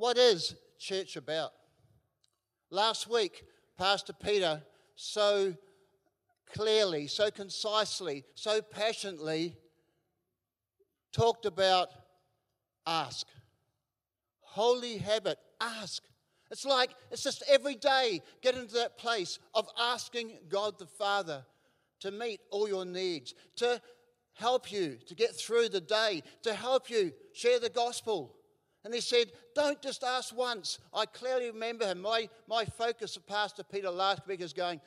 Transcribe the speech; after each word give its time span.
What 0.00 0.16
is 0.16 0.54
church 0.78 1.16
about? 1.16 1.52
Last 2.70 3.06
week, 3.06 3.44
Pastor 3.76 4.14
Peter 4.14 4.62
so 4.96 5.54
clearly, 6.54 7.06
so 7.06 7.30
concisely, 7.30 8.24
so 8.34 8.62
passionately 8.62 9.58
talked 11.12 11.44
about 11.44 11.90
ask. 12.86 13.26
Holy 14.40 14.96
habit, 14.96 15.36
ask. 15.60 16.02
It's 16.50 16.64
like, 16.64 16.92
it's 17.10 17.22
just 17.22 17.42
every 17.46 17.74
day 17.74 18.22
get 18.40 18.56
into 18.56 18.72
that 18.76 18.96
place 18.96 19.38
of 19.52 19.68
asking 19.78 20.38
God 20.48 20.78
the 20.78 20.86
Father 20.86 21.44
to 22.00 22.10
meet 22.10 22.40
all 22.50 22.66
your 22.66 22.86
needs, 22.86 23.34
to 23.56 23.78
help 24.32 24.72
you 24.72 24.96
to 25.08 25.14
get 25.14 25.36
through 25.36 25.68
the 25.68 25.82
day, 25.82 26.22
to 26.44 26.54
help 26.54 26.88
you 26.88 27.12
share 27.34 27.60
the 27.60 27.68
gospel. 27.68 28.34
And 28.84 28.94
he 28.94 29.00
said, 29.00 29.32
Don't 29.54 29.80
just 29.82 30.02
ask 30.02 30.34
once. 30.36 30.78
I 30.94 31.06
clearly 31.06 31.50
remember 31.50 31.86
him. 31.86 32.00
My, 32.00 32.28
my 32.48 32.64
focus 32.64 33.16
of 33.16 33.26
Pastor 33.26 33.62
Peter 33.62 33.90
last 33.90 34.26
week 34.26 34.40
is 34.40 34.52
going, 34.52 34.80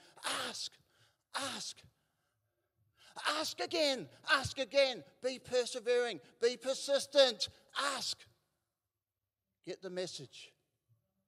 Ask, 0.49 0.71
ask. 1.35 1.77
Ask 3.39 3.59
again, 3.59 4.07
ask 4.31 4.57
again. 4.57 5.03
Be 5.21 5.39
persevering, 5.39 6.20
be 6.41 6.57
persistent. 6.57 7.49
Ask. 7.95 8.17
Get 9.65 9.81
the 9.81 9.89
message. 9.89 10.51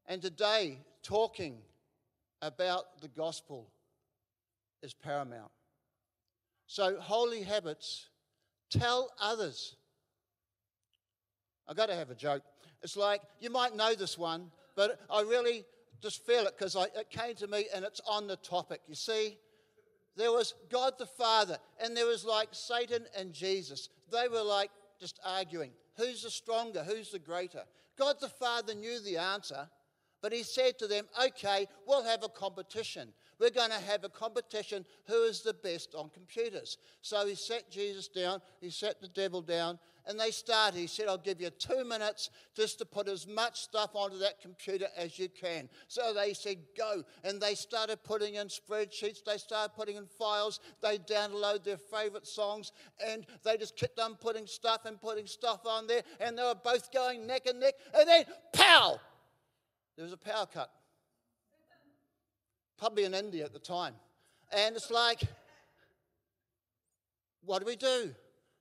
And 0.07 0.21
today, 0.21 0.79
talking 1.03 1.57
about 2.41 3.01
the 3.01 3.07
gospel 3.07 3.69
is 4.81 4.93
paramount. 4.93 5.51
So, 6.67 6.99
holy 6.99 7.43
habits 7.43 8.07
tell 8.69 9.11
others. 9.21 9.75
I've 11.67 11.75
got 11.75 11.87
to 11.87 11.95
have 11.95 12.09
a 12.09 12.15
joke. 12.15 12.43
It's 12.85 12.95
like, 12.95 13.23
you 13.39 13.49
might 13.49 13.75
know 13.75 13.95
this 13.95 14.15
one, 14.15 14.51
but 14.75 14.99
I 15.09 15.21
really 15.21 15.65
just 16.03 16.23
feel 16.23 16.45
it 16.45 16.53
because 16.55 16.75
it 16.75 17.09
came 17.09 17.33
to 17.37 17.47
me 17.47 17.65
and 17.73 17.83
it's 17.83 17.99
on 18.07 18.27
the 18.27 18.35
topic. 18.35 18.81
You 18.87 18.93
see, 18.93 19.39
there 20.15 20.31
was 20.31 20.53
God 20.69 20.93
the 20.99 21.07
Father, 21.07 21.57
and 21.81 21.97
there 21.97 22.05
was 22.05 22.23
like 22.23 22.49
Satan 22.51 23.07
and 23.17 23.33
Jesus. 23.33 23.89
They 24.11 24.27
were 24.27 24.43
like 24.43 24.69
just 24.99 25.19
arguing 25.25 25.71
who's 25.97 26.21
the 26.21 26.29
stronger, 26.29 26.83
who's 26.83 27.09
the 27.09 27.17
greater. 27.17 27.63
God 27.97 28.17
the 28.21 28.29
Father 28.29 28.75
knew 28.75 28.99
the 28.99 29.17
answer, 29.17 29.67
but 30.21 30.31
he 30.31 30.43
said 30.43 30.77
to 30.77 30.85
them, 30.85 31.05
Okay, 31.25 31.65
we'll 31.87 32.03
have 32.03 32.23
a 32.23 32.29
competition. 32.29 33.13
We're 33.39 33.49
going 33.49 33.71
to 33.71 33.79
have 33.79 34.03
a 34.03 34.09
competition 34.09 34.85
who 35.07 35.23
is 35.23 35.41
the 35.41 35.55
best 35.55 35.95
on 35.95 36.09
computers. 36.09 36.77
So 37.01 37.25
he 37.25 37.33
sat 37.33 37.71
Jesus 37.71 38.07
down, 38.07 38.41
he 38.61 38.69
sat 38.69 39.01
the 39.01 39.07
devil 39.07 39.41
down, 39.41 39.79
and 40.07 40.19
they 40.19 40.31
started. 40.31 40.77
He 40.77 40.87
said, 40.87 41.07
I'll 41.07 41.17
give 41.17 41.41
you 41.41 41.49
two 41.49 41.83
minutes 41.83 42.29
just 42.55 42.79
to 42.79 42.85
put 42.85 43.07
as 43.07 43.27
much 43.27 43.61
stuff 43.61 43.91
onto 43.93 44.17
that 44.19 44.41
computer 44.41 44.87
as 44.97 45.17
you 45.17 45.29
can. 45.29 45.69
So 45.87 46.13
they 46.13 46.33
said, 46.33 46.57
Go. 46.77 47.03
And 47.23 47.41
they 47.41 47.55
started 47.55 48.03
putting 48.03 48.35
in 48.35 48.47
spreadsheets, 48.47 49.23
they 49.25 49.37
started 49.37 49.73
putting 49.75 49.97
in 49.97 50.05
files, 50.05 50.59
they 50.81 50.97
download 50.97 51.63
their 51.63 51.77
favorite 51.77 52.27
songs, 52.27 52.71
and 53.05 53.25
they 53.43 53.57
just 53.57 53.77
kept 53.77 53.99
on 53.99 54.15
putting 54.15 54.47
stuff 54.47 54.85
and 54.85 55.01
putting 55.01 55.27
stuff 55.27 55.61
on 55.65 55.87
there, 55.87 56.03
and 56.19 56.37
they 56.37 56.43
were 56.43 56.55
both 56.55 56.91
going 56.91 57.25
neck 57.25 57.47
and 57.47 57.59
neck, 57.59 57.73
and 57.93 58.07
then, 58.07 58.25
pow! 58.53 58.99
There 59.95 60.03
was 60.03 60.13
a 60.13 60.17
power 60.17 60.45
cut 60.45 60.69
probably 62.77 63.05
in 63.05 63.13
India 63.13 63.45
at 63.45 63.53
the 63.53 63.59
time. 63.59 63.93
And 64.51 64.75
it's 64.75 64.91
like, 64.91 65.21
what 67.43 67.59
do 67.59 67.65
we 67.65 67.75
do? 67.75 68.13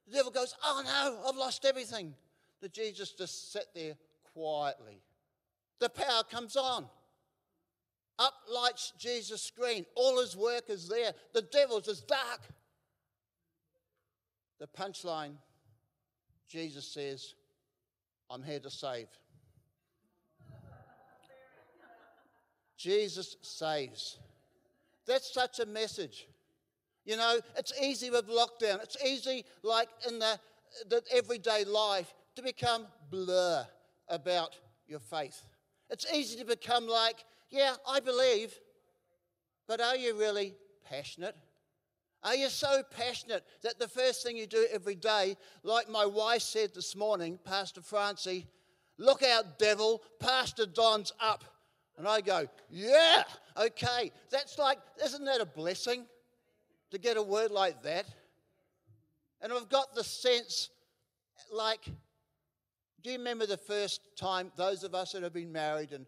The 0.08 0.16
devil 0.16 0.30
goes, 0.30 0.54
Oh 0.64 0.82
no, 0.84 1.28
I've 1.28 1.36
lost 1.36 1.64
everything. 1.64 2.14
The 2.60 2.68
Jesus 2.68 3.12
just 3.12 3.52
sat 3.52 3.66
there 3.74 3.94
quietly. 4.32 5.00
The 5.80 5.88
power 5.88 6.22
comes 6.30 6.56
on. 6.56 6.86
Up 8.18 8.34
lights 8.52 8.92
Jesus' 8.98 9.42
screen. 9.42 9.84
All 9.96 10.20
his 10.20 10.36
work 10.36 10.64
is 10.68 10.88
there. 10.88 11.12
The 11.32 11.42
devil's 11.42 11.88
is 11.88 12.00
dark. 12.00 12.40
The 14.60 14.68
punchline 14.68 15.34
Jesus 16.48 16.86
says, 16.86 17.34
I'm 18.30 18.42
here 18.42 18.60
to 18.60 18.70
save. 18.70 19.08
Jesus 22.76 23.36
saves. 23.42 24.18
That's 25.06 25.32
such 25.32 25.58
a 25.58 25.66
message. 25.66 26.28
You 27.04 27.16
know, 27.16 27.38
it's 27.56 27.72
easy 27.80 28.10
with 28.10 28.28
lockdown. 28.28 28.82
It's 28.82 28.96
easy, 29.04 29.44
like 29.62 29.88
in 30.08 30.18
the, 30.18 30.38
the 30.88 31.02
everyday 31.12 31.64
life, 31.64 32.14
to 32.36 32.42
become 32.42 32.86
blur 33.10 33.66
about 34.08 34.56
your 34.86 35.00
faith. 35.00 35.42
It's 35.90 36.06
easy 36.12 36.38
to 36.38 36.44
become 36.44 36.88
like, 36.88 37.24
yeah, 37.50 37.74
I 37.86 38.00
believe, 38.00 38.54
but 39.68 39.80
are 39.80 39.96
you 39.96 40.18
really 40.18 40.54
passionate? 40.88 41.36
Are 42.22 42.34
you 42.34 42.48
so 42.48 42.82
passionate 42.96 43.44
that 43.62 43.78
the 43.78 43.86
first 43.86 44.22
thing 44.22 44.36
you 44.36 44.46
do 44.46 44.66
every 44.72 44.94
day, 44.94 45.36
like 45.62 45.90
my 45.90 46.06
wife 46.06 46.40
said 46.40 46.74
this 46.74 46.96
morning, 46.96 47.38
Pastor 47.44 47.82
Francie, 47.82 48.46
look 48.96 49.22
out, 49.22 49.58
devil, 49.58 50.02
Pastor 50.20 50.64
Don's 50.64 51.12
up. 51.20 51.44
And 51.98 52.08
I 52.08 52.22
go, 52.22 52.48
yeah, 52.70 53.24
okay. 53.56 54.10
That's 54.30 54.58
like, 54.58 54.78
isn't 55.04 55.24
that 55.26 55.42
a 55.42 55.46
blessing 55.46 56.06
to 56.90 56.98
get 56.98 57.16
a 57.16 57.22
word 57.22 57.50
like 57.50 57.82
that? 57.82 58.06
And 59.40 59.52
I've 59.52 59.68
got 59.68 59.94
the 59.94 60.04
sense, 60.04 60.70
like, 61.52 61.84
do 63.02 63.10
you 63.10 63.18
remember 63.18 63.46
the 63.46 63.56
first 63.56 64.00
time, 64.16 64.52
those 64.56 64.84
of 64.84 64.94
us 64.94 65.12
that 65.12 65.22
have 65.22 65.32
been 65.32 65.52
married, 65.52 65.92
and 65.92 66.06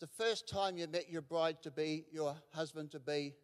the 0.00 0.06
first 0.06 0.48
time 0.48 0.76
you 0.76 0.86
met 0.88 1.10
your 1.10 1.22
bride 1.22 1.62
to 1.62 1.70
be, 1.70 2.04
your 2.10 2.34
husband 2.52 2.90
to 2.92 3.00
be, 3.00 3.34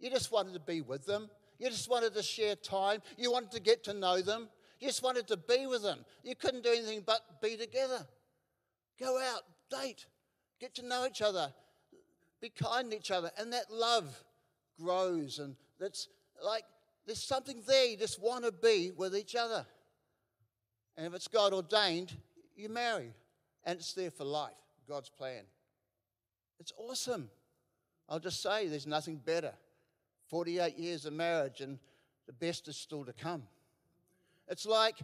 you 0.00 0.10
just 0.10 0.32
wanted 0.32 0.54
to 0.54 0.60
be 0.60 0.80
with 0.80 1.06
them. 1.06 1.28
You 1.58 1.68
just 1.68 1.90
wanted 1.90 2.14
to 2.14 2.22
share 2.22 2.54
time. 2.56 3.02
You 3.16 3.32
wanted 3.32 3.50
to 3.52 3.60
get 3.60 3.84
to 3.84 3.94
know 3.94 4.20
them. 4.20 4.48
You 4.80 4.88
just 4.88 5.02
wanted 5.02 5.26
to 5.28 5.36
be 5.36 5.66
with 5.66 5.82
them. 5.82 6.04
You 6.22 6.36
couldn't 6.36 6.62
do 6.62 6.70
anything 6.70 7.02
but 7.04 7.20
be 7.42 7.56
together. 7.56 8.06
Go 9.00 9.20
out, 9.20 9.42
date, 9.70 10.06
Get 10.60 10.74
to 10.76 10.86
know 10.86 11.06
each 11.06 11.22
other. 11.22 11.52
Be 12.40 12.50
kind 12.50 12.90
to 12.90 12.96
each 12.96 13.10
other. 13.10 13.30
And 13.38 13.52
that 13.52 13.70
love 13.70 14.24
grows. 14.78 15.38
And 15.38 15.56
that's 15.78 16.08
like, 16.44 16.64
there's 17.06 17.22
something 17.22 17.62
there. 17.66 17.86
You 17.86 17.96
just 17.96 18.20
want 18.20 18.44
to 18.44 18.52
be 18.52 18.90
with 18.96 19.16
each 19.16 19.34
other. 19.34 19.64
And 20.96 21.06
if 21.06 21.14
it's 21.14 21.28
God 21.28 21.52
ordained, 21.52 22.12
you 22.56 22.68
marry. 22.68 23.14
And 23.64 23.78
it's 23.78 23.92
there 23.92 24.10
for 24.10 24.24
life, 24.24 24.52
God's 24.88 25.10
plan. 25.10 25.42
It's 26.60 26.72
awesome. 26.76 27.30
I'll 28.08 28.18
just 28.18 28.42
say 28.42 28.68
there's 28.68 28.86
nothing 28.86 29.16
better. 29.16 29.52
48 30.28 30.76
years 30.78 31.06
of 31.06 31.12
marriage, 31.12 31.60
and 31.60 31.78
the 32.26 32.32
best 32.32 32.68
is 32.68 32.76
still 32.76 33.04
to 33.04 33.12
come. 33.12 33.42
It's 34.48 34.66
like, 34.66 34.96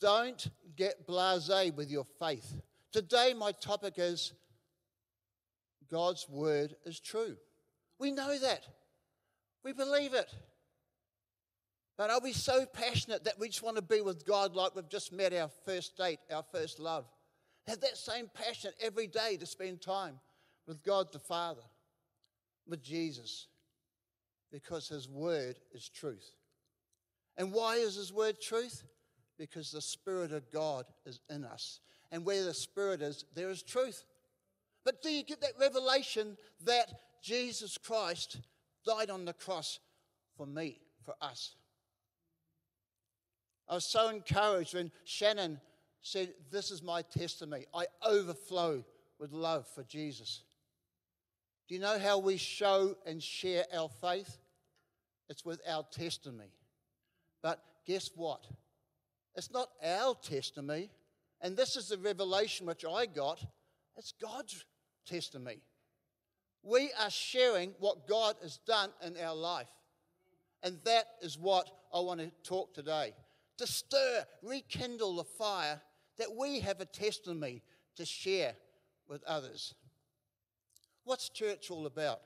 don't 0.00 0.48
get 0.76 1.06
blase 1.06 1.72
with 1.74 1.90
your 1.90 2.04
faith. 2.04 2.60
Today, 2.92 3.34
my 3.36 3.52
topic 3.52 3.94
is 3.96 4.32
God's 5.90 6.28
word 6.28 6.74
is 6.84 7.00
true. 7.00 7.36
We 7.98 8.10
know 8.10 8.38
that. 8.38 8.66
We 9.66 9.72
believe 9.72 10.14
it. 10.14 10.32
But 11.98 12.10
are 12.10 12.20
we 12.20 12.32
so 12.32 12.66
passionate 12.66 13.24
that 13.24 13.36
we 13.36 13.48
just 13.48 13.64
want 13.64 13.74
to 13.74 13.82
be 13.82 14.00
with 14.00 14.24
God 14.24 14.54
like 14.54 14.76
we've 14.76 14.88
just 14.88 15.12
met 15.12 15.32
our 15.32 15.50
first 15.64 15.96
date, 15.96 16.20
our 16.32 16.44
first 16.52 16.78
love? 16.78 17.04
Have 17.66 17.80
that 17.80 17.96
same 17.96 18.30
passion 18.32 18.70
every 18.80 19.08
day 19.08 19.36
to 19.36 19.44
spend 19.44 19.80
time 19.80 20.20
with 20.68 20.84
God 20.84 21.12
the 21.12 21.18
Father, 21.18 21.62
with 22.68 22.80
Jesus, 22.80 23.48
because 24.52 24.86
His 24.86 25.08
Word 25.08 25.58
is 25.74 25.88
truth. 25.88 26.30
And 27.36 27.52
why 27.52 27.74
is 27.74 27.96
His 27.96 28.12
Word 28.12 28.40
truth? 28.40 28.84
Because 29.36 29.72
the 29.72 29.82
Spirit 29.82 30.30
of 30.30 30.48
God 30.52 30.84
is 31.04 31.18
in 31.28 31.44
us 31.44 31.80
and 32.12 32.24
where 32.24 32.44
the 32.44 32.54
Spirit 32.54 33.02
is, 33.02 33.24
there 33.34 33.50
is 33.50 33.64
truth. 33.64 34.04
But 34.84 35.02
do 35.02 35.10
you 35.10 35.24
get 35.24 35.40
that 35.40 35.58
revelation 35.58 36.36
that 36.66 36.86
Jesus 37.20 37.76
Christ 37.76 38.38
died 38.86 39.10
on 39.10 39.24
the 39.24 39.32
cross 39.32 39.80
for 40.36 40.46
me, 40.46 40.80
for 41.04 41.14
us? 41.20 41.54
I 43.68 43.74
was 43.74 43.84
so 43.84 44.08
encouraged 44.08 44.74
when 44.74 44.92
Shannon 45.04 45.60
said, 46.00 46.32
This 46.50 46.70
is 46.70 46.82
my 46.82 47.02
testimony. 47.02 47.66
I 47.74 47.86
overflow 48.06 48.84
with 49.18 49.32
love 49.32 49.66
for 49.74 49.82
Jesus. 49.82 50.42
Do 51.68 51.74
you 51.74 51.80
know 51.80 51.98
how 51.98 52.18
we 52.18 52.36
show 52.36 52.96
and 53.04 53.20
share 53.20 53.64
our 53.74 53.88
faith? 54.00 54.38
It's 55.28 55.44
with 55.44 55.60
our 55.68 55.84
testimony. 55.90 56.52
But 57.42 57.60
guess 57.84 58.10
what? 58.14 58.46
It's 59.34 59.50
not 59.50 59.68
our 59.84 60.14
testimony, 60.14 60.90
and 61.40 61.56
this 61.56 61.76
is 61.76 61.88
the 61.88 61.98
revelation 61.98 62.66
which 62.66 62.84
I 62.84 63.06
got 63.06 63.44
it's 63.96 64.12
God's 64.20 64.64
testimony. 65.06 65.60
We 66.66 66.90
are 67.00 67.10
sharing 67.10 67.74
what 67.78 68.08
God 68.08 68.34
has 68.42 68.58
done 68.66 68.90
in 69.00 69.16
our 69.18 69.36
life. 69.36 69.70
And 70.64 70.78
that 70.84 71.04
is 71.22 71.38
what 71.38 71.70
I 71.94 72.00
want 72.00 72.18
to 72.18 72.32
talk 72.42 72.74
today. 72.74 73.14
To 73.58 73.68
stir, 73.68 74.24
rekindle 74.42 75.14
the 75.14 75.24
fire 75.24 75.80
that 76.18 76.34
we 76.36 76.58
have 76.60 76.80
a 76.80 76.84
testimony 76.84 77.62
to 77.94 78.04
share 78.04 78.54
with 79.06 79.22
others. 79.22 79.74
What's 81.04 81.28
church 81.28 81.70
all 81.70 81.86
about? 81.86 82.20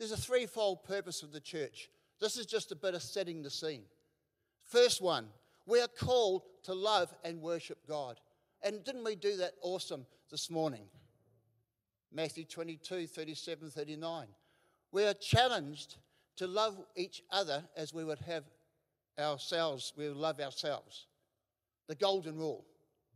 There's 0.00 0.10
a 0.10 0.16
threefold 0.16 0.82
purpose 0.82 1.22
of 1.22 1.30
the 1.30 1.40
church. 1.40 1.90
This 2.20 2.36
is 2.36 2.46
just 2.46 2.72
a 2.72 2.76
bit 2.76 2.94
of 2.94 3.02
setting 3.02 3.40
the 3.40 3.50
scene. 3.50 3.84
First 4.66 5.00
one, 5.00 5.28
we 5.64 5.80
are 5.80 5.86
called 5.86 6.42
to 6.64 6.74
love 6.74 7.14
and 7.22 7.40
worship 7.40 7.86
God. 7.86 8.18
And 8.64 8.82
didn't 8.82 9.04
we 9.04 9.14
do 9.14 9.36
that 9.36 9.52
awesome 9.62 10.06
this 10.28 10.50
morning? 10.50 10.86
Matthew 12.12 12.44
22, 12.44 13.06
37, 13.06 13.70
39. 13.70 14.26
We 14.92 15.04
are 15.04 15.14
challenged 15.14 15.96
to 16.36 16.46
love 16.46 16.78
each 16.96 17.22
other 17.30 17.64
as 17.76 17.92
we 17.92 18.04
would 18.04 18.20
have 18.20 18.44
ourselves, 19.18 19.92
we 19.96 20.08
would 20.08 20.16
love 20.16 20.40
ourselves. 20.40 21.06
The 21.88 21.94
golden 21.94 22.36
rule. 22.36 22.64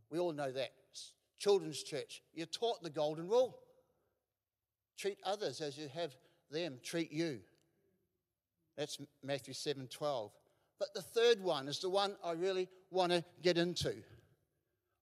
We 0.09 0.19
all 0.19 0.33
know 0.33 0.51
that. 0.51 0.71
Children's 1.39 1.83
church. 1.83 2.21
You're 2.33 2.45
taught 2.45 2.83
the 2.83 2.89
golden 2.89 3.27
rule. 3.27 3.57
Treat 4.97 5.17
others 5.25 5.61
as 5.61 5.77
you 5.77 5.87
have 5.93 6.15
them 6.51 6.79
treat 6.83 7.11
you. 7.11 7.39
That's 8.77 8.97
Matthew 9.23 9.53
7 9.53 9.87
12. 9.87 10.31
But 10.79 10.93
the 10.93 11.01
third 11.01 11.41
one 11.41 11.67
is 11.67 11.79
the 11.79 11.89
one 11.89 12.15
I 12.23 12.33
really 12.33 12.67
want 12.91 13.11
to 13.11 13.23
get 13.41 13.57
into. 13.57 13.95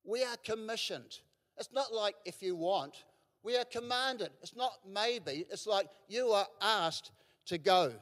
We 0.04 0.24
are 0.24 0.38
commissioned. 0.44 1.20
It's 1.58 1.70
not 1.74 1.94
like 1.94 2.16
if 2.26 2.42
you 2.42 2.56
want, 2.56 3.04
we 3.44 3.58
are 3.58 3.66
commanded. 3.66 4.30
It's 4.42 4.56
not 4.56 4.74
maybe, 4.88 5.46
it's 5.50 5.68
like 5.68 5.88
you 6.08 6.30
are 6.30 6.48
asked 6.62 7.12
to 7.48 7.58
go 7.58 7.94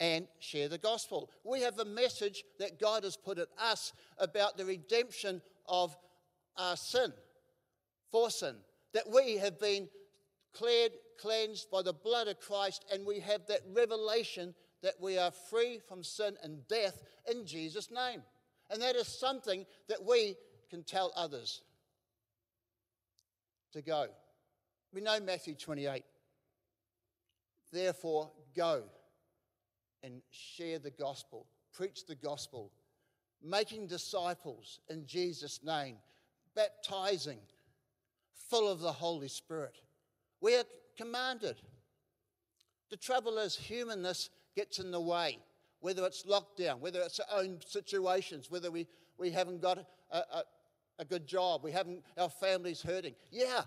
and 0.00 0.26
share 0.38 0.68
the 0.68 0.78
gospel. 0.78 1.30
We 1.44 1.62
have 1.62 1.78
a 1.78 1.84
message 1.84 2.44
that 2.58 2.78
God 2.80 3.04
has 3.04 3.16
put 3.16 3.38
in 3.38 3.46
us 3.58 3.92
about 4.18 4.56
the 4.56 4.64
redemption 4.64 5.42
of 5.66 5.96
our 6.56 6.76
sin, 6.76 7.12
for 8.10 8.30
sin, 8.30 8.56
that 8.94 9.10
we 9.10 9.36
have 9.38 9.58
been 9.58 9.88
cleared, 10.54 10.92
cleansed 11.20 11.70
by 11.70 11.82
the 11.82 11.92
blood 11.92 12.28
of 12.28 12.40
Christ, 12.40 12.84
and 12.92 13.06
we 13.06 13.20
have 13.20 13.46
that 13.46 13.60
revelation 13.74 14.54
that 14.82 14.94
we 15.00 15.18
are 15.18 15.32
free 15.50 15.80
from 15.88 16.04
sin 16.04 16.36
and 16.42 16.66
death 16.68 17.02
in 17.30 17.44
Jesus' 17.44 17.90
name. 17.90 18.22
And 18.70 18.80
that 18.82 18.96
is 18.96 19.08
something 19.08 19.66
that 19.88 20.04
we 20.04 20.36
can 20.70 20.84
tell 20.84 21.12
others 21.16 21.62
to 23.72 23.82
go. 23.82 24.08
We 24.92 25.00
know 25.00 25.20
Matthew 25.20 25.54
28. 25.54 26.04
Therefore, 27.72 28.30
go 28.56 28.84
and 30.02 30.22
share 30.30 30.78
the 30.78 30.90
gospel, 30.90 31.46
preach 31.72 32.06
the 32.06 32.14
gospel, 32.14 32.72
making 33.42 33.86
disciples 33.86 34.80
in 34.88 35.06
Jesus' 35.06 35.60
name, 35.62 35.96
baptizing, 36.54 37.38
full 38.48 38.70
of 38.70 38.80
the 38.80 38.92
Holy 38.92 39.28
Spirit. 39.28 39.76
We 40.40 40.56
are 40.56 40.64
commanded. 40.96 41.56
The 42.90 42.96
trouble 42.96 43.38
is, 43.38 43.54
humanness 43.54 44.30
gets 44.56 44.78
in 44.78 44.90
the 44.90 45.00
way, 45.00 45.38
whether 45.80 46.06
it's 46.06 46.24
lockdown, 46.24 46.80
whether 46.80 47.00
it's 47.00 47.20
our 47.20 47.40
own 47.40 47.58
situations, 47.66 48.50
whether 48.50 48.70
we, 48.70 48.86
we 49.18 49.30
haven't 49.30 49.60
got 49.60 49.78
a, 50.10 50.18
a, 50.18 50.42
a 50.98 51.04
good 51.04 51.26
job, 51.26 51.62
we 51.62 51.72
haven't, 51.72 52.02
our 52.16 52.30
family's 52.30 52.80
hurting. 52.80 53.14
Yeah, 53.30 53.62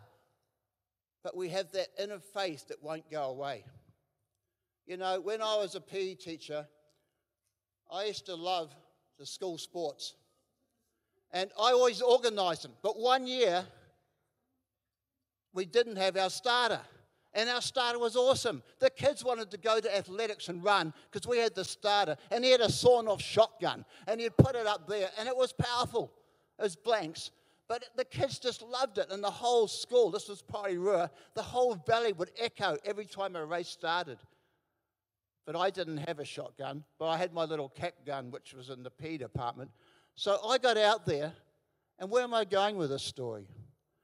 but 1.23 1.35
we 1.35 1.49
have 1.49 1.71
that 1.71 1.87
inner 1.99 2.19
faith 2.19 2.67
that 2.67 2.81
won't 2.81 3.09
go 3.09 3.23
away. 3.23 3.63
You 4.85 4.97
know, 4.97 5.21
when 5.21 5.41
I 5.41 5.55
was 5.57 5.75
a 5.75 5.81
PE 5.81 6.15
teacher, 6.15 6.67
I 7.91 8.05
used 8.05 8.25
to 8.25 8.35
love 8.35 8.73
the 9.19 9.25
school 9.25 9.57
sports. 9.57 10.15
And 11.31 11.49
I 11.59 11.71
always 11.71 12.01
organised 12.01 12.63
them. 12.63 12.73
But 12.81 12.99
one 12.99 13.25
year, 13.25 13.65
we 15.53 15.65
didn't 15.65 15.97
have 15.97 16.17
our 16.17 16.29
starter. 16.29 16.81
And 17.33 17.49
our 17.49 17.61
starter 17.61 17.99
was 17.99 18.17
awesome. 18.17 18.61
The 18.79 18.89
kids 18.89 19.23
wanted 19.23 19.51
to 19.51 19.57
go 19.57 19.79
to 19.79 19.95
athletics 19.95 20.49
and 20.49 20.61
run 20.61 20.93
because 21.09 21.27
we 21.27 21.37
had 21.37 21.55
the 21.55 21.63
starter. 21.63 22.17
And 22.29 22.43
he 22.43 22.51
had 22.51 22.59
a 22.59 22.69
sawn 22.69 23.07
off 23.07 23.21
shotgun. 23.21 23.85
And 24.07 24.19
he'd 24.19 24.35
put 24.35 24.55
it 24.55 24.67
up 24.67 24.87
there. 24.87 25.09
And 25.17 25.29
it 25.29 25.37
was 25.37 25.53
powerful. 25.53 26.11
It 26.59 26.63
was 26.63 26.75
blanks. 26.75 27.31
But 27.71 27.85
the 27.95 28.03
kids 28.03 28.37
just 28.37 28.61
loved 28.61 28.97
it. 28.97 29.07
And 29.11 29.23
the 29.23 29.31
whole 29.31 29.65
school, 29.65 30.11
this 30.11 30.27
was 30.27 30.41
Porirua, 30.41 31.09
the 31.35 31.41
whole 31.41 31.75
valley 31.87 32.11
would 32.11 32.29
echo 32.37 32.75
every 32.83 33.05
time 33.05 33.37
a 33.37 33.45
race 33.45 33.69
started. 33.69 34.17
But 35.45 35.55
I 35.55 35.69
didn't 35.69 35.99
have 35.99 36.19
a 36.19 36.25
shotgun, 36.25 36.83
but 36.99 37.07
I 37.07 37.15
had 37.15 37.31
my 37.31 37.45
little 37.45 37.69
cap 37.69 37.93
gun, 38.05 38.29
which 38.29 38.53
was 38.53 38.71
in 38.71 38.83
the 38.83 38.89
P 38.89 39.17
department. 39.17 39.71
So 40.15 40.37
I 40.45 40.57
got 40.57 40.75
out 40.75 41.05
there, 41.05 41.31
and 41.97 42.09
where 42.09 42.23
am 42.23 42.33
I 42.33 42.43
going 42.43 42.75
with 42.75 42.89
this 42.89 43.03
story? 43.03 43.47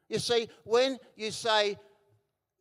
You 0.08 0.20
see, 0.20 0.48
when 0.64 0.98
you 1.18 1.30
say, 1.32 1.78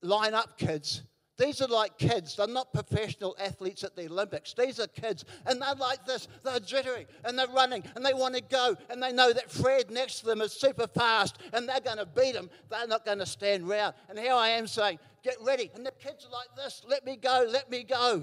line 0.03 0.35
up, 0.35 0.59
kids, 0.59 1.05
these 1.39 1.61
are 1.61 1.69
like 1.69 1.99
kids. 1.99 2.37
They're 2.37 2.47
not 2.47 2.73
professional 2.73 3.37
athletes 3.39 3.85
at 3.85 3.95
the 3.95 4.07
Olympics. 4.07 4.55
These 4.55 4.81
are 4.81 4.87
kids. 4.87 5.25
And 5.45 5.61
they're 5.61 5.75
like 5.75 6.07
this. 6.07 6.29
They're 6.43 6.61
jittering 6.61 7.07
and 7.25 7.39
they're 7.39 7.49
running 7.49 7.83
and 7.95 8.05
they 8.05 8.15
want 8.15 8.35
to 8.37 8.41
go. 8.41 8.75
And 8.89 9.03
they 9.03 9.13
know 9.13 9.33
that 9.33 9.51
Fred 9.51 9.91
next 9.91 10.21
to 10.21 10.27
them 10.27 10.41
is 10.41 10.53
super 10.53 10.87
fast 10.87 11.39
and 11.53 11.69
they're 11.69 11.81
going 11.81 11.99
to 11.99 12.07
beat 12.07 12.35
him. 12.35 12.49
They're 12.71 12.87
not 12.87 13.05
going 13.05 13.19
to 13.19 13.27
stand 13.27 13.69
round. 13.69 13.95
And 14.09 14.19
here 14.19 14.33
I 14.33 14.49
am 14.49 14.67
saying, 14.67 14.99
get 15.23 15.37
ready. 15.43 15.71
And 15.75 15.85
the 15.85 15.93
kids 15.93 16.27
are 16.27 16.33
like 16.33 16.49
this. 16.57 16.83
Let 16.89 17.05
me 17.05 17.17
go. 17.17 17.47
Let 17.47 17.71
me 17.71 17.83
go. 17.83 18.23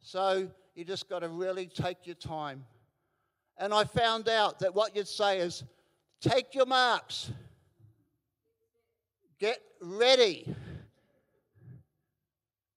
So 0.00 0.48
you 0.74 0.84
just 0.84 1.08
got 1.08 1.20
to 1.20 1.28
really 1.28 1.66
take 1.66 2.06
your 2.06 2.16
time. 2.16 2.64
And 3.56 3.72
I 3.72 3.84
found 3.84 4.28
out 4.28 4.58
that 4.60 4.74
what 4.74 4.96
you'd 4.96 5.06
say 5.06 5.38
is 5.38 5.62
take 6.20 6.54
your 6.54 6.66
marks, 6.66 7.30
get 9.38 9.60
ready, 9.80 10.56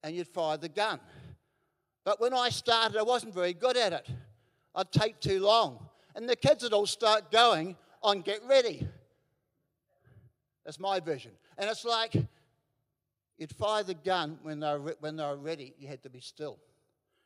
and 0.04 0.16
you'd 0.16 0.28
fire 0.28 0.58
the 0.58 0.70
gun. 0.70 1.00
But 2.04 2.20
when 2.20 2.34
I 2.34 2.50
started, 2.50 2.98
I 2.98 3.04
wasn't 3.04 3.34
very 3.34 3.54
good 3.54 3.78
at 3.78 3.94
it. 3.94 4.08
I'd 4.76 4.92
take 4.92 5.20
too 5.20 5.40
long. 5.40 5.80
And 6.16 6.28
the 6.28 6.36
kids 6.36 6.64
would 6.64 6.74
all 6.74 6.86
start 6.86 7.32
going 7.32 7.76
on 8.02 8.22
get 8.22 8.42
ready. 8.48 8.88
That's 10.66 10.80
my 10.80 11.00
vision. 11.00 11.32
And 11.58 11.70
it's 11.70 11.86
like 11.86 12.14
you'd 13.38 13.56
fire 13.56 13.84
the 13.84 13.94
gun 13.94 14.38
when 14.44 14.60
they 14.60 14.78
were, 14.78 14.96
when 15.00 15.16
they 15.16 15.24
were 15.24 15.38
ready, 15.38 15.74
you 15.78 15.88
had 15.88 16.04
to 16.04 16.10
be 16.10 16.20
still. 16.20 16.60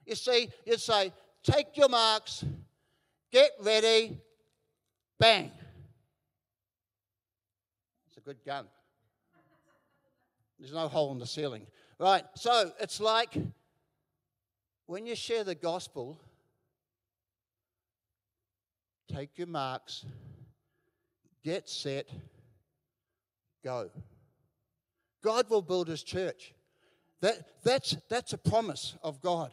You 0.05 0.15
see, 0.15 0.49
you'd 0.65 0.79
say, 0.79 1.11
take 1.43 1.75
your 1.75 1.89
marks, 1.89 2.45
get 3.31 3.51
ready, 3.61 4.19
bang. 5.19 5.51
It's 8.07 8.17
a 8.17 8.21
good 8.21 8.43
gun. 8.45 8.65
There's 10.59 10.73
no 10.73 10.87
hole 10.87 11.11
in 11.11 11.19
the 11.19 11.27
ceiling. 11.27 11.67
Right, 11.99 12.23
so 12.35 12.71
it's 12.79 12.99
like 12.99 13.35
when 14.85 15.07
you 15.07 15.15
share 15.15 15.43
the 15.43 15.55
gospel, 15.55 16.19
take 19.11 19.37
your 19.37 19.47
marks, 19.47 20.05
get 21.43 21.67
set, 21.67 22.07
go. 23.63 23.89
God 25.23 25.49
will 25.49 25.63
build 25.63 25.87
his 25.87 26.03
church. 26.03 26.53
That, 27.21 27.63
that's, 27.63 27.97
that's 28.09 28.33
a 28.33 28.37
promise 28.37 28.95
of 29.01 29.19
God. 29.19 29.51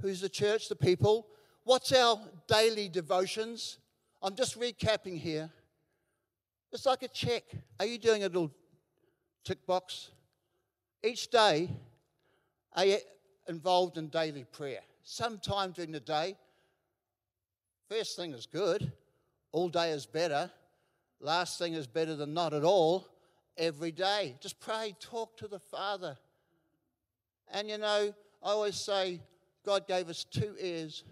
Who's 0.00 0.20
the 0.20 0.28
church? 0.28 0.68
The 0.68 0.74
people. 0.74 1.28
What's 1.62 1.92
our 1.92 2.18
daily 2.48 2.88
devotions? 2.88 3.78
I'm 4.20 4.34
just 4.34 4.58
recapping 4.58 5.16
here. 5.16 5.48
It's 6.72 6.86
like 6.86 7.04
a 7.04 7.08
check. 7.08 7.44
Are 7.78 7.86
you 7.86 7.98
doing 7.98 8.24
a 8.24 8.26
little 8.26 8.50
tick 9.44 9.64
box? 9.64 10.10
Each 11.04 11.28
day, 11.28 11.68
are 12.74 12.84
you 12.84 12.98
involved 13.48 13.98
in 13.98 14.08
daily 14.08 14.44
prayer? 14.44 14.80
Sometime 15.02 15.72
during 15.72 15.90
the 15.90 16.00
day. 16.00 16.36
First 17.88 18.16
thing 18.16 18.32
is 18.32 18.46
good. 18.46 18.92
All 19.50 19.68
day 19.68 19.90
is 19.90 20.06
better. 20.06 20.50
Last 21.20 21.58
thing 21.58 21.74
is 21.74 21.86
better 21.86 22.14
than 22.14 22.32
not 22.34 22.54
at 22.54 22.62
all. 22.62 23.08
Every 23.56 23.90
day. 23.90 24.36
Just 24.40 24.60
pray, 24.60 24.94
talk 25.00 25.36
to 25.38 25.48
the 25.48 25.58
Father. 25.58 26.16
And 27.50 27.68
you 27.68 27.78
know, 27.78 28.14
I 28.42 28.50
always 28.50 28.76
say, 28.76 29.20
God 29.66 29.86
gave 29.88 30.08
us 30.08 30.24
two 30.24 30.54
ears, 30.60 31.04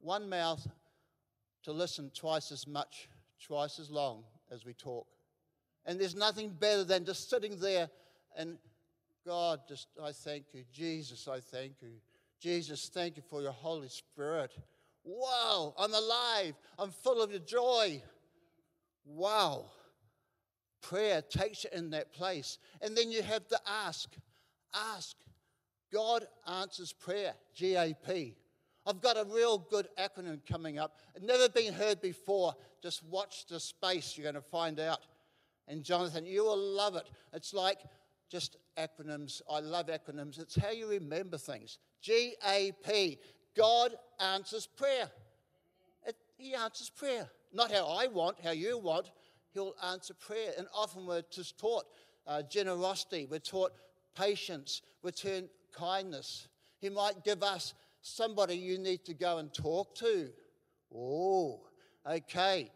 one 0.00 0.28
mouth 0.28 0.66
to 1.64 1.72
listen 1.72 2.10
twice 2.14 2.52
as 2.52 2.66
much, 2.66 3.08
twice 3.44 3.78
as 3.78 3.90
long 3.90 4.24
as 4.50 4.64
we 4.64 4.74
talk. 4.74 5.06
And 5.86 6.00
there's 6.00 6.14
nothing 6.14 6.50
better 6.50 6.84
than 6.84 7.04
just 7.04 7.28
sitting 7.28 7.58
there 7.58 7.90
and 8.36 8.58
God, 9.26 9.60
just 9.68 9.88
I 10.02 10.12
thank 10.12 10.46
you. 10.52 10.64
Jesus, 10.72 11.28
I 11.28 11.40
thank 11.40 11.80
you. 11.80 11.92
Jesus, 12.40 12.90
thank 12.92 13.16
you 13.16 13.22
for 13.28 13.40
your 13.40 13.52
Holy 13.52 13.88
Spirit. 13.88 14.52
Wow, 15.02 15.74
I'm 15.78 15.94
alive. 15.94 16.54
I'm 16.78 16.90
full 16.90 17.22
of 17.22 17.30
your 17.30 17.40
joy. 17.40 18.02
Wow. 19.04 19.66
Prayer 20.82 21.22
takes 21.22 21.64
you 21.64 21.70
in 21.72 21.90
that 21.90 22.12
place. 22.12 22.58
And 22.82 22.96
then 22.96 23.10
you 23.10 23.22
have 23.22 23.46
to 23.48 23.58
ask. 23.66 24.14
Ask. 24.74 25.16
God 25.92 26.26
answers 26.46 26.92
prayer, 26.92 27.34
GAP. 27.58 28.34
I've 28.86 29.00
got 29.00 29.16
a 29.16 29.24
real 29.24 29.58
good 29.58 29.88
acronym 29.98 30.40
coming 30.46 30.78
up. 30.78 30.98
It's 31.14 31.24
never 31.24 31.48
been 31.48 31.72
heard 31.72 32.02
before. 32.02 32.54
Just 32.82 33.02
watch 33.04 33.46
the 33.46 33.58
space, 33.58 34.16
you're 34.16 34.24
going 34.24 34.34
to 34.34 34.42
find 34.42 34.78
out. 34.78 35.00
And 35.68 35.82
Jonathan, 35.82 36.26
you 36.26 36.44
will 36.44 36.58
love 36.58 36.96
it. 36.96 37.08
It's 37.32 37.54
like 37.54 37.78
just 38.30 38.56
acronyms. 38.76 39.42
I 39.50 39.60
love 39.60 39.86
acronyms. 39.86 40.40
It's 40.40 40.56
how 40.56 40.70
you 40.70 40.88
remember 40.88 41.38
things. 41.38 41.78
G 42.00 42.34
A 42.48 42.72
P. 42.84 43.18
God 43.56 43.94
answers 44.18 44.66
prayer. 44.66 45.10
It, 46.06 46.16
he 46.36 46.54
answers 46.54 46.90
prayer. 46.90 47.28
Not 47.52 47.70
how 47.70 47.86
I 47.86 48.08
want, 48.08 48.36
how 48.42 48.50
you 48.50 48.78
want. 48.78 49.10
He'll 49.52 49.74
answer 49.84 50.14
prayer. 50.14 50.52
And 50.58 50.66
often 50.74 51.06
we're 51.06 51.22
just 51.30 51.56
taught 51.58 51.84
uh, 52.26 52.42
generosity, 52.42 53.28
we're 53.30 53.38
taught 53.38 53.72
patience, 54.16 54.82
we're 55.02 55.12
taught 55.12 55.48
kindness. 55.72 56.48
He 56.80 56.90
might 56.90 57.24
give 57.24 57.42
us 57.42 57.74
somebody 58.02 58.56
you 58.56 58.78
need 58.78 59.04
to 59.04 59.14
go 59.14 59.38
and 59.38 59.54
talk 59.54 59.94
to. 59.96 60.30
Oh, 60.92 61.60
okay. 62.10 62.70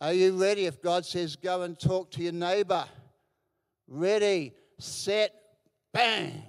Are 0.00 0.12
you 0.12 0.40
ready 0.40 0.66
if 0.66 0.82
God 0.82 1.06
says 1.06 1.36
go 1.36 1.62
and 1.62 1.78
talk 1.78 2.10
to 2.12 2.22
your 2.22 2.32
neighbor? 2.32 2.84
Ready, 3.88 4.52
set, 4.82 5.32
bang. 5.92 6.42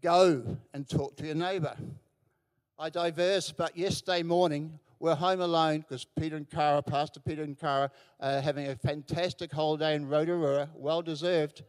Go 0.00 0.56
and 0.72 0.88
talk 0.88 1.16
to 1.16 1.26
your 1.26 1.34
neighbor. 1.34 1.76
I 2.78 2.90
diverse, 2.90 3.50
but 3.50 3.76
yesterday 3.76 4.22
morning 4.22 4.78
we're 5.00 5.14
home 5.14 5.40
alone 5.40 5.80
because 5.80 6.04
Peter 6.04 6.36
and 6.36 6.48
Cara, 6.48 6.82
Pastor 6.82 7.20
Peter 7.20 7.42
and 7.42 7.58
Cara, 7.58 7.90
are 8.20 8.40
having 8.40 8.68
a 8.68 8.76
fantastic 8.76 9.52
holiday 9.52 9.94
in 9.94 10.08
Rotorua, 10.08 10.68
well 10.74 11.02
deserved. 11.02 11.62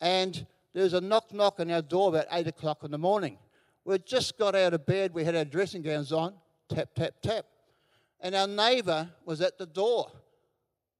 And 0.00 0.46
there 0.72 0.82
was 0.82 0.94
a 0.94 1.00
knock 1.00 1.32
knock 1.32 1.60
on 1.60 1.70
our 1.70 1.82
door 1.82 2.08
about 2.08 2.26
8 2.30 2.48
o'clock 2.48 2.82
in 2.82 2.90
the 2.90 2.98
morning. 2.98 3.38
We'd 3.84 4.06
just 4.06 4.38
got 4.38 4.54
out 4.54 4.74
of 4.74 4.86
bed, 4.86 5.14
we 5.14 5.24
had 5.24 5.36
our 5.36 5.44
dressing 5.44 5.82
gowns 5.82 6.12
on, 6.12 6.34
tap, 6.68 6.90
tap, 6.94 7.14
tap. 7.22 7.46
And 8.20 8.34
our 8.34 8.48
neighbour 8.48 9.08
was 9.24 9.40
at 9.40 9.58
the 9.58 9.66
door. 9.66 10.10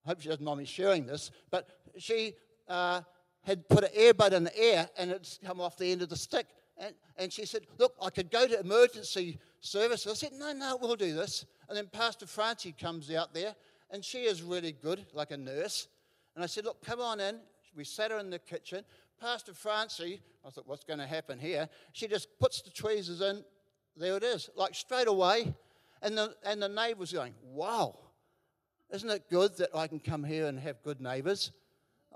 I 0.04 0.10
hope 0.10 0.20
she 0.20 0.28
doesn't 0.28 0.44
mind 0.44 0.58
me 0.58 0.66
sharing 0.66 1.06
this, 1.06 1.30
but 1.50 1.68
she 1.96 2.34
uh, 2.68 3.00
had 3.44 3.68
put 3.68 3.84
an 3.84 3.90
earbud 3.96 4.32
in 4.32 4.44
the 4.44 4.62
ear 4.62 4.88
and 4.98 5.10
it's 5.10 5.38
come 5.44 5.60
off 5.60 5.76
the 5.76 5.90
end 5.90 6.02
of 6.02 6.08
the 6.08 6.16
stick. 6.16 6.46
And, 6.76 6.94
and 7.16 7.32
she 7.32 7.46
said, 7.46 7.62
Look, 7.78 7.94
I 8.02 8.10
could 8.10 8.30
go 8.30 8.46
to 8.46 8.58
emergency 8.58 9.38
service. 9.60 10.06
I 10.06 10.14
said, 10.14 10.32
No, 10.32 10.52
no, 10.52 10.78
we'll 10.80 10.96
do 10.96 11.14
this. 11.14 11.46
And 11.68 11.76
then 11.76 11.86
Pastor 11.86 12.26
Francie 12.26 12.72
comes 12.72 13.10
out 13.10 13.32
there 13.32 13.54
and 13.90 14.04
she 14.04 14.24
is 14.24 14.42
really 14.42 14.72
good, 14.72 15.06
like 15.12 15.30
a 15.30 15.36
nurse. 15.36 15.88
And 16.34 16.42
I 16.42 16.46
said, 16.46 16.64
Look, 16.64 16.84
come 16.84 17.00
on 17.00 17.20
in. 17.20 17.38
We 17.76 17.84
sat 17.84 18.10
her 18.10 18.18
in 18.18 18.30
the 18.30 18.38
kitchen. 18.38 18.84
Pastor 19.20 19.54
Francie, 19.54 20.20
I 20.44 20.50
thought, 20.50 20.66
what's 20.66 20.84
going 20.84 20.98
to 20.98 21.06
happen 21.06 21.38
here? 21.38 21.68
She 21.92 22.06
just 22.06 22.28
puts 22.38 22.60
the 22.62 22.70
tweezers 22.70 23.20
in. 23.20 23.44
There 23.96 24.16
it 24.16 24.24
is, 24.24 24.50
like 24.56 24.74
straight 24.74 25.08
away. 25.08 25.54
And 26.02 26.18
the, 26.18 26.34
and 26.44 26.62
the 26.62 26.68
neighbours 26.68 27.12
going, 27.12 27.34
wow, 27.42 27.96
isn't 28.92 29.08
it 29.08 29.30
good 29.30 29.56
that 29.56 29.70
I 29.74 29.86
can 29.86 29.98
come 29.98 30.22
here 30.22 30.46
and 30.46 30.58
have 30.58 30.82
good 30.82 31.00
neighbours? 31.00 31.52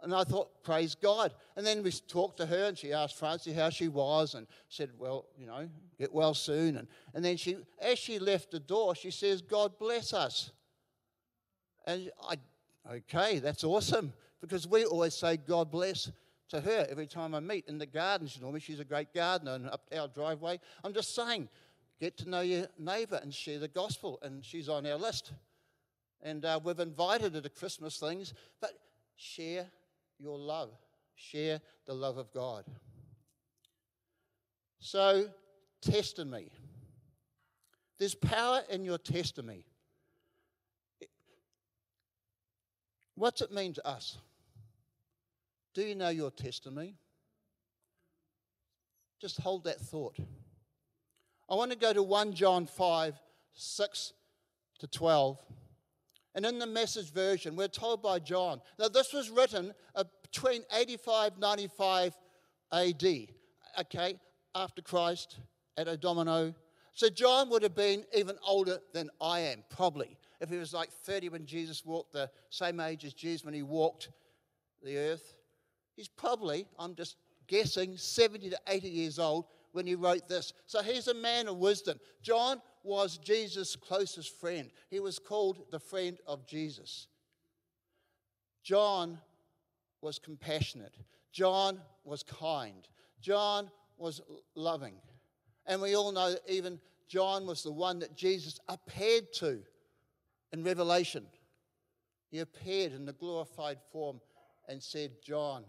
And 0.03 0.15
I 0.15 0.25
thought, 0.25 0.63
praise 0.63 0.95
God. 0.95 1.35
And 1.57 1.67
then 1.67 1.83
we 1.83 1.91
talked 1.91 2.37
to 2.39 2.47
her 2.47 2.67
and 2.67 2.79
she 2.79 2.93
asked 2.93 3.19
Francie 3.19 3.53
how 3.53 3.71
she 3.71 3.89
was 3.89 4.35
and 4.35 4.47
said, 4.69 4.91
well, 4.97 5.27
you 5.37 5.47
know, 5.47 5.69
get 5.99 6.13
well 6.13 6.35
soon. 6.35 6.77
And, 6.77 6.89
and 7.15 7.25
then 7.25 7.37
she, 7.37 7.57
as 7.81 7.99
she 7.99 8.19
left 8.19 8.51
the 8.51 8.61
door, 8.61 8.95
she 8.95 9.11
says, 9.11 9.43
God 9.43 9.79
bless 9.79 10.13
us. 10.13 10.53
And 11.87 12.11
I, 12.23 12.37
okay, 12.91 13.39
that's 13.41 13.65
awesome 13.65 14.13
because 14.41 14.69
we 14.69 14.85
always 14.85 15.15
say, 15.15 15.37
God 15.37 15.71
bless 15.71 16.11
to 16.51 16.61
her 16.61 16.87
every 16.89 17.07
time 17.07 17.35
I 17.35 17.41
meet 17.41 17.67
in 17.69 17.79
the 17.79 17.87
garden. 17.87 18.27
She 18.27 18.41
normally 18.41 18.61
she's 18.61 18.81
a 18.81 18.85
great 18.85 19.13
gardener 19.13 19.55
and 19.55 19.69
up 19.69 19.87
our 19.95 20.09
driveway. 20.09 20.61
I'm 20.85 20.93
just 20.93 21.15
saying, 21.15 21.49
get 22.01 22.17
to 22.19 22.29
know 22.29 22.41
your 22.41 22.69
neighbour 22.79 23.19
and 23.23 23.33
share 23.33 23.59
the 23.59 23.69
gospel, 23.69 24.19
and 24.23 24.45
she's 24.45 24.69
on 24.69 24.87
our 24.87 24.97
list. 24.97 25.33
And 26.23 26.45
uh, 26.45 26.59
we've 26.63 26.79
invited 26.81 27.35
her 27.35 27.41
to 27.41 27.49
Christmas 27.49 27.99
things, 27.99 28.35
but 28.61 28.73
share 29.17 29.67
your 30.19 30.39
love, 30.39 30.71
share 31.15 31.61
the 31.87 31.95
love 31.95 32.19
of 32.19 32.33
God. 32.33 32.65
So, 34.81 35.29
testimony. 35.81 36.51
There's 37.99 38.15
power 38.15 38.61
in 38.71 38.85
your 38.85 38.99
testimony. 38.99 39.65
What's 43.15 43.41
it 43.41 43.53
mean 43.53 43.73
to 43.75 43.87
us? 43.87 44.19
Do 45.75 45.83
you 45.83 45.97
know 45.97 46.09
your 46.09 46.31
testimony? 46.31 46.95
Just 49.21 49.41
hold 49.41 49.65
that 49.65 49.81
thought. 49.81 50.17
I 51.51 51.55
want 51.55 51.73
to 51.73 51.79
go 51.79 51.93
to 51.93 52.03
1 52.03 52.35
John 52.35 52.67
5 52.67 53.15
6 53.55 54.13
to 54.79 54.87
12. 54.87 55.39
And 56.39 56.47
in 56.47 56.61
the 56.61 56.69
message 56.69 57.13
version, 57.13 57.57
we're 57.57 57.67
told 57.67 58.01
by 58.01 58.21
John. 58.21 58.61
Now, 58.79 58.87
this 58.87 59.13
was 59.13 59.29
written 59.29 59.75
uh, 59.97 60.05
between 60.23 60.63
85 60.73 61.37
95 61.37 62.17
AD, 62.73 63.05
okay, 63.81 64.15
after 64.55 64.81
Christ, 64.81 65.41
at 65.77 65.89
a 65.89 65.97
domino. 65.97 66.55
So, 66.95 67.09
John 67.09 67.51
would 67.51 67.65
have 67.65 67.75
been 67.75 68.05
even 68.15 68.37
older 68.47 68.79
than 68.95 69.11
I 69.21 69.41
am, 69.41 69.65
probably. 69.69 70.17
If 70.41 70.49
he 70.49 70.59
was 70.59 70.73
like 70.73 70.93
30 70.93 71.31
when 71.31 71.45
Jesus 71.45 71.85
walked, 71.85 72.13
the 72.13 72.31
same 72.51 72.79
age 72.79 73.05
as 73.05 73.15
Jesus 73.15 73.45
when 73.45 73.55
he 73.55 73.65
walked 73.65 74.11
the 74.85 74.97
earth. 74.97 75.35
He's 75.97 76.07
probably, 76.07 76.69
I'm 76.79 76.95
just 76.95 77.17
guessing, 77.49 77.97
70 77.97 78.51
to 78.51 78.59
80 78.69 78.89
years 78.89 79.19
old 79.19 79.47
when 79.73 79.87
he 79.87 79.95
wrote 79.95 80.29
this. 80.29 80.53
So 80.67 80.83
he's 80.83 81.09
a 81.09 81.15
man 81.15 81.49
of 81.49 81.57
wisdom. 81.57 81.99
John 82.23 82.61
was 82.83 83.19
Jesus' 83.19 83.77
closest 83.77 84.39
friend. 84.41 84.71
He 84.91 85.01
was 85.01 85.19
called 85.19 85.71
the 85.71 85.81
friend 85.81 86.19
of 86.27 86.47
Jesus. 86.47 87.07
John 88.63 89.19
was 90.01 90.19
compassionate. 90.19 90.95
John 91.33 91.81
was 92.05 92.23
kind. 92.23 92.87
John 93.21 93.71
was 93.97 94.21
loving. 94.55 94.95
And 95.67 95.83
we 95.83 95.97
all 95.97 96.13
know 96.13 96.33
that 96.33 96.43
even 96.49 96.81
John 97.09 97.47
was 97.47 97.63
the 97.63 97.73
one 97.73 97.99
that 98.01 98.17
Jesus 98.17 98.59
appeared 98.69 99.33
to 99.35 99.61
in 100.53 100.65
Revelation. 100.65 101.27
He 102.31 102.41
appeared 102.41 102.93
in 102.93 103.07
the 103.07 103.13
glorified 103.13 103.79
form 103.91 104.21
and 104.69 104.83
said, 104.83 105.13
John, 105.25 105.65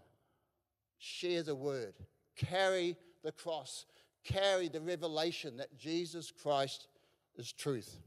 share 0.97 1.43
the 1.43 1.55
word, 1.55 1.93
carry 2.35 2.97
the 3.23 3.31
cross, 3.31 3.85
carry 4.23 4.67
the 4.67 4.81
revelation 4.81 5.57
that 5.57 5.77
Jesus 5.77 6.31
Christ 6.31 6.87
is 7.37 7.51
truth. 7.51 7.97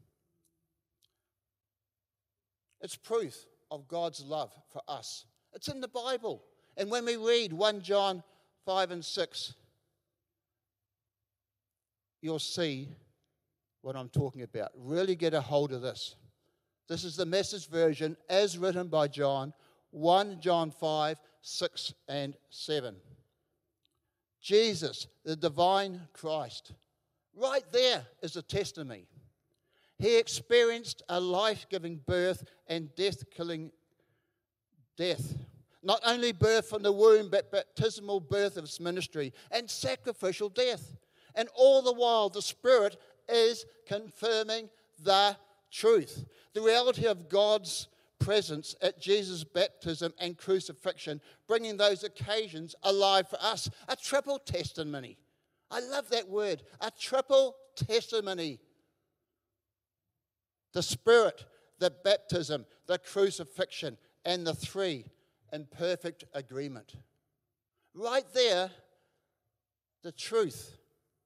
It's 2.81 2.97
proof 2.97 3.47
of 3.71 3.88
God's 3.88 4.25
love 4.25 4.52
for 4.73 4.83
us. 4.88 5.25
It's 5.54 5.69
in 5.69 5.81
the 5.81 5.88
Bible. 5.88 6.42
And 6.76 6.90
when 6.90 7.04
we 7.04 7.16
read 7.16 7.52
1 7.52 7.81
John 7.81 8.23
5 8.64 8.90
and 8.90 9.04
6, 9.04 9.54
you'll 12.21 12.38
see 12.38 12.88
what 13.83 13.97
I'm 13.97 14.09
talking 14.09 14.42
about. 14.42 14.71
Really 14.76 15.14
get 15.14 15.35
a 15.35 15.40
hold 15.40 15.73
of 15.73 15.83
this. 15.83 16.16
This 16.88 17.04
is 17.04 17.16
the 17.16 17.26
message 17.26 17.69
version 17.69 18.16
as 18.28 18.59
written 18.59 18.88
by 18.88 19.09
John, 19.09 19.52
1 19.90 20.40
John 20.40 20.71
5 20.71 21.21
6 21.45 21.95
and 22.09 22.37
7. 22.50 22.95
Jesus, 24.43 25.07
the 25.25 25.37
divine 25.37 26.01
Christ, 26.13 26.73
right 27.35 27.65
there 27.73 28.05
is 28.23 28.37
a 28.37 28.43
testimony. 28.43 29.07
He 29.99 30.19
experienced 30.19 31.03
a 31.09 31.21
life 31.21 31.67
giving 31.71 32.01
birth 32.07 32.43
and 32.67 32.93
death 32.97 33.31
killing 33.31 33.71
death. 34.97 35.37
Not 35.85 36.01
only 36.05 36.33
birth 36.33 36.69
from 36.69 36.83
the 36.83 36.93
womb, 36.93 37.29
but 37.31 37.53
baptismal 37.53 38.21
birth 38.21 38.57
of 38.57 38.65
his 38.65 38.81
ministry 38.81 39.33
and 39.53 39.71
sacrificial 39.71 40.49
death. 40.49 40.97
And 41.35 41.49
all 41.55 41.83
the 41.83 41.93
while, 41.93 42.29
the 42.29 42.43
Spirit 42.43 43.01
is 43.29 43.65
confirming 43.87 44.69
the 45.03 45.37
truth. 45.71 46.25
The 46.53 46.61
reality 46.61 47.07
of 47.07 47.29
God's 47.29 47.89
presence 48.25 48.75
at 48.81 49.00
Jesus' 49.00 49.45
baptism 49.45 50.12
and 50.19 50.37
crucifixion, 50.37 51.21
bringing 51.47 51.76
those 51.76 52.05
occasions 52.05 52.75
alive 52.83 53.29
for 53.29 53.38
us. 53.41 53.69
A 53.88 53.97
triple 53.97 54.38
testimony. 54.38 55.19
I 55.71 55.81
love 55.81 56.09
that 56.11 56.29
word. 56.29 56.62
A 56.81 56.91
triple 56.91 57.57
testimony. 57.76 58.61
The 60.73 60.83
Spirit, 60.83 61.45
the 61.79 61.93
baptism, 62.05 62.67
the 62.87 62.99
crucifixion, 62.99 63.99
and 64.25 64.47
the 64.47 64.55
three 64.55 65.05
in 65.52 65.67
perfect 65.67 66.25
agreement. 66.35 66.95
Right 67.95 68.25
there, 68.33 68.71
the 70.02 70.12
truth 70.12 70.76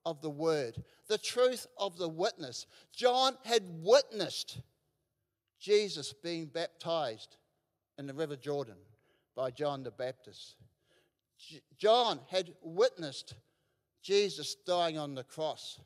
of 0.05 0.21
the 0.21 0.31
word, 0.31 0.83
the 1.09 1.19
truth 1.19 1.67
of 1.79 1.97
the 1.99 2.09
witness. 2.09 2.67
John 2.95 3.37
had 3.45 3.63
witnessed 3.83 4.61
Jesus 5.59 6.13
being 6.13 6.47
baptized 6.47 7.37
in 7.99 8.07
the 8.07 8.15
River 8.15 8.37
Jordan 8.37 8.77
by 9.35 9.51
John 9.51 9.83
the 9.83 9.91
Baptist. 9.91 10.57
John 11.77 12.21
had 12.31 12.53
witnessed 12.63 13.35
Jesus 14.03 14.57
dying 14.67 14.99
on 14.99 15.15
the 15.15 15.25
cross. 15.25 15.81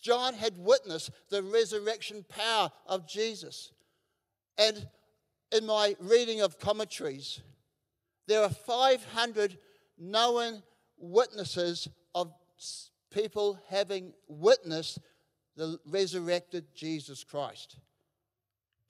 John 0.00 0.34
had 0.34 0.56
witnessed 0.58 1.10
the 1.28 1.42
resurrection 1.42 2.24
power 2.28 2.70
of 2.86 3.06
Jesus. 3.06 3.72
And 4.58 4.88
in 5.52 5.66
my 5.66 5.96
reading 6.00 6.40
of 6.40 6.58
commentaries, 6.58 7.40
there 8.26 8.42
are 8.42 8.50
500 8.50 9.58
known 9.98 10.62
witnesses 10.98 11.88
of 12.14 12.32
people 13.10 13.58
having 13.68 14.12
witnessed 14.28 14.98
the 15.56 15.78
resurrected 15.86 16.66
Jesus 16.74 17.24
Christ. 17.24 17.76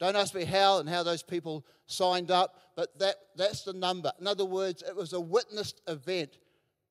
Don't 0.01 0.17
ask 0.17 0.35
me 0.35 0.45
how 0.45 0.79
and 0.79 0.89
how 0.89 1.03
those 1.03 1.23
people 1.23 1.67
signed 1.87 2.31
up, 2.31 2.57
but 2.75 2.99
that, 2.99 3.17
that's 3.37 3.63
the 3.65 3.75
number. 3.75 4.11
In 4.19 4.27
other 4.27 4.47
words, 4.47 4.83
it 4.83 4.97
was 4.97 5.13
a 5.13 5.21
witnessed 5.21 5.83
event. 5.87 6.39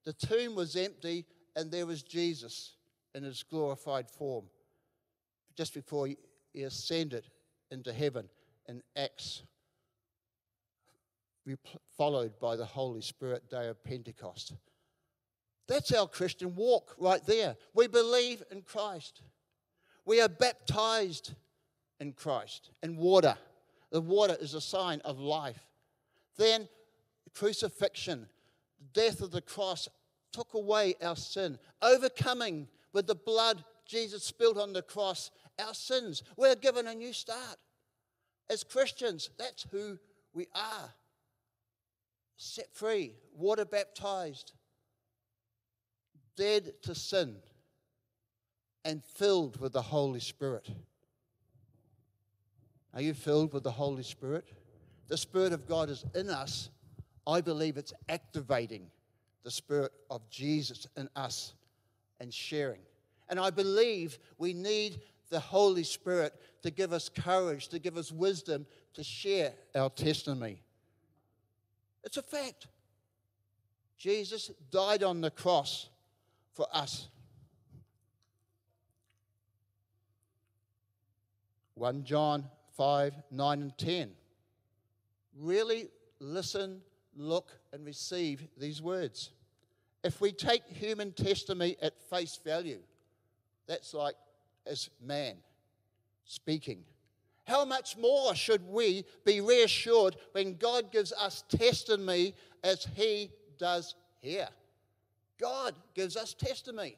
The 0.04 0.12
tomb 0.12 0.54
was 0.54 0.76
empty, 0.76 1.26
and 1.56 1.72
there 1.72 1.86
was 1.86 2.04
Jesus 2.04 2.76
in 3.14 3.24
his 3.24 3.42
glorified 3.42 4.08
form 4.08 4.44
just 5.56 5.74
before 5.74 6.06
he 6.06 6.62
ascended 6.62 7.26
into 7.72 7.92
heaven 7.92 8.28
in 8.68 8.80
Acts, 8.96 9.42
followed 11.96 12.38
by 12.38 12.54
the 12.54 12.64
Holy 12.64 13.02
Spirit 13.02 13.50
day 13.50 13.66
of 13.66 13.82
Pentecost. 13.82 14.54
That's 15.66 15.92
our 15.92 16.06
Christian 16.06 16.54
walk 16.54 16.94
right 16.98 17.24
there. 17.26 17.56
We 17.74 17.88
believe 17.88 18.42
in 18.52 18.62
Christ. 18.62 19.22
We 20.04 20.20
are 20.20 20.28
baptized 20.28 21.34
in 22.00 22.12
Christ 22.12 22.70
and 22.82 22.96
water. 22.96 23.36
The 23.92 24.00
water 24.00 24.36
is 24.40 24.54
a 24.54 24.60
sign 24.60 25.00
of 25.04 25.20
life. 25.20 25.60
Then 26.36 26.68
crucifixion, 27.34 28.26
the 28.78 29.00
death 29.00 29.20
of 29.20 29.30
the 29.30 29.42
cross 29.42 29.88
took 30.32 30.54
away 30.54 30.94
our 31.02 31.16
sin, 31.16 31.58
overcoming 31.82 32.68
with 32.92 33.06
the 33.06 33.14
blood 33.14 33.64
Jesus 33.86 34.24
spilled 34.24 34.58
on 34.58 34.72
the 34.72 34.82
cross 34.82 35.30
our 35.58 35.74
sins. 35.74 36.22
We're 36.36 36.54
given 36.54 36.86
a 36.86 36.94
new 36.94 37.12
start. 37.12 37.56
As 38.48 38.64
Christians, 38.64 39.30
that's 39.38 39.66
who 39.70 39.98
we 40.32 40.46
are. 40.54 40.94
Set 42.36 42.72
free, 42.72 43.14
water 43.36 43.64
baptized, 43.64 44.52
dead 46.36 46.72
to 46.82 46.94
sin, 46.94 47.36
and 48.84 49.04
filled 49.04 49.60
with 49.60 49.72
the 49.72 49.82
Holy 49.82 50.20
Spirit. 50.20 50.68
Are 52.94 53.02
you 53.02 53.14
filled 53.14 53.52
with 53.52 53.62
the 53.62 53.70
Holy 53.70 54.02
Spirit? 54.02 54.44
The 55.08 55.16
Spirit 55.16 55.52
of 55.52 55.66
God 55.66 55.90
is 55.90 56.04
in 56.14 56.28
us. 56.28 56.70
I 57.26 57.40
believe 57.40 57.76
it's 57.76 57.92
activating 58.08 58.90
the 59.44 59.50
Spirit 59.50 59.92
of 60.10 60.28
Jesus 60.30 60.86
in 60.96 61.08
us 61.16 61.54
and 62.20 62.32
sharing. 62.32 62.80
And 63.28 63.38
I 63.38 63.50
believe 63.50 64.18
we 64.38 64.52
need 64.52 65.00
the 65.30 65.40
Holy 65.40 65.84
Spirit 65.84 66.34
to 66.62 66.70
give 66.70 66.92
us 66.92 67.08
courage, 67.08 67.68
to 67.68 67.78
give 67.78 67.96
us 67.96 68.10
wisdom 68.10 68.66
to 68.94 69.04
share 69.04 69.52
our 69.74 69.90
testimony. 69.90 70.62
It's 72.02 72.16
a 72.16 72.22
fact. 72.22 72.66
Jesus 73.96 74.50
died 74.70 75.02
on 75.02 75.20
the 75.20 75.30
cross 75.30 75.88
for 76.54 76.66
us. 76.72 77.08
1 81.74 82.04
John 82.04 82.44
5, 82.80 83.12
9, 83.30 83.60
and 83.60 83.76
10. 83.76 84.10
Really 85.38 85.90
listen, 86.18 86.80
look, 87.14 87.50
and 87.74 87.84
receive 87.84 88.48
these 88.56 88.80
words. 88.80 89.32
If 90.02 90.22
we 90.22 90.32
take 90.32 90.62
human 90.66 91.12
testimony 91.12 91.76
at 91.82 92.00
face 92.00 92.40
value, 92.42 92.78
that's 93.66 93.92
like 93.92 94.14
as 94.66 94.88
man 94.98 95.34
speaking. 96.24 96.82
How 97.46 97.66
much 97.66 97.98
more 97.98 98.34
should 98.34 98.66
we 98.66 99.04
be 99.26 99.42
reassured 99.42 100.16
when 100.32 100.56
God 100.56 100.90
gives 100.90 101.12
us 101.12 101.44
testimony 101.50 102.34
as 102.64 102.88
He 102.94 103.30
does 103.58 103.94
here? 104.20 104.48
God 105.38 105.74
gives 105.92 106.16
us 106.16 106.32
testimony. 106.32 106.96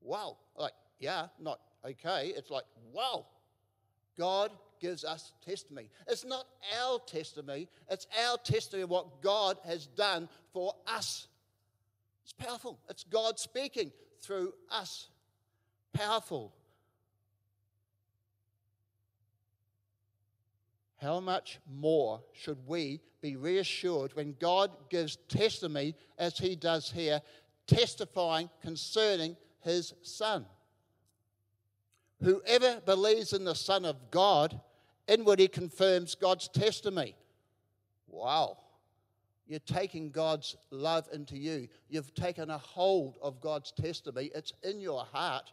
Wow. 0.00 0.38
Like, 0.56 0.72
yeah, 0.98 1.26
not 1.38 1.60
okay. 1.84 2.32
It's 2.34 2.50
like, 2.50 2.64
wow. 2.90 3.26
God 4.16 4.50
gives 4.84 5.02
us 5.02 5.32
testimony. 5.42 5.88
It's 6.06 6.26
not 6.26 6.46
our 6.78 6.98
testimony, 7.06 7.68
it's 7.88 8.06
our 8.28 8.36
testimony 8.36 8.82
of 8.82 8.90
what 8.90 9.22
God 9.22 9.56
has 9.64 9.86
done 9.86 10.28
for 10.52 10.74
us. 10.86 11.26
It's 12.22 12.34
powerful. 12.34 12.78
It's 12.90 13.04
God 13.04 13.38
speaking 13.38 13.92
through 14.20 14.52
us 14.70 15.08
powerful. 15.94 16.52
How 21.00 21.18
much 21.20 21.60
more 21.66 22.20
should 22.34 22.58
we 22.66 23.00
be 23.22 23.36
reassured 23.36 24.14
when 24.14 24.36
God 24.38 24.70
gives 24.90 25.16
testimony, 25.28 25.94
as 26.18 26.36
he 26.36 26.56
does 26.56 26.90
here, 26.90 27.22
testifying 27.66 28.50
concerning 28.60 29.34
his 29.62 29.94
Son? 30.02 30.44
Whoever 32.22 32.82
believes 32.84 33.32
in 33.32 33.44
the 33.44 33.54
Son 33.54 33.86
of 33.86 34.10
God 34.10 34.60
inwardly 35.08 35.48
confirms 35.48 36.14
God's 36.14 36.48
testimony. 36.48 37.14
Wow. 38.08 38.58
You're 39.46 39.58
taking 39.60 40.10
God's 40.10 40.56
love 40.70 41.08
into 41.12 41.36
you. 41.36 41.68
You've 41.88 42.14
taken 42.14 42.50
a 42.50 42.58
hold 42.58 43.18
of 43.20 43.40
God's 43.40 43.72
testimony. 43.72 44.30
It's 44.34 44.52
in 44.62 44.80
your 44.80 45.04
heart 45.04 45.50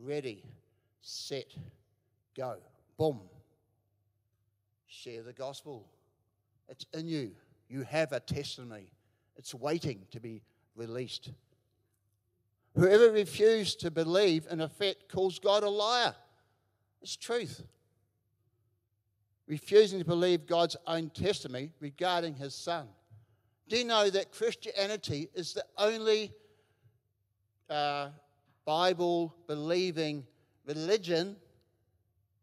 ready, 0.00 0.42
set, 1.00 1.46
go. 2.36 2.56
Boom. 2.96 3.20
Share 4.86 5.22
the 5.22 5.32
gospel. 5.32 5.88
It's 6.68 6.86
in 6.92 7.06
you. 7.06 7.32
You 7.68 7.82
have 7.82 8.12
a 8.12 8.20
testimony. 8.20 8.90
It's 9.36 9.54
waiting 9.54 10.06
to 10.12 10.20
be 10.20 10.42
released. 10.76 11.30
Whoever 12.74 13.10
refused 13.10 13.80
to 13.80 13.90
believe, 13.90 14.46
in 14.50 14.60
effect, 14.60 15.08
calls 15.08 15.38
God 15.38 15.62
a 15.62 15.68
liar. 15.68 16.14
It's 17.04 17.16
truth. 17.16 17.62
Refusing 19.46 19.98
to 19.98 20.06
believe 20.06 20.46
God's 20.46 20.74
own 20.86 21.10
testimony 21.10 21.70
regarding 21.78 22.32
his 22.32 22.54
son. 22.54 22.88
Do 23.68 23.76
you 23.76 23.84
know 23.84 24.08
that 24.08 24.32
Christianity 24.32 25.28
is 25.34 25.52
the 25.52 25.66
only 25.76 26.32
uh, 27.68 28.08
Bible 28.64 29.34
believing 29.46 30.24
religion 30.66 31.36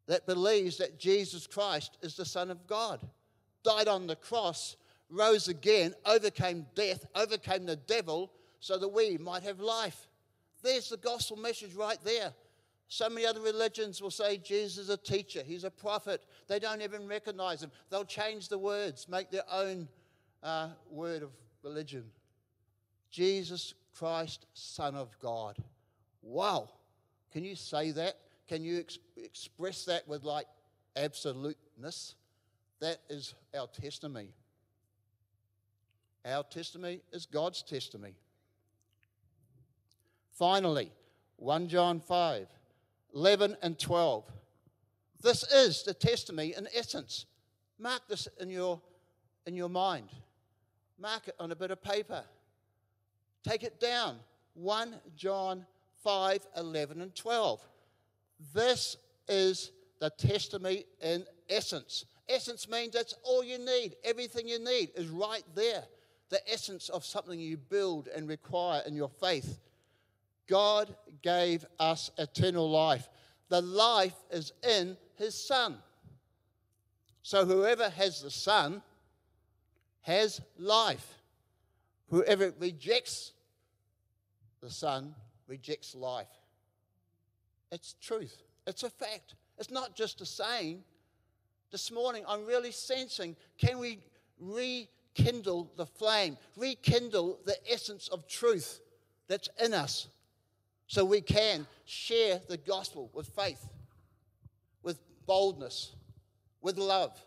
that 0.06 0.28
believes 0.28 0.78
that 0.78 1.00
Jesus 1.00 1.47
Christ 1.47 1.97
is 2.04 2.15
the 2.15 2.24
Son 2.24 2.52
of 2.52 2.67
God, 2.67 3.00
died 3.63 3.88
on 3.88 4.06
the 4.06 4.15
cross, 4.15 4.76
rose 5.10 5.47
again, 5.47 5.95
overcame 6.06 6.67
death, 6.76 7.04
overcame 7.15 7.65
the 7.65 7.78
devil, 7.78 8.32
so 8.60 8.78
that 8.78 8.89
we 8.89 9.17
might 9.17 9.41
have 9.41 9.60
life. 9.60 10.08
There's 10.62 10.89
the 10.89 10.97
gospel 10.97 11.38
message 11.38 11.74
right 11.74 11.97
there. 12.04 12.32
So 12.92 13.08
many 13.08 13.26
other 13.26 13.40
religions 13.40 14.02
will 14.02 14.12
say 14.12 14.36
Jesus 14.36 14.78
is 14.78 14.90
a 14.90 14.98
teacher, 14.98 15.44
he's 15.44 15.64
a 15.64 15.72
prophet. 15.72 16.22
They 16.50 16.60
don't 16.60 16.82
even 16.82 17.08
recognize 17.08 17.64
him. 17.64 17.72
They'll 17.90 18.04
change 18.04 18.50
the 18.50 18.58
words, 18.58 19.08
make 19.08 19.32
their 19.32 19.50
own 19.50 19.88
uh, 20.44 20.72
word 20.90 21.24
of 21.24 21.30
religion. 21.64 22.04
Jesus 23.10 23.76
Christ, 23.98 24.46
Son 24.54 24.96
of 24.96 25.18
God. 25.22 25.56
Wow. 26.22 26.68
Can 27.32 27.46
you 27.46 27.56
say 27.56 27.92
that? 27.92 28.18
Can 28.50 28.62
you 28.62 28.80
ex- 28.80 29.00
express 29.16 29.86
that 29.86 30.06
with 30.06 30.26
like 30.26 30.48
absoluteness? 30.98 32.16
That 32.82 32.98
is 33.10 33.36
our 33.58 33.68
testimony. 33.68 34.34
Our 36.26 36.44
testimony 36.44 37.00
is 37.14 37.26
God's 37.26 37.64
testimony. 37.64 38.16
Finally, 40.34 40.92
1 41.38 41.70
John 41.70 42.02
5 42.02 42.48
11 43.13 43.58
and 43.62 43.78
12. 43.78 44.26
This 45.21 45.43
is 45.52 45.84
the 45.84 45.93
testimony 45.93 46.54
in 46.58 46.67
essence. 46.76 47.26
Mark 47.78 48.02
this 48.08 48.28
in 48.39 48.50
your, 48.50 48.82
in 49.45 49.56
your 49.56 49.69
mind. 49.69 50.10
Mark 51.00 51.28
it 51.28 51.36
on 51.39 51.52
a 51.52 51.56
bit 51.56 51.71
of 51.71 51.82
paper. 51.82 52.24
Take 53.43 53.63
it 53.63 53.80
down. 53.80 54.17
1 54.54 54.93
John 55.15 55.65
5, 56.04 56.47
11, 56.58 57.02
and 57.02 57.15
12. 57.15 57.62
This 58.54 58.97
is 59.28 59.71
the 60.00 60.10
testimony 60.10 60.86
in 61.02 61.26
essence. 61.50 62.06
Essence 62.28 62.67
means 62.69 62.93
that's 62.93 63.15
all 63.24 63.43
you 63.43 63.58
need. 63.58 63.95
Everything 64.04 64.47
you 64.47 64.60
need 64.60 64.89
is 64.95 65.08
right 65.08 65.43
there. 65.56 65.84
The 66.30 66.39
essence 66.52 66.89
of 66.89 67.04
something 67.04 67.39
you 67.39 67.58
build 67.58 68.08
and 68.08 68.28
require 68.28 68.82
in 68.88 68.95
your 68.95 69.10
faith. 69.10 69.60
God 70.48 70.96
gave 71.22 71.66
us 71.80 72.12
eternal 72.18 72.70
life. 72.70 73.08
The 73.50 73.62
life 73.62 74.16
is 74.32 74.54
in 74.68 74.98
his 75.16 75.36
Son. 75.36 75.78
So 77.22 77.46
whoever 77.46 77.90
has 77.90 78.22
the 78.22 78.32
Son 78.32 78.82
has 80.02 80.42
life. 80.58 81.18
Whoever 82.10 82.54
rejects 82.60 83.34
the 84.62 84.70
Son 84.70 85.16
rejects 85.48 85.96
life. 85.96 86.28
It's 87.72 87.96
truth, 88.02 88.44
it's 88.68 88.84
a 88.84 88.90
fact. 88.90 89.36
It's 89.58 89.72
not 89.72 89.96
just 89.96 90.22
a 90.22 90.26
saying. 90.26 90.84
This 91.72 91.92
morning, 91.92 92.24
I'm 92.28 92.46
really 92.46 92.72
sensing 92.72 93.36
can 93.58 93.78
we 93.80 94.00
rekindle 94.40 95.72
the 95.78 95.86
flame, 95.86 96.38
rekindle 96.58 97.40
the 97.46 97.56
essence 97.72 98.08
of 98.08 98.28
truth 98.28 98.82
that's 99.28 99.50
in 99.64 99.74
us 99.74 100.08
so 100.92 101.06
we 101.06 101.22
can 101.22 101.66
share 101.86 102.42
the 102.50 102.58
gospel 102.58 103.10
with 103.14 103.26
faith, 103.28 103.66
with 104.84 105.00
boldness, 105.26 105.96
with 106.60 106.78
love, 106.78 107.18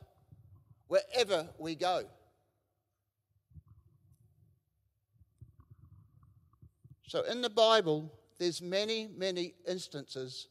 wherever 0.88 1.48
we 1.58 1.74
go. 1.74 2.02
So 7.06 7.22
in 7.22 7.40
the 7.40 7.48
Bible, 7.48 8.12
there's 8.38 8.60
many, 8.60 9.08
many 9.16 9.54
instances 9.66 10.48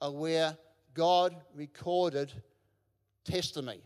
of 0.00 0.14
where 0.14 0.58
God 0.92 1.36
recorded 1.54 2.32
testimony. 3.22 3.80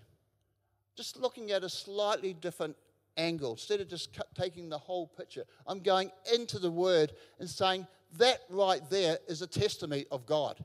Just 0.97 1.19
looking 1.19 1.51
at 1.51 1.65
a 1.65 1.69
slightly 1.69 2.33
different 2.33 2.77
angle, 3.17 3.53
instead 3.53 3.81
of 3.81 3.89
just 3.89 4.19
taking 4.35 4.69
the 4.69 4.79
whole 4.79 5.07
picture, 5.07 5.45
I'm 5.67 5.81
going 5.81 6.11
into 6.33 6.59
the 6.59 6.71
Word 6.71 7.13
and 7.39 7.49
saying 7.49 7.87
that 8.19 8.41
right 8.49 8.83
there 8.91 9.19
is 9.29 9.43
a 9.43 9.47
testimony 9.47 10.07
of 10.11 10.27
God. 10.27 10.63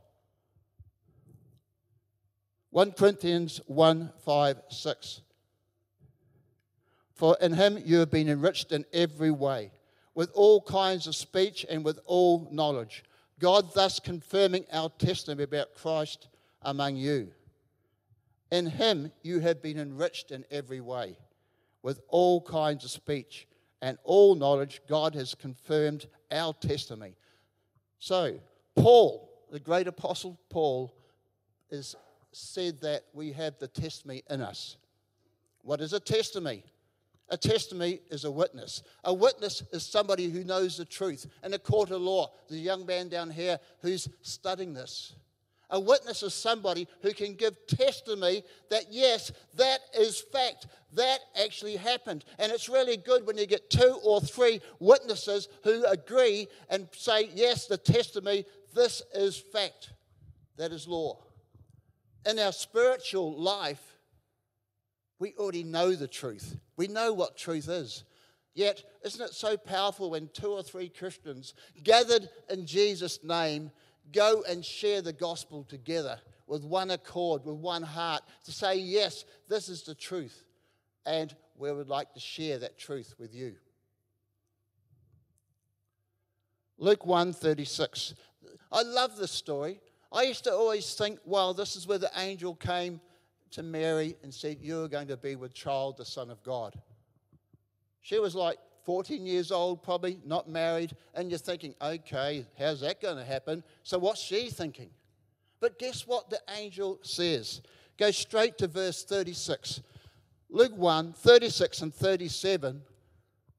1 2.72 2.92
Corinthians 2.92 3.62
1 3.66 4.12
5 4.24 4.62
6. 4.70 5.22
For 7.14 7.36
in 7.42 7.54
him 7.54 7.78
you 7.84 7.98
have 7.98 8.12
been 8.12 8.30
enriched 8.30 8.72
in 8.72 8.86
every 8.94 9.32
way, 9.32 9.72
with 10.16 10.32
all 10.34 10.62
kinds 10.62 11.08
of 11.08 11.16
speech 11.16 11.66
and 11.70 11.84
with 11.84 12.00
all 12.06 12.48
knowledge. 12.52 13.04
God 13.40 13.74
thus 13.74 14.00
confirming 14.00 14.66
our 14.72 14.90
testimony 14.90 15.44
about 15.44 15.74
Christ 15.74 16.28
among 16.62 16.96
you. 16.96 17.32
In 18.52 18.68
him 18.68 19.12
you 19.22 19.40
have 19.40 19.62
been 19.62 19.80
enriched 19.80 20.32
in 20.32 20.46
every 20.52 20.82
way, 20.82 21.18
with 21.82 22.00
all 22.10 22.42
kinds 22.42 22.84
of 22.84 22.92
speech 22.92 23.48
and 23.82 23.98
all 24.04 24.36
knowledge. 24.36 24.82
God 24.88 25.16
has 25.16 25.36
confirmed 25.36 26.08
our 26.32 26.54
testimony. 26.54 27.16
So, 28.00 28.40
Paul, 28.76 29.30
the 29.52 29.60
great 29.60 29.88
apostle 29.88 30.40
Paul, 30.50 30.94
is 31.70 31.96
said 32.32 32.82
that 32.82 33.04
we 33.14 33.32
have 33.34 33.58
the 33.60 33.68
testimony 33.68 34.24
in 34.30 34.42
us. 34.42 34.78
What 35.62 35.82
is 35.82 35.94
a 35.94 36.00
testimony? 36.00 36.64
A 37.30 37.38
testimony 37.38 38.02
is 38.10 38.26
a 38.26 38.32
witness. 38.32 38.82
A 39.04 39.14
witness 39.14 39.64
is 39.72 39.86
somebody 39.86 40.30
who 40.30 40.44
knows 40.44 40.78
the 40.78 40.86
truth. 40.86 41.28
In 41.44 41.54
a 41.54 41.60
court 41.60 41.92
of 41.92 42.02
law, 42.02 42.32
the 42.50 42.58
young 42.58 42.86
man 42.86 43.08
down 43.08 43.30
here 43.30 43.60
who's 43.82 44.10
studying 44.22 44.74
this. 44.74 45.14
A 45.72 45.80
witness 45.80 46.24
is 46.24 46.34
somebody 46.34 46.88
who 47.02 47.14
can 47.14 47.36
give 47.36 47.56
testimony 47.68 48.44
that, 48.70 48.86
yes, 48.90 49.32
that 49.56 49.80
is 49.98 50.20
fact. 50.20 50.68
That 50.94 51.20
actually 51.40 51.76
happened. 51.76 52.26
And 52.40 52.52
it's 52.52 52.70
really 52.70 52.98
good 52.98 53.28
when 53.28 53.38
you 53.38 53.46
get 53.46 53.70
two 53.70 54.00
or 54.04 54.20
three 54.20 54.62
witnesses 54.80 55.48
who 55.64 55.86
agree 55.86 56.48
and 56.70 56.88
say, 56.94 57.30
yes, 57.36 57.68
the 57.68 57.78
testimony, 57.78 58.46
this 58.74 59.04
is 59.14 59.38
fact. 59.38 59.92
That 60.58 60.72
is 60.72 60.88
law. 60.88 61.20
In 62.26 62.40
our 62.40 62.52
spiritual 62.52 63.40
life, 63.40 63.98
we 65.20 65.34
already 65.38 65.64
know 65.64 65.94
the 65.96 66.08
truth. 66.08 66.58
We 66.78 66.88
know 66.88 67.14
what 67.14 67.38
truth 67.38 67.70
is. 67.70 68.04
Yet, 68.56 68.84
isn't 69.06 69.24
it 69.24 69.34
so 69.34 69.56
powerful 69.56 70.10
when 70.10 70.30
two 70.34 70.52
or 70.52 70.64
three 70.64 70.90
Christians 70.90 71.54
gathered 71.84 72.28
in 72.50 72.66
Jesus' 72.66 73.20
name 73.24 73.72
go 74.12 74.44
and 74.48 74.64
share 74.64 75.02
the 75.02 75.14
gospel 75.14 75.64
together 75.64 76.20
with 76.48 76.64
one 76.64 76.92
accord, 76.92 77.46
with 77.46 77.56
one 77.56 77.84
heart, 77.84 78.24
to 78.46 78.52
say, 78.52 78.76
yes, 78.76 79.26
this 79.48 79.70
is 79.70 79.84
the 79.84 79.96
truth. 79.96 80.44
And 81.06 81.36
we 81.58 81.72
would 81.72 81.90
like 81.90 82.14
to 82.14 82.20
share 82.20 82.58
that 82.60 82.78
truth 82.78 83.16
with 83.20 83.34
you. 83.34 83.56
Luke 86.78 87.06
1:36. 87.06 88.14
I 88.72 88.84
love 88.84 89.18
this 89.18 89.32
story. 89.32 89.82
I 90.12 90.24
used 90.24 90.46
to 90.46 90.54
always 90.54 90.96
think, 90.96 91.20
well, 91.26 91.54
this 91.54 91.76
is 91.76 91.86
where 91.86 91.98
the 91.98 92.12
angel 92.16 92.56
came 92.56 93.02
to 93.52 93.64
Mary 93.64 94.16
and 94.24 94.34
said, 94.34 94.58
You're 94.62 94.88
going 94.88 95.08
to 95.08 95.18
be 95.18 95.36
with 95.36 95.54
child, 95.54 95.98
the 95.98 96.06
Son 96.06 96.30
of 96.30 96.42
God. 96.44 96.76
She 98.02 98.20
was 98.20 98.36
like 98.36 98.58
14 98.90 99.24
years 99.24 99.52
old, 99.52 99.84
probably, 99.84 100.20
not 100.26 100.50
married, 100.50 100.96
and 101.14 101.30
you're 101.30 101.38
thinking, 101.38 101.76
okay, 101.80 102.44
how's 102.58 102.82
that 102.82 103.00
going 103.00 103.18
to 103.18 103.24
happen? 103.24 103.64
So 103.84 104.00
what's 104.00 104.20
she 104.20 104.50
thinking? 104.50 104.90
But 105.60 105.78
guess 105.78 106.08
what 106.08 106.32
the 106.32 106.40
angel 106.58 106.98
says? 107.04 107.62
Go 108.00 108.10
straight 108.10 108.58
to 108.58 108.68
verse 108.68 109.04
36. 109.04 109.82
Luke 110.50 110.76
1 110.76 111.14
36 111.14 111.82
and 111.84 111.94
37, 111.94 112.82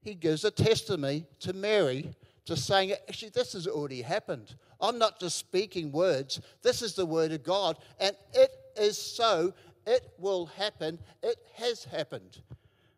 he 0.03 0.15
gives 0.17 0.45
a 0.45 0.51
testimony 0.51 1.27
to 1.39 1.53
Mary 1.53 2.13
to 2.47 2.57
saying, 2.57 2.91
actually, 3.09 3.29
this 3.29 3.53
has 3.53 3.69
already 3.69 4.03
happened. 4.03 4.57
I'm 4.81 4.99
not 4.99 5.21
just 5.21 5.37
speaking 5.37 5.93
words, 5.93 6.41
this 6.63 6.83
is 6.83 6.95
the 6.95 7.07
word 7.07 7.31
of 7.31 7.45
God, 7.45 7.79
and 8.01 8.17
it 8.35 8.51
is 8.77 8.99
so. 8.99 9.55
It 9.87 10.11
will 10.19 10.47
happen. 10.47 10.99
It 11.23 11.37
has 11.55 11.85
happened. 11.85 12.41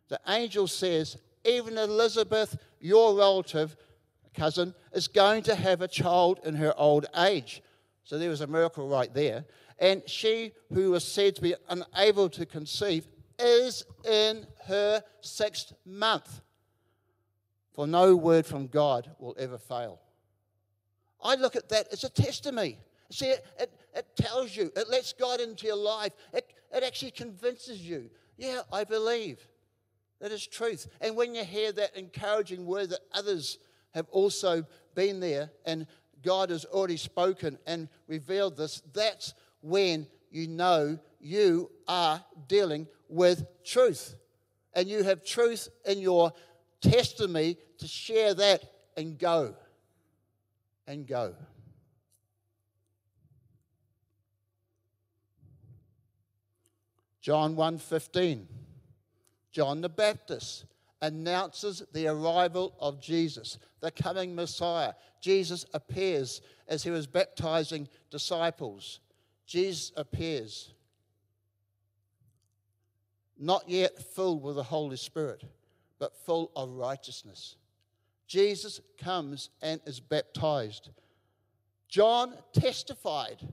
The 0.09 0.19
angel 0.29 0.67
says, 0.67 1.19
even 1.45 1.79
Elizabeth, 1.79 2.57
your 2.81 3.17
relative, 3.17 3.77
cousin, 4.35 4.75
is 4.93 5.09
going 5.09 5.43
to 5.45 5.55
have 5.55 5.83
a 5.83 5.89
child 5.89 6.41
in 6.45 6.55
her 6.55 6.75
old 6.77 7.07
age. 7.17 7.63
So 8.05 8.19
there 8.19 8.31
was 8.31 8.41
a 8.41 8.47
miracle 8.47 8.89
right 8.89 9.13
there. 9.13 9.45
And 9.79 10.03
she, 10.09 10.53
who 10.73 10.93
was 10.93 11.05
said 11.05 11.37
to 11.37 11.43
be 11.43 11.55
unable 11.69 12.29
to 12.31 12.47
conceive, 12.47 13.09
is 13.39 13.85
in 14.05 14.47
her 14.67 15.03
sixth 15.21 15.73
month. 15.85 16.41
For 17.73 17.87
no 17.87 18.15
word 18.15 18.47
from 18.47 18.67
God 18.67 19.11
will 19.19 19.35
ever 19.39 19.59
fail. 19.59 20.01
I 21.23 21.37
look 21.37 21.57
at 21.57 21.69
that 21.71 21.89
as 21.93 22.05
a 22.05 22.11
testimony. 22.11 22.79
See, 23.11 23.27
it, 23.27 23.45
it, 23.59 23.73
it 23.95 24.07
tells 24.17 24.57
you, 24.57 24.71
it 24.77 24.89
lets 24.89 25.13
God 25.13 25.41
into 25.41 25.67
your 25.67 25.77
life, 25.77 26.13
it, 26.33 26.53
it 26.75 26.83
actually 26.83 27.13
convinces 27.13 27.81
you. 27.81 28.11
Yeah, 28.37 28.63
I 28.73 28.85
believe. 28.85 29.47
That 30.23 30.31
is 30.31 30.47
truth. 30.47 30.87
And 31.01 31.17
when 31.17 31.35
you 31.35 31.45
hear 31.45 31.73
that 31.73 31.97
encouraging 31.97 32.65
word 32.65 32.91
that 32.91 33.01
others 33.13 33.59
have 33.93 34.07
also 34.11 34.65
been 34.95 35.19
there 35.19 35.51
and 35.67 35.85
God 36.23 36.51
has 36.51 36.65
already 36.65 36.97
spoken 36.97 37.59
and 37.67 37.89
revealed 38.07 38.57
this, 38.57 38.83
that's 38.95 39.35
when 39.63 40.07
you 40.31 40.47
know 40.47 41.01
you 41.21 41.73
are 41.89 42.25
dealing 42.47 42.87
with 43.09 43.45
truth. 43.65 44.15
And 44.75 44.89
you 44.89 45.03
have 45.03 45.25
truth 45.25 45.69
in 45.85 45.99
your 45.99 46.33
testimony 46.81 47.57
to 47.79 47.89
share 47.89 48.33
that 48.35 48.63
and 48.97 49.19
go. 49.19 49.57
And 50.87 51.05
go. 51.05 51.35
John 57.21 57.57
1:15 57.57 58.62
John 59.53 59.83
the 59.83 59.89
Baptist 59.89 60.65
announces 61.03 61.83
the 61.93 62.07
arrival 62.07 62.75
of 62.81 63.01
Jesus, 63.01 63.59
the 63.81 63.91
coming 63.91 64.35
Messiah. 64.35 64.95
Jesus 65.21 65.67
appears 65.75 66.41
as 66.69 66.83
he 66.83 66.91
was 66.91 67.07
baptizing 67.07 67.89
disciples. 68.11 69.01
Jesus 69.47 69.93
appears, 69.97 70.73
not 73.39 73.69
yet 73.69 74.01
filled 74.01 74.43
with 74.43 74.57
the 74.57 74.63
Holy 74.63 74.97
Spirit, 74.97 75.45
but 75.99 76.17
full 76.25 76.51
of 76.57 76.71
righteousness. 76.71 77.57
Jesus 78.27 78.81
comes 78.97 79.51
and 79.61 79.81
is 79.85 80.01
baptized. 80.01 80.89
John 81.89 82.35
testified, 82.55 83.47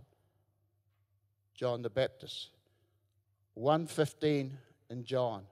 John 1.53 1.81
the 1.81 1.89
Baptist. 1.89 2.51
115 3.55 4.57
in 4.89 5.03
John. 5.03 5.43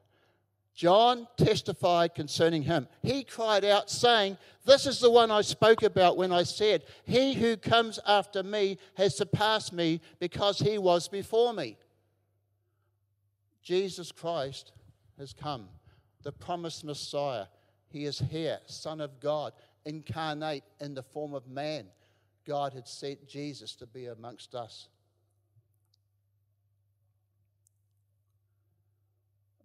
John 0.77 1.27
testified 1.37 2.13
concerning 2.13 2.61
him. 2.61 2.87
He 3.01 3.23
cried 3.23 3.65
out, 3.65 3.89
saying, 3.89 4.37
This 4.63 4.85
is 4.85 4.99
the 4.99 5.09
one 5.09 5.31
I 5.31 5.41
spoke 5.41 5.81
about 5.81 6.17
when 6.17 6.31
I 6.31 6.43
said, 6.43 6.83
He 7.03 7.33
who 7.33 7.57
comes 7.57 7.99
after 8.05 8.43
me 8.43 8.77
has 8.93 9.17
surpassed 9.17 9.73
me 9.73 10.01
because 10.19 10.59
he 10.59 10.77
was 10.77 11.07
before 11.07 11.51
me. 11.51 11.77
Jesus 13.63 14.11
Christ 14.11 14.71
has 15.17 15.33
come, 15.33 15.67
the 16.21 16.31
promised 16.31 16.83
Messiah. 16.83 17.47
He 17.89 18.05
is 18.05 18.19
here, 18.19 18.59
Son 18.67 19.01
of 19.01 19.19
God, 19.19 19.53
incarnate 19.83 20.63
in 20.79 20.93
the 20.93 21.01
form 21.01 21.33
of 21.33 21.47
man. 21.47 21.87
God 22.45 22.73
had 22.73 22.87
sent 22.87 23.27
Jesus 23.27 23.75
to 23.77 23.87
be 23.87 24.05
amongst 24.05 24.53
us. 24.53 24.89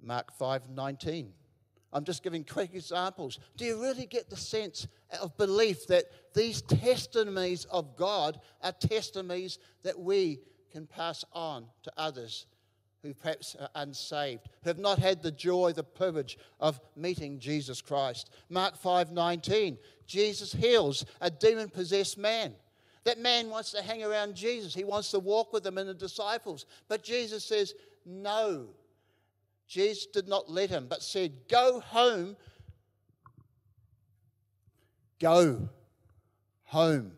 Mark 0.02 0.36
5:19. 0.36 1.32
I'm 1.92 2.04
just 2.04 2.22
giving 2.22 2.42
quick 2.42 2.70
examples. 2.72 3.38
Do 3.56 3.66
you 3.66 3.80
really 3.80 4.06
get 4.06 4.30
the 4.30 4.36
sense 4.36 4.86
of 5.20 5.36
belief 5.36 5.86
that 5.88 6.06
these 6.32 6.62
testimonies 6.62 7.66
of 7.66 7.96
God 7.96 8.40
are 8.62 8.72
testimonies 8.72 9.58
that 9.82 9.98
we 9.98 10.40
can 10.70 10.86
pass 10.86 11.22
on 11.32 11.66
to 11.82 11.92
others 11.98 12.46
who 13.02 13.12
perhaps 13.12 13.56
are 13.56 13.68
unsaved, 13.74 14.48
who 14.62 14.70
have 14.70 14.78
not 14.78 14.98
had 14.98 15.22
the 15.22 15.32
joy, 15.32 15.72
the 15.72 15.84
privilege 15.84 16.38
of 16.60 16.80
meeting 16.96 17.38
Jesus 17.38 17.82
Christ? 17.82 18.30
Mark 18.48 18.80
5:19, 18.80 19.78
Jesus 20.06 20.52
heals 20.52 21.04
a 21.20 21.30
demon-possessed 21.30 22.16
man. 22.16 22.56
That 23.04 23.18
man 23.18 23.50
wants 23.50 23.72
to 23.72 23.82
hang 23.82 24.02
around 24.02 24.34
Jesus. 24.34 24.74
He 24.74 24.84
wants 24.84 25.10
to 25.10 25.18
walk 25.18 25.52
with 25.52 25.66
him 25.66 25.76
and 25.76 25.88
the 25.88 25.94
disciples. 25.94 26.66
But 26.88 27.02
Jesus 27.02 27.44
says, 27.44 27.74
No. 28.04 28.68
Jesus 29.72 30.04
did 30.04 30.28
not 30.28 30.50
let 30.50 30.68
him, 30.68 30.86
but 30.86 31.02
said, 31.02 31.32
Go 31.48 31.80
home. 31.80 32.36
Go 35.18 35.70
home 36.64 37.12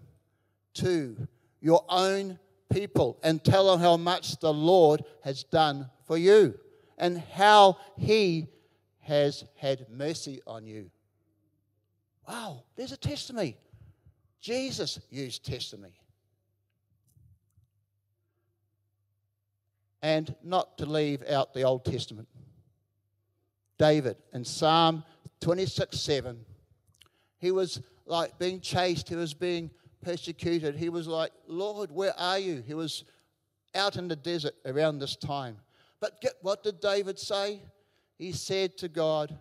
to 0.74 1.16
your 1.60 1.84
own 1.88 2.38
people 2.72 3.18
and 3.24 3.42
tell 3.42 3.72
them 3.72 3.80
how 3.80 3.96
much 3.96 4.38
the 4.38 4.52
Lord 4.52 5.02
has 5.24 5.42
done 5.42 5.90
for 6.06 6.16
you 6.16 6.56
and 6.96 7.18
how 7.18 7.78
he 7.98 8.46
has 9.00 9.44
had 9.56 9.86
mercy 9.90 10.40
on 10.46 10.64
you. 10.64 10.92
Wow, 12.28 12.62
there's 12.76 12.92
a 12.92 12.96
testimony. 12.96 13.56
Jesus 14.40 15.00
used 15.10 15.44
testimony. 15.44 16.03
And 20.04 20.34
not 20.42 20.76
to 20.76 20.84
leave 20.84 21.22
out 21.30 21.54
the 21.54 21.62
Old 21.62 21.86
Testament. 21.86 22.28
David 23.78 24.18
in 24.34 24.44
Psalm 24.44 25.02
26 25.40 25.98
7, 25.98 26.44
he 27.38 27.50
was 27.50 27.80
like 28.04 28.38
being 28.38 28.60
chased, 28.60 29.08
he 29.08 29.16
was 29.16 29.32
being 29.32 29.70
persecuted. 30.02 30.76
He 30.76 30.90
was 30.90 31.06
like, 31.06 31.32
Lord, 31.48 31.90
where 31.90 32.12
are 32.18 32.38
you? 32.38 32.62
He 32.66 32.74
was 32.74 33.04
out 33.74 33.96
in 33.96 34.06
the 34.06 34.14
desert 34.14 34.54
around 34.66 34.98
this 34.98 35.16
time. 35.16 35.56
But 36.00 36.20
get, 36.20 36.34
what 36.42 36.62
did 36.62 36.80
David 36.80 37.18
say? 37.18 37.62
He 38.18 38.32
said 38.32 38.76
to 38.76 38.88
God, 38.88 39.34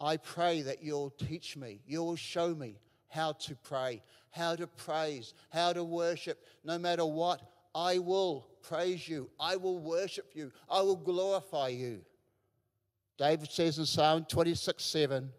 I 0.00 0.16
pray 0.16 0.62
that 0.62 0.82
you'll 0.82 1.10
teach 1.10 1.56
me, 1.56 1.80
you'll 1.86 2.16
show 2.16 2.56
me 2.56 2.80
how 3.08 3.34
to 3.34 3.54
pray, 3.54 4.02
how 4.30 4.56
to 4.56 4.66
praise, 4.66 5.32
how 5.50 5.72
to 5.72 5.84
worship. 5.84 6.44
No 6.64 6.76
matter 6.76 7.06
what, 7.06 7.40
I 7.76 7.98
will 7.98 8.48
praise 8.62 9.06
you. 9.06 9.28
I 9.38 9.56
will 9.56 9.78
worship 9.78 10.30
you. 10.32 10.50
I 10.66 10.80
will 10.80 10.96
glorify 10.96 11.68
you. 11.68 12.00
David 13.18 13.50
says 13.50 13.78
in 13.78 13.84
Psalm 13.84 14.24
26 14.26 14.82
7, 14.82 15.30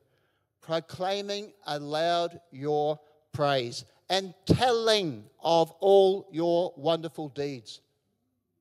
proclaiming 0.62 1.52
aloud 1.66 2.40
your 2.52 3.00
praise 3.34 3.86
and 4.08 4.36
telling 4.46 5.24
of 5.42 5.72
all 5.80 6.30
your 6.32 6.74
wonderful 6.78 7.30
deeds. 7.30 7.82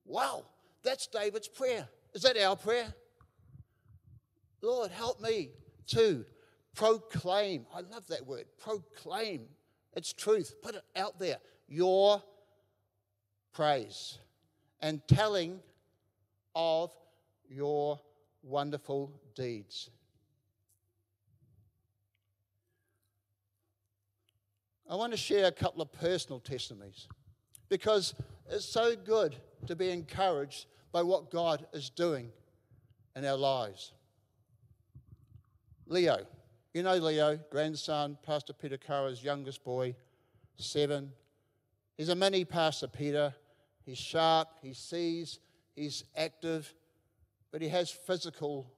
Wow, 0.05 0.45
that's 0.81 1.05
David's 1.05 1.47
prayer. 1.47 1.87
Is 2.15 2.23
that 2.23 2.35
our 2.35 2.55
prayer? 2.55 2.91
Lord, 4.63 4.89
help 4.89 5.21
me 5.21 5.51
to 5.87 6.25
proclaim. 6.73 7.67
I 7.71 7.81
love 7.81 8.07
that 8.07 8.25
word, 8.25 8.45
proclaim 8.57 9.47
it's 9.97 10.13
truth. 10.13 10.53
Put 10.61 10.75
it 10.75 10.83
out 10.95 11.17
there. 11.17 11.37
Your 11.67 12.21
praise 13.57 14.19
and 14.81 15.01
telling 15.07 15.59
of 16.53 16.91
your 17.49 17.99
wonderful 18.43 19.11
deeds. 19.33 19.89
I 24.87 24.93
want 24.93 25.11
to 25.11 25.17
share 25.17 25.47
a 25.47 25.51
couple 25.51 25.81
of 25.81 25.91
personal 25.91 26.39
testimonies 26.39 27.07
because 27.67 28.13
it's 28.47 28.63
so 28.63 28.95
good 28.95 29.35
to 29.65 29.75
be 29.75 29.89
encouraged 29.89 30.67
by 30.91 31.01
what 31.01 31.31
God 31.31 31.65
is 31.73 31.89
doing 31.89 32.29
in 33.15 33.25
our 33.25 33.35
lives. 33.35 33.91
Leo, 35.87 36.19
you 36.75 36.83
know 36.83 36.97
Leo, 36.97 37.39
grandson, 37.49 38.19
Pastor 38.23 38.53
Peter 38.53 38.77
Kara's 38.77 39.23
youngest 39.23 39.63
boy, 39.63 39.95
seven. 40.57 41.11
He's 41.97 42.09
a 42.09 42.15
mini 42.15 42.45
Pastor 42.45 42.87
Peter. 42.87 43.33
He's 43.87 43.97
sharp, 43.97 44.49
he 44.61 44.73
sees, 44.73 45.39
he's 45.73 46.03
active, 46.17 46.73
but 47.53 47.61
he 47.61 47.69
has 47.69 47.89
physical 47.89 48.69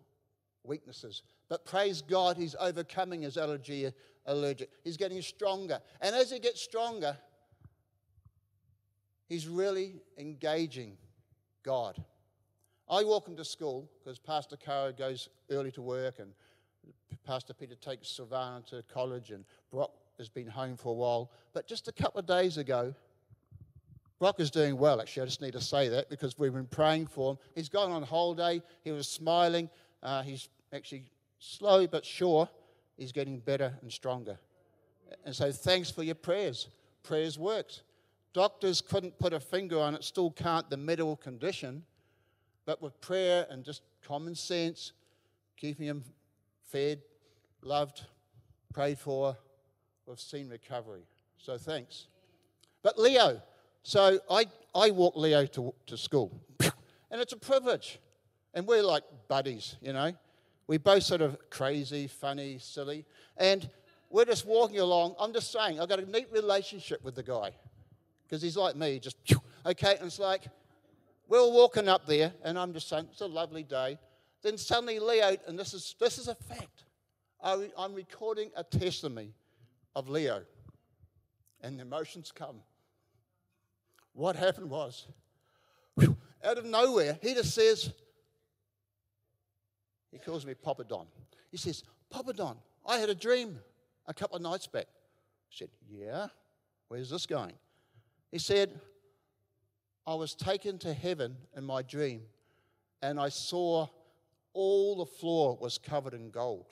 weaknesses. 0.63 1.24
But 1.50 1.65
praise 1.65 2.04
God, 2.04 2.38
he's 2.38 2.56
overcoming 2.60 3.24
his 3.24 3.36
allergy, 3.36 3.91
allergic. 4.28 4.69
He's 4.84 4.98
getting 4.98 5.19
stronger. 5.24 5.80
And 6.00 6.15
as 6.15 6.30
he 6.30 6.38
gets 6.38 6.62
stronger, 6.62 7.17
he's 9.28 9.48
really 9.48 9.95
engaging 10.19 10.95
God. 11.63 11.98
I 12.88 13.04
walk 13.04 13.28
him 13.28 13.36
to 13.38 13.45
school 13.45 13.89
because 13.98 14.19
Pastor 14.19 14.58
Kara 14.58 14.93
goes 14.93 15.28
early 15.50 15.72
to 15.72 15.82
work 15.82 16.19
and 16.19 16.34
Pastor 17.26 17.56
Peter 17.56 17.76
takes 17.76 18.10
Sylvana 18.10 18.63
to 18.67 18.84
college, 18.93 19.32
and 19.32 19.43
Brock 19.72 19.91
has 20.19 20.30
been 20.30 20.48
home 20.48 20.76
for 20.76 20.89
a 20.89 20.95
while. 20.95 21.32
But 21.54 21.67
just 21.67 21.88
a 21.88 21.91
couple 21.91 22.19
of 22.19 22.28
days 22.28 22.58
ago, 22.58 22.93
Brock 24.19 24.41
is 24.41 24.51
doing 24.51 24.77
well, 24.77 24.99
actually. 24.99 25.23
I 25.23 25.25
just 25.25 25.41
need 25.41 25.53
to 25.53 25.62
say 25.62 25.88
that 25.88 26.10
because 26.10 26.38
we've 26.38 26.53
been 26.53 26.65
praying 26.65 27.08
for 27.08 27.32
him. 27.32 27.38
He's 27.55 27.69
gone 27.69 27.91
on 27.91 28.03
holiday. 28.03 28.62
He 28.84 28.91
was 28.91 29.08
smiling. 29.08 29.69
Uh, 30.03 30.21
he's 30.23 30.49
actually 30.73 31.05
slow 31.39 31.88
but 31.88 32.05
sure. 32.05 32.49
He's 32.97 33.13
getting 33.13 33.39
better 33.39 33.73
and 33.82 33.91
stronger. 33.91 34.38
And 35.25 35.34
so 35.34 35.51
thanks 35.51 35.89
for 35.89 36.03
your 36.03 36.15
prayers. 36.15 36.67
Prayers 37.01 37.39
worked. 37.39 37.84
Doctors 38.34 38.82
couldn't 38.82 39.17
put 39.17 39.34
a 39.34 39.39
finger 39.39 39.79
on 39.79 39.95
it, 39.95 40.03
still 40.03 40.32
can't, 40.32 40.69
the 40.69 40.77
medical 40.77 41.15
condition. 41.15 41.84
But 42.65 42.82
with 42.82 42.99
prayer 43.01 43.47
and 43.49 43.63
just 43.63 43.82
common 44.05 44.36
sense, 44.36 44.91
keeping 45.58 45.88
him 45.88 46.03
fed, 46.65 47.01
loved, 47.62 48.05
prayed 48.73 48.99
for, 48.99 49.36
we've 50.05 50.19
seen 50.19 50.49
recovery. 50.49 51.08
So 51.38 51.58
thanks. 51.58 52.08
But 52.84 52.99
Leo, 52.99 53.41
so 53.89 54.19
I, 54.30 54.45
I 54.75 54.91
walk 54.91 55.15
Leo 55.15 55.47
to, 55.47 55.73
to 55.88 55.97
school, 55.97 56.32
and 56.60 57.19
it's 57.19 57.34
a 57.34 57.38
privilege. 57.38 57.97
And 58.54 58.67
we're 58.67 58.84
like 58.84 59.02
buddies, 59.28 59.78
you 59.82 59.93
know. 59.93 60.13
We're 60.67 60.78
both 60.78 61.02
sort 61.02 61.21
of 61.21 61.39
crazy, 61.49 62.06
funny, 62.06 62.60
silly. 62.60 63.06
And 63.36 63.67
we're 64.12 64.25
just 64.25 64.45
walking 64.45 64.78
along. 64.78 65.15
I'm 65.19 65.34
just 65.34 65.52
saying, 65.52 65.80
I've 65.80 65.89
got 65.89 65.97
a 65.97 66.06
neat 66.06 66.28
relationship 66.32 67.04
with 67.04 67.15
the 67.15 67.23
guy 67.23 67.56
because 68.28 68.43
he's 68.43 68.56
like 68.56 68.75
me, 68.75 68.99
just 68.99 69.17
okay. 69.65 69.95
And 69.95 70.06
it's 70.06 70.19
like, 70.19 70.43
we're 71.28 71.49
walking 71.49 71.89
up 71.89 72.06
there, 72.06 72.32
and 72.43 72.60
I'm 72.60 72.73
just 72.73 72.89
saying, 72.89 73.08
it's 73.12 73.21
a 73.21 73.25
lovely 73.25 73.63
day. 73.63 73.97
Then 74.43 74.60
suddenly 74.60 74.99
Leo, 74.99 75.36
and 75.47 75.58
this 75.58 75.73
is, 75.73 75.95
this 75.99 76.19
is 76.19 76.28
a 76.28 76.36
fact, 76.36 76.84
I'm 77.43 77.95
recording 77.95 78.52
a 78.56 78.63
testimony 78.63 79.34
of 79.95 80.10
Leo, 80.10 80.43
and 81.63 81.80
the 81.80 81.82
emotions 81.82 82.32
come. 82.32 82.58
What 84.19 84.36
happened 84.36 84.69
was, 84.69 85.08
out 86.43 86.58
of 86.58 86.65
nowhere, 86.65 87.17
he 87.21 87.34
just 87.34 87.55
says, 87.55 87.93
he 90.12 90.17
calls 90.17 90.45
me 90.45 90.55
Papa 90.55 90.84
Don. 90.84 91.05
He 91.49 91.55
says, 91.55 91.86
Papa 92.10 92.34
Don, 92.34 92.58
I 92.86 92.97
had 92.97 93.10
a 93.10 93.15
dream 93.15 93.60
a 94.08 94.13
couple 94.13 94.36
of 94.36 94.41
nights 94.41 94.67
back. 94.67 94.88
I 94.89 95.51
said, 95.51 95.69
Yeah, 95.89 96.27
where's 96.89 97.10
this 97.10 97.25
going? 97.25 97.53
He 98.29 98.39
said, 98.39 98.77
I 100.05 100.15
was 100.15 100.36
taken 100.36 100.79
to 100.79 100.93
heaven 100.93 101.38
in 101.55 101.63
my 101.63 101.82
dream, 101.82 102.23
and 103.01 103.21
I 103.21 103.29
saw 103.29 103.88
all 104.51 104.97
the 104.97 105.05
floor 105.05 105.58
was 105.62 105.77
covered 105.77 106.13
in 106.13 106.29
gold. 106.29 106.65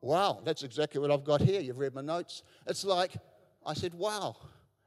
Wow, 0.00 0.40
that's 0.42 0.62
exactly 0.62 1.02
what 1.02 1.10
I've 1.10 1.24
got 1.24 1.42
here. 1.42 1.60
You've 1.60 1.78
read 1.78 1.94
my 1.94 2.00
notes. 2.00 2.42
It's 2.66 2.82
like, 2.82 3.12
I 3.64 3.74
said, 3.74 3.94
wow. 3.94 4.36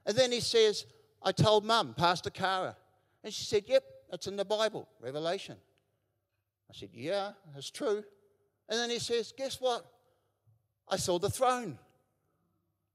And 0.06 0.16
then 0.16 0.32
he 0.32 0.40
says, 0.40 0.86
I 1.22 1.32
told 1.32 1.64
mum, 1.64 1.94
Pastor 1.96 2.30
Kara. 2.30 2.76
And 3.22 3.32
she 3.32 3.44
said, 3.44 3.64
yep, 3.66 3.84
it's 4.12 4.26
in 4.26 4.36
the 4.36 4.44
Bible, 4.44 4.88
Revelation. 5.00 5.56
I 6.70 6.74
said, 6.74 6.90
yeah, 6.92 7.32
that's 7.54 7.70
true. 7.70 8.02
And 8.68 8.78
then 8.78 8.90
he 8.90 8.98
says, 8.98 9.32
guess 9.36 9.60
what? 9.60 9.84
I 10.88 10.96
saw 10.96 11.18
the 11.18 11.30
throne 11.30 11.78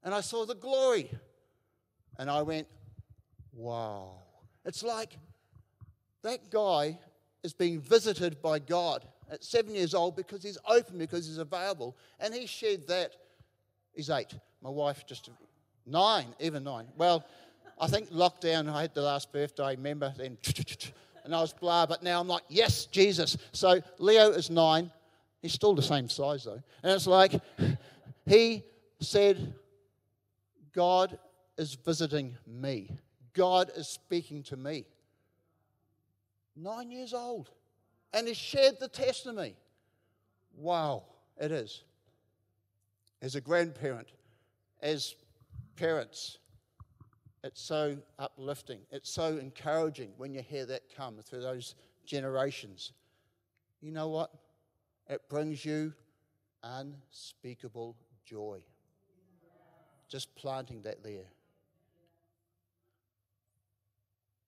and 0.03 0.13
I 0.13 0.21
saw 0.21 0.45
the 0.45 0.55
glory. 0.55 1.09
And 2.19 2.29
I 2.29 2.41
went, 2.41 2.67
wow. 3.53 4.15
It's 4.65 4.83
like 4.83 5.17
that 6.23 6.49
guy 6.49 6.99
is 7.43 7.53
being 7.53 7.79
visited 7.79 8.41
by 8.41 8.59
God 8.59 9.05
at 9.31 9.43
seven 9.43 9.75
years 9.75 9.93
old 9.93 10.15
because 10.15 10.43
he's 10.43 10.57
open, 10.67 10.97
because 10.97 11.27
he's 11.27 11.37
available. 11.37 11.95
And 12.19 12.33
he 12.33 12.47
shared 12.47 12.87
that. 12.87 13.13
He's 13.93 14.09
eight. 14.09 14.33
My 14.61 14.69
wife 14.69 15.05
just 15.07 15.29
nine, 15.87 16.27
even 16.39 16.63
nine. 16.63 16.87
Well, 16.97 17.25
I 17.79 17.87
think 17.87 18.09
lockdown, 18.11 18.71
I 18.71 18.81
had 18.81 18.93
the 18.93 19.01
last 19.01 19.31
birthday, 19.31 19.75
remember? 19.75 20.13
Then 20.17 20.37
and 21.23 21.35
I 21.35 21.41
was 21.41 21.53
blah, 21.53 21.85
but 21.85 22.03
now 22.03 22.19
I'm 22.19 22.27
like, 22.27 22.43
yes, 22.49 22.85
Jesus. 22.85 23.37
So 23.51 23.81
Leo 23.99 24.29
is 24.29 24.49
nine. 24.49 24.91
He's 25.41 25.53
still 25.53 25.75
the 25.75 25.81
same 25.81 26.09
size 26.09 26.43
though. 26.43 26.61
And 26.83 26.91
it's 26.91 27.07
like, 27.07 27.33
he 28.25 28.63
said, 28.99 29.53
God 30.73 31.17
is 31.57 31.75
visiting 31.75 32.35
me. 32.45 32.89
God 33.33 33.71
is 33.75 33.87
speaking 33.87 34.43
to 34.43 34.57
me. 34.57 34.85
Nine 36.55 36.91
years 36.91 37.13
old. 37.13 37.51
And 38.13 38.27
he 38.27 38.33
shared 38.33 38.79
the 38.79 38.87
testimony. 38.87 39.55
Wow, 40.55 41.03
it 41.39 41.51
is. 41.51 41.83
As 43.21 43.35
a 43.35 43.41
grandparent, 43.41 44.07
as 44.81 45.15
parents, 45.77 46.39
it's 47.43 47.61
so 47.61 47.97
uplifting. 48.19 48.79
It's 48.91 49.09
so 49.09 49.37
encouraging 49.37 50.11
when 50.17 50.33
you 50.33 50.41
hear 50.41 50.65
that 50.65 50.81
come 50.95 51.17
through 51.23 51.41
those 51.41 51.75
generations. 52.05 52.91
You 53.79 53.91
know 53.91 54.09
what? 54.09 54.31
It 55.07 55.21
brings 55.29 55.63
you 55.63 55.93
unspeakable 56.63 57.95
joy. 58.25 58.59
Just 60.09 60.35
planting 60.35 60.81
that 60.81 61.03
there. 61.03 61.25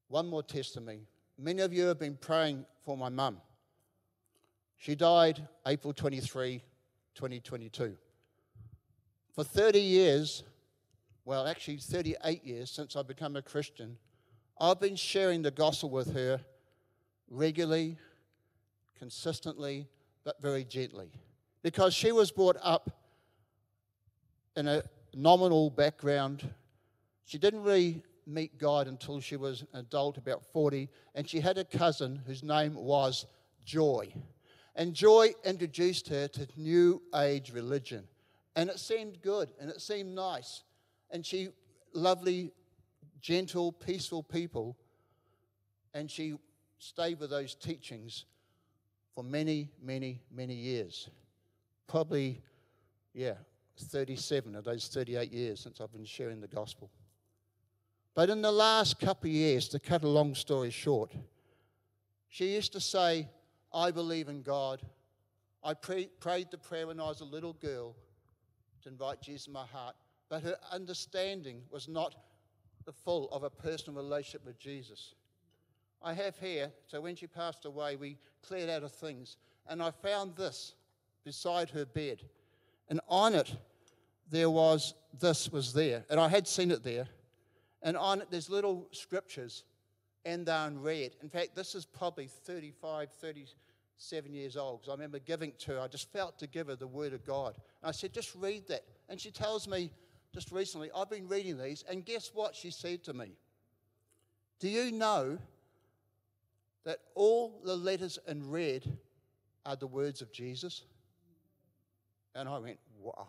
One 0.08 0.28
more 0.28 0.44
testimony. 0.44 1.02
Many 1.38 1.62
of 1.62 1.72
you 1.72 1.86
have 1.86 2.00
been 2.00 2.18
praying 2.18 2.66
for 2.84 2.98
my 2.98 3.10
mum. 3.10 3.38
She 4.78 4.96
died 4.96 5.48
April 5.68 5.94
23, 5.94 6.64
2022. 7.14 7.96
For 9.34 9.44
30 9.44 9.80
years, 9.80 10.44
well, 11.30 11.46
actually 11.46 11.78
38 11.78 12.44
years 12.44 12.72
since 12.72 12.96
I've 12.96 13.08
become 13.08 13.36
a 13.36 13.42
Christian, 13.44 13.98
I've 14.60 14.80
been 14.80 14.96
sharing 14.96 15.44
the 15.44 15.52
gospel 15.52 15.92
with 15.92 16.12
her 16.16 16.42
regularly, 17.30 18.00
consistently, 18.98 19.88
but 20.24 20.42
very 20.42 20.64
gently. 20.64 21.12
Because 21.62 21.94
she 21.94 22.12
was 22.12 22.32
brought 22.32 22.58
up 22.64 22.90
in 24.56 24.68
a 24.68 24.82
nominal 25.14 25.70
background. 25.70 26.50
She 27.26 27.38
didn't 27.38 27.62
really 27.62 28.02
meet 28.26 28.58
God 28.58 28.88
until 28.88 29.20
she 29.20 29.36
was 29.36 29.62
an 29.62 29.82
adult, 29.82 30.18
about 30.18 30.44
40, 30.44 30.90
and 31.14 31.30
she 31.30 31.42
had 31.42 31.60
a 31.60 31.64
cousin 31.64 32.20
whose 32.26 32.42
name 32.42 32.74
was 32.74 33.28
Joy. 33.64 34.12
And 34.76 34.96
Joy 34.96 35.36
introduced 35.46 36.08
her 36.08 36.28
to 36.28 36.48
New 36.58 37.04
Age 37.16 37.54
religion. 37.54 38.08
And 38.56 38.68
it 38.68 38.80
seemed 38.80 39.22
good 39.22 39.52
and 39.62 39.70
it 39.70 39.80
seemed 39.80 40.16
nice. 40.16 40.64
And 41.12 41.26
she, 41.26 41.50
lovely, 41.94 42.52
gentle, 43.22 43.72
peaceful 43.72 44.24
people. 44.24 44.78
And 45.94 46.10
she 46.10 46.36
stayed 46.78 47.20
with 47.20 47.30
those 47.30 47.56
teachings 47.56 48.26
for 49.14 49.24
many, 49.24 49.72
many, 49.82 50.22
many 50.32 50.54
years. 50.54 51.10
Probably, 51.88 52.42
yeah, 53.14 53.34
37 53.78 54.56
of 54.56 54.64
those 54.64 54.88
38 54.88 55.32
years 55.32 55.62
since 55.62 55.82
I've 55.82 55.92
been 55.92 56.06
sharing 56.06 56.42
the 56.42 56.48
gospel. 56.48 56.90
But 58.16 58.30
in 58.30 58.42
the 58.42 58.52
last 58.52 59.00
couple 59.00 59.30
of 59.30 59.34
years, 59.34 59.68
to 59.70 59.80
cut 59.80 60.04
a 60.04 60.08
long 60.08 60.36
story 60.36 60.72
short, 60.72 61.14
she 62.28 62.54
used 62.54 62.74
to 62.74 62.80
say, 62.80 63.28
I 63.74 63.92
believe 63.92 64.30
in 64.30 64.42
God. 64.42 64.82
I 65.64 65.74
pre- 65.74 66.10
prayed 66.20 66.52
the 66.52 66.58
prayer 66.58 66.88
when 66.88 67.00
I 67.00 67.08
was 67.08 67.22
a 67.22 67.26
little 67.26 67.54
girl 67.54 67.96
to 68.84 68.90
invite 68.90 69.22
Jesus 69.22 69.48
in 69.48 69.54
my 69.54 69.66
heart, 69.66 69.96
but 70.30 70.44
her 70.44 70.58
understanding 70.72 71.62
was 71.72 71.88
not 71.88 72.16
the 72.86 72.94
full 72.94 73.30
of 73.32 73.44
a 73.44 73.50
personal 73.50 74.02
relationship 74.02 74.46
with 74.46 74.60
Jesus. 74.60 75.16
I 76.02 76.14
have 76.14 76.38
here, 76.38 76.72
so 76.88 77.02
when 77.02 77.16
she 77.16 77.28
passed 77.28 77.66
away, 77.66 77.96
we 77.96 78.18
cleared 78.48 78.70
out 78.70 78.84
of 78.84 78.92
things, 78.92 79.38
and 79.68 79.84
I 79.84 79.92
found 79.92 80.36
this 80.36 80.74
beside 81.26 81.70
her 81.72 81.86
bed. 81.86 82.22
And 82.90 83.02
on 83.10 83.36
it, 83.36 83.54
there 84.30 84.50
was 84.50 84.94
this 85.20 85.52
was 85.52 85.74
there, 85.74 86.06
and 86.10 86.20
I 86.20 86.30
had 86.30 86.48
seen 86.48 86.72
it 86.72 86.84
there. 86.84 87.08
And 87.82 87.98
on 87.98 88.22
it, 88.22 88.28
there's 88.30 88.50
little 88.50 88.88
scriptures, 88.92 89.64
and 90.26 90.46
they're 90.46 90.68
in 90.68 90.82
red. 90.82 91.12
In 91.22 91.30
fact, 91.30 91.56
this 91.56 91.76
is 91.76 91.86
probably 91.86 92.28
35, 92.28 93.10
37 93.12 94.34
years 94.34 94.58
old, 94.58 94.82
because 94.82 94.90
I 94.90 94.94
remember 94.94 95.20
giving 95.20 95.54
to 95.60 95.72
her. 95.74 95.80
I 95.80 95.88
just 95.88 96.12
felt 96.12 96.38
to 96.40 96.48
give 96.48 96.68
her 96.68 96.76
the 96.76 96.88
Word 96.88 97.14
of 97.14 97.26
God. 97.26 97.56
And 97.82 97.90
I 97.90 97.92
said, 97.92 98.14
just 98.14 98.36
read 98.36 98.68
that. 98.68 98.84
And 99.08 99.20
she 99.20 99.32
tells 99.32 99.68
me 99.68 99.92
just 100.40 100.54
recently, 100.54 100.90
I've 100.96 101.10
been 101.10 101.28
reading 101.28 101.58
these, 101.58 101.84
and 101.90 102.06
guess 102.06 102.32
what 102.34 102.56
she 102.56 102.72
said 102.72 103.04
to 103.04 103.14
me? 103.14 103.34
Do 104.62 104.70
you 104.70 104.90
know 104.90 105.38
that 106.86 107.00
all 107.14 107.60
the 107.66 107.76
letters 107.76 108.18
in 108.26 108.50
red 108.50 108.90
are 109.66 109.76
the 109.76 109.86
words 109.86 110.22
of 110.22 110.32
Jesus? 110.32 110.84
And 112.36 112.48
I 112.48 112.58
went, 112.58 112.80
wow. 113.02 113.28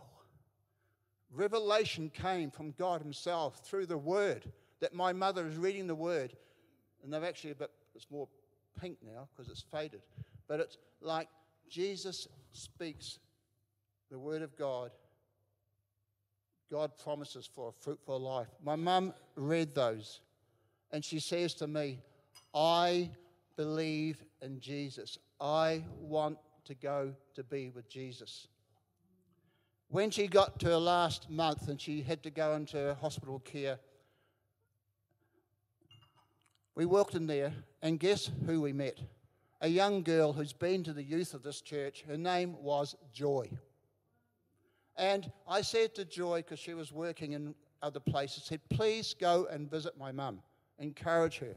Revelation 1.32 2.12
came 2.14 2.48
from 2.48 2.74
God 2.78 3.02
Himself 3.02 3.66
through 3.66 3.86
the 3.86 3.98
Word. 3.98 4.44
That 4.78 4.94
my 4.94 5.12
mother 5.12 5.48
is 5.48 5.56
reading 5.56 5.88
the 5.88 5.96
Word, 5.96 6.36
and 7.02 7.12
they've 7.12 7.24
actually 7.24 7.50
a 7.50 7.56
bit, 7.56 7.72
it's 7.96 8.06
more 8.08 8.28
pink 8.80 8.98
now 9.04 9.26
because 9.34 9.50
it's 9.50 9.64
faded. 9.72 10.02
But 10.46 10.60
it's 10.60 10.78
like 11.00 11.26
Jesus 11.68 12.28
speaks 12.52 13.18
the 14.12 14.18
Word 14.18 14.42
of 14.42 14.56
God. 14.56 14.92
God 16.70 16.92
promises 17.02 17.48
for 17.52 17.68
a 17.68 17.72
fruitful 17.72 18.20
life. 18.20 18.48
My 18.64 18.76
mum 18.76 19.12
read 19.34 19.74
those, 19.74 20.20
and 20.92 21.04
she 21.04 21.18
says 21.18 21.54
to 21.54 21.66
me, 21.66 21.98
I 22.54 23.10
believe 23.56 24.22
in 24.40 24.60
Jesus. 24.60 25.18
I 25.40 25.84
want 25.98 26.38
to 26.64 26.74
go 26.74 27.12
to 27.34 27.42
be 27.42 27.70
with 27.70 27.88
Jesus. 27.88 28.46
When 29.88 30.10
she 30.10 30.28
got 30.28 30.60
to 30.60 30.66
her 30.66 30.76
last 30.76 31.28
month 31.28 31.68
and 31.68 31.80
she 31.80 32.02
had 32.02 32.22
to 32.22 32.30
go 32.30 32.54
into 32.54 32.96
hospital 33.00 33.40
care, 33.40 33.78
we 36.76 36.86
walked 36.86 37.14
in 37.14 37.26
there, 37.26 37.52
and 37.82 37.98
guess 37.98 38.30
who 38.46 38.60
we 38.60 38.72
met? 38.72 38.98
A 39.60 39.68
young 39.68 40.02
girl 40.02 40.32
who's 40.32 40.52
been 40.52 40.84
to 40.84 40.92
the 40.92 41.02
youth 41.02 41.34
of 41.34 41.42
this 41.42 41.60
church. 41.60 42.04
Her 42.06 42.16
name 42.16 42.56
was 42.62 42.94
Joy. 43.12 43.50
And 44.96 45.30
I 45.48 45.62
said 45.62 45.94
to 45.94 46.04
Joy, 46.04 46.38
because 46.38 46.58
she 46.58 46.74
was 46.74 46.92
working 46.92 47.32
in 47.32 47.54
other 47.82 48.00
places, 48.00 48.44
said, 48.44 48.60
please 48.68 49.14
go 49.18 49.46
and 49.50 49.70
visit 49.70 49.96
my 49.98 50.12
mum, 50.12 50.40
encourage 50.78 51.38
her. 51.38 51.56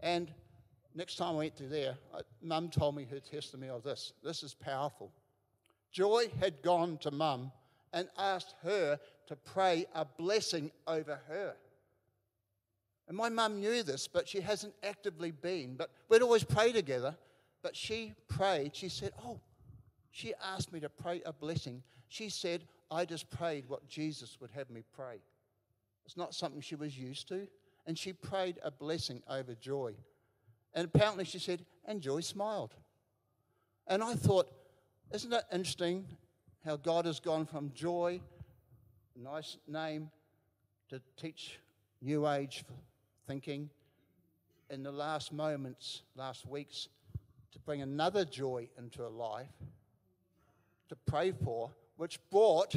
And 0.00 0.32
next 0.94 1.16
time 1.16 1.34
I 1.34 1.38
went 1.38 1.56
to 1.56 1.64
there, 1.64 1.96
mum 2.42 2.68
told 2.68 2.96
me 2.96 3.04
her 3.10 3.20
testimony 3.20 3.70
of 3.70 3.82
this. 3.82 4.12
This 4.22 4.42
is 4.42 4.54
powerful. 4.54 5.12
Joy 5.90 6.30
had 6.40 6.62
gone 6.62 6.98
to 6.98 7.10
mum 7.10 7.52
and 7.92 8.08
asked 8.18 8.54
her 8.62 8.98
to 9.28 9.36
pray 9.36 9.86
a 9.94 10.04
blessing 10.04 10.70
over 10.86 11.20
her. 11.28 11.54
And 13.08 13.16
my 13.16 13.28
mum 13.28 13.60
knew 13.60 13.82
this, 13.82 14.08
but 14.08 14.28
she 14.28 14.40
hasn't 14.40 14.74
actively 14.82 15.30
been. 15.30 15.76
But 15.76 15.90
we'd 16.08 16.22
always 16.22 16.44
pray 16.44 16.72
together. 16.72 17.16
But 17.62 17.76
she 17.76 18.14
prayed. 18.28 18.74
She 18.74 18.88
said, 18.88 19.12
Oh, 19.24 19.40
she 20.10 20.34
asked 20.44 20.72
me 20.72 20.80
to 20.80 20.88
pray 20.88 21.22
a 21.24 21.32
blessing. 21.32 21.82
She 22.08 22.28
said, 22.28 22.64
I 22.90 23.04
just 23.04 23.30
prayed 23.30 23.68
what 23.68 23.88
Jesus 23.88 24.38
would 24.40 24.50
have 24.52 24.70
me 24.70 24.82
pray. 24.94 25.16
It's 26.04 26.16
not 26.16 26.34
something 26.34 26.60
she 26.60 26.76
was 26.76 26.96
used 26.96 27.28
to. 27.28 27.46
And 27.86 27.98
she 27.98 28.12
prayed 28.12 28.58
a 28.62 28.70
blessing 28.70 29.22
over 29.28 29.54
Joy. 29.54 29.94
And 30.74 30.84
apparently 30.84 31.24
she 31.24 31.38
said, 31.38 31.64
and 31.84 32.00
Joy 32.00 32.20
smiled. 32.20 32.74
And 33.86 34.02
I 34.02 34.14
thought, 34.14 34.48
isn't 35.12 35.32
it 35.32 35.44
interesting 35.52 36.06
how 36.64 36.76
God 36.76 37.06
has 37.06 37.20
gone 37.20 37.46
from 37.46 37.70
joy, 37.74 38.20
nice 39.14 39.56
name, 39.68 40.10
to 40.88 41.00
teach 41.16 41.60
New 42.02 42.28
Age 42.28 42.64
thinking, 43.26 43.70
in 44.68 44.82
the 44.82 44.90
last 44.90 45.32
moments, 45.32 46.02
last 46.16 46.44
weeks, 46.44 46.88
to 47.52 47.58
bring 47.60 47.82
another 47.82 48.24
joy 48.24 48.68
into 48.76 49.06
a 49.06 49.08
life, 49.08 49.52
to 50.88 50.96
pray 51.06 51.30
for, 51.30 51.70
which 51.96 52.18
brought 52.30 52.74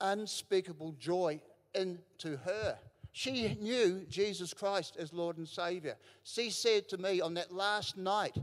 unspeakable 0.00 0.92
joy 0.98 1.40
into 1.74 2.36
her. 2.44 2.78
She 3.12 3.56
knew 3.60 4.04
Jesus 4.08 4.52
Christ 4.52 4.96
as 4.98 5.12
Lord 5.12 5.38
and 5.38 5.48
Savior. 5.48 5.96
She 6.24 6.50
said 6.50 6.88
to 6.88 6.98
me 6.98 7.20
on 7.20 7.34
that 7.34 7.52
last 7.52 7.96
night, 7.96 8.36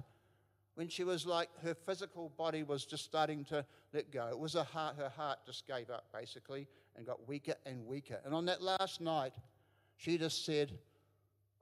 when 0.75 0.87
she 0.87 1.03
was 1.03 1.25
like 1.25 1.49
her 1.63 1.73
physical 1.73 2.31
body 2.37 2.63
was 2.63 2.85
just 2.85 3.03
starting 3.03 3.43
to 3.45 3.65
let 3.93 4.11
go. 4.11 4.27
It 4.29 4.39
was 4.39 4.53
her 4.53 4.63
heart, 4.63 4.95
her 4.97 5.09
heart 5.09 5.39
just 5.45 5.67
gave 5.67 5.89
up 5.89 6.05
basically 6.13 6.67
and 6.95 7.05
got 7.05 7.27
weaker 7.27 7.55
and 7.65 7.85
weaker. 7.85 8.19
And 8.25 8.33
on 8.33 8.45
that 8.45 8.61
last 8.61 9.01
night, 9.01 9.33
she 9.97 10.17
just 10.17 10.45
said, 10.45 10.71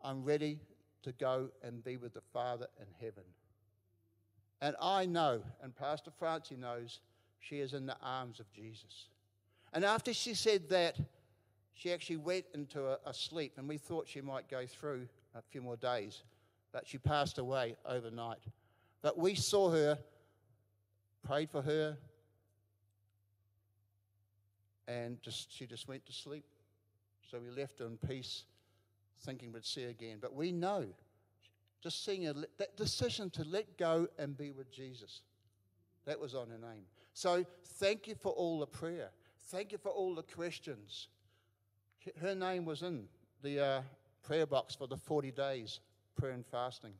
I'm 0.04 0.24
ready 0.24 0.60
to 1.04 1.12
go 1.12 1.50
and 1.64 1.84
be 1.84 1.98
with 1.98 2.14
the 2.14 2.22
Father 2.32 2.68
in 2.80 2.86
heaven. 3.00 3.24
And 4.62 4.76
I 4.82 5.06
know, 5.06 5.42
and 5.64 5.76
Pastor 5.76 6.12
Francie 6.18 6.56
knows, 6.56 7.00
she 7.40 7.60
is 7.60 7.74
in 7.74 7.86
the 7.86 7.98
arms 8.02 8.40
of 8.40 8.52
Jesus. 8.52 9.08
And 9.74 9.86
after 9.86 10.14
she 10.14 10.34
said 10.34 10.70
that, 10.70 10.98
she 11.74 11.94
actually 11.94 12.18
went 12.18 12.46
into 12.54 12.86
a, 12.86 12.98
a 13.06 13.14
sleep, 13.14 13.54
and 13.58 13.68
we 13.68 13.78
thought 13.78 14.08
she 14.08 14.22
might 14.22 14.50
go 14.50 14.66
through 14.66 15.08
a 15.36 15.42
few 15.42 15.62
more 15.62 15.78
days. 15.78 16.24
but 16.72 16.88
she 16.88 16.98
passed 16.98 17.38
away 17.38 17.76
overnight. 17.86 18.40
But 19.02 19.18
we 19.18 19.36
saw 19.36 19.72
her, 19.72 19.98
prayed 21.24 21.50
for 21.50 21.62
her, 21.62 21.98
and 24.88 25.22
just, 25.22 25.56
she 25.56 25.66
just 25.66 25.88
went 25.88 26.06
to 26.06 26.14
sleep. 26.14 26.46
So 27.30 27.40
we 27.40 27.50
left 27.50 27.80
her 27.80 27.86
in 27.86 27.98
peace, 27.98 28.44
thinking 29.22 29.52
we'd 29.52 29.66
see 29.66 29.84
her 29.84 29.90
again. 29.90 30.18
But 30.20 30.34
we 30.34 30.52
know, 30.52 30.86
just 31.82 32.04
seeing 32.04 32.24
her, 32.24 32.34
that 32.58 32.76
decision 32.76 33.30
to 33.32 33.44
let 33.44 33.78
go 33.78 34.08
and 34.18 34.38
be 34.38 34.52
with 34.52 34.72
Jesus, 34.72 35.22
that 36.06 36.20
was 36.20 36.34
on 36.34 36.50
her 36.50 36.58
name. 36.58 36.86
So 37.20 37.46
thank 37.80 38.08
you 38.08 38.16
for 38.16 38.32
all 38.32 38.60
the 38.60 38.66
prayer. 38.66 39.10
Thank 39.48 39.74
you 39.74 39.78
for 39.78 39.90
all 39.90 40.16
the 40.16 40.24
questions. 40.24 41.10
Her 42.22 42.34
name 42.34 42.64
was 42.64 42.82
in 42.82 43.10
the 43.44 43.60
uh, 43.60 43.82
prayer 44.24 44.46
box 44.46 44.74
for 44.74 44.88
the 44.88 44.96
40 44.96 45.32
days 45.32 45.82
prayer 46.16 46.32
and 46.32 46.46
fasting. 46.46 46.94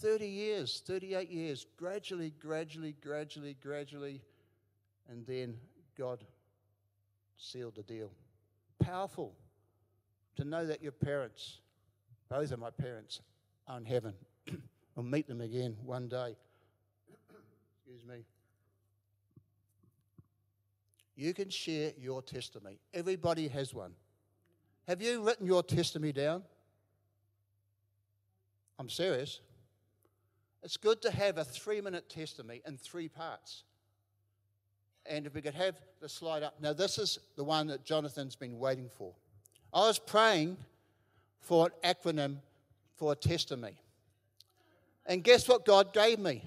30 0.00 0.26
years, 0.26 0.82
38 0.86 1.28
years, 1.28 1.66
gradually, 1.76 2.32
gradually, 2.40 2.96
gradually, 3.02 3.54
gradually, 3.62 4.22
and 5.10 5.26
then 5.26 5.58
God 5.98 6.24
sealed 7.36 7.74
the 7.74 7.82
deal. 7.82 8.10
Powerful 8.78 9.34
to 10.36 10.44
know 10.44 10.64
that 10.64 10.82
your 10.82 10.92
parents, 10.92 11.58
both 12.30 12.50
of 12.50 12.60
my 12.60 12.70
parents, 12.70 13.20
are 13.68 13.76
in 13.76 13.84
heaven. 13.84 14.14
I'll 14.96 15.02
meet 15.02 15.28
them 15.28 15.42
again 15.42 15.76
one 15.84 16.08
day. 16.08 16.34
Excuse 17.84 18.02
me. 18.08 18.24
You 21.16 21.32
can 21.32 21.48
share 21.48 21.92
your 21.98 22.22
testimony. 22.22 22.78
Everybody 22.92 23.48
has 23.48 23.74
one. 23.74 23.92
Have 24.86 25.00
you 25.00 25.22
written 25.22 25.46
your 25.46 25.62
testimony 25.62 26.12
down? 26.12 26.42
I'm 28.78 28.90
serious. 28.90 29.40
It's 30.62 30.76
good 30.76 31.00
to 31.02 31.10
have 31.10 31.38
a 31.38 31.44
three 31.44 31.80
minute 31.80 32.10
testimony 32.10 32.60
in 32.66 32.76
three 32.76 33.08
parts. 33.08 33.64
And 35.06 35.26
if 35.26 35.34
we 35.34 35.40
could 35.40 35.54
have 35.54 35.76
the 36.00 36.08
slide 36.08 36.42
up. 36.42 36.60
Now, 36.60 36.72
this 36.72 36.98
is 36.98 37.18
the 37.36 37.44
one 37.44 37.68
that 37.68 37.84
Jonathan's 37.84 38.36
been 38.36 38.58
waiting 38.58 38.88
for. 38.88 39.14
I 39.72 39.80
was 39.86 39.98
praying 39.98 40.56
for 41.40 41.66
an 41.82 41.94
acronym 41.94 42.38
for 42.96 43.12
a 43.12 43.16
testimony. 43.16 43.76
And 45.06 45.22
guess 45.22 45.48
what 45.48 45.64
God 45.64 45.92
gave 45.92 46.18
me? 46.18 46.42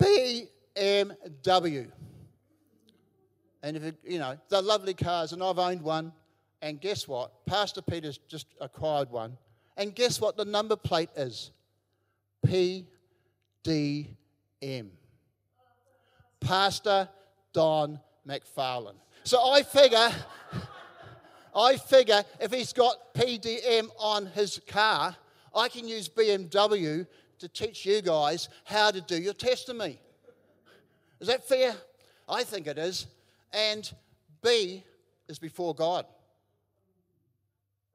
BMW. 0.00 1.90
And 3.62 3.76
if 3.76 3.82
it, 3.82 3.96
you 4.04 4.18
know, 4.18 4.38
they're 4.48 4.62
lovely 4.62 4.94
cars, 4.94 5.32
and 5.32 5.42
I've 5.42 5.58
owned 5.58 5.82
one. 5.82 6.12
And 6.62 6.80
guess 6.80 7.08
what? 7.08 7.46
Pastor 7.46 7.82
Peter's 7.82 8.18
just 8.28 8.46
acquired 8.60 9.10
one. 9.10 9.36
And 9.76 9.94
guess 9.94 10.20
what 10.20 10.36
the 10.36 10.44
number 10.44 10.76
plate 10.76 11.10
is? 11.16 11.52
PDM. 12.46 12.86
Pastor 16.40 17.08
Don 17.52 18.00
McFarlane. 18.26 18.94
So 19.24 19.50
I 19.50 19.62
figure, 19.62 20.10
I 21.54 21.76
figure 21.76 22.22
if 22.40 22.52
he's 22.52 22.72
got 22.72 23.14
PDM 23.14 23.88
on 23.98 24.26
his 24.26 24.60
car, 24.66 25.16
I 25.54 25.68
can 25.68 25.86
use 25.88 26.08
BMW 26.08 27.06
to 27.38 27.48
teach 27.48 27.86
you 27.86 28.02
guys 28.02 28.48
how 28.64 28.90
to 28.90 29.00
do 29.00 29.16
your 29.16 29.34
testimony. 29.34 29.98
Is 31.20 31.28
that 31.28 31.46
fair? 31.46 31.74
I 32.28 32.44
think 32.44 32.66
it 32.66 32.78
is. 32.78 33.06
And 33.52 33.90
B 34.42 34.84
is 35.28 35.38
before 35.38 35.74
God. 35.74 36.06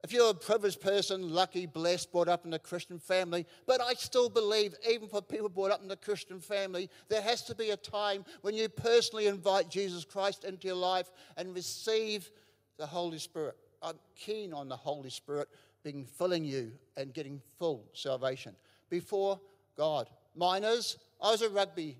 If 0.04 0.12
you're 0.12 0.30
a 0.30 0.34
privileged 0.34 0.80
person, 0.80 1.30
lucky, 1.30 1.66
blessed, 1.66 2.12
brought 2.12 2.28
up 2.28 2.46
in 2.46 2.52
a 2.52 2.60
Christian 2.60 3.00
family, 3.00 3.44
but 3.66 3.80
I 3.80 3.94
still 3.94 4.28
believe, 4.28 4.72
even 4.88 5.08
for 5.08 5.20
people 5.20 5.48
brought 5.48 5.72
up 5.72 5.82
in 5.82 5.90
a 5.90 5.96
Christian 5.96 6.38
family, 6.38 6.88
there 7.08 7.22
has 7.22 7.42
to 7.42 7.56
be 7.56 7.70
a 7.70 7.76
time 7.76 8.24
when 8.42 8.54
you 8.54 8.68
personally 8.68 9.26
invite 9.26 9.68
Jesus 9.68 10.04
Christ 10.04 10.44
into 10.44 10.68
your 10.68 10.76
life 10.76 11.10
and 11.36 11.52
receive 11.52 12.30
the 12.78 12.86
Holy 12.86 13.18
Spirit. 13.18 13.56
I'm 13.82 13.96
keen 14.14 14.52
on 14.52 14.68
the 14.68 14.76
Holy 14.76 15.10
Spirit 15.10 15.48
being 15.82 16.04
filling 16.04 16.44
you 16.44 16.70
and 16.96 17.12
getting 17.12 17.40
full 17.58 17.84
salvation 17.92 18.54
before 18.88 19.40
God. 19.76 20.08
Mine 20.36 20.62
is, 20.62 20.98
I 21.20 21.32
was 21.32 21.42
a 21.42 21.48
rugby 21.48 21.98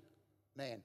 man. 0.55 0.81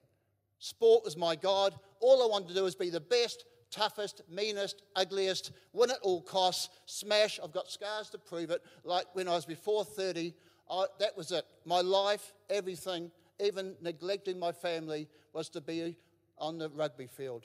Sport 0.63 1.03
was 1.05 1.17
my 1.17 1.35
God. 1.35 1.75
All 1.99 2.23
I 2.23 2.27
wanted 2.31 2.47
to 2.47 2.55
do 2.55 2.63
was 2.63 2.77
be 2.77 2.89
the 2.89 3.01
best, 3.01 3.47
toughest, 3.73 4.23
meanest, 4.31 4.83
ugliest, 4.95 5.51
win 5.73 5.91
at 5.91 5.99
all 6.03 6.23
costs, 6.23 6.69
smash. 6.87 7.41
I've 7.43 7.51
got 7.51 7.69
scars 7.69 8.09
to 8.11 8.19
prove 8.19 8.51
it. 8.51 8.63
Like 8.85 9.07
when 9.13 9.27
I 9.27 9.33
was 9.33 9.45
before 9.45 9.85
30, 9.85 10.33
I, 10.71 10.85
that 11.01 11.17
was 11.17 11.33
it. 11.33 11.45
My 11.65 11.81
life, 11.81 12.33
everything, 12.49 13.11
even 13.41 13.75
neglecting 13.83 14.39
my 14.39 14.53
family, 14.53 15.09
was 15.33 15.49
to 15.49 15.61
be 15.61 15.97
on 16.39 16.59
the 16.59 16.69
rugby 16.69 17.09
field, 17.09 17.45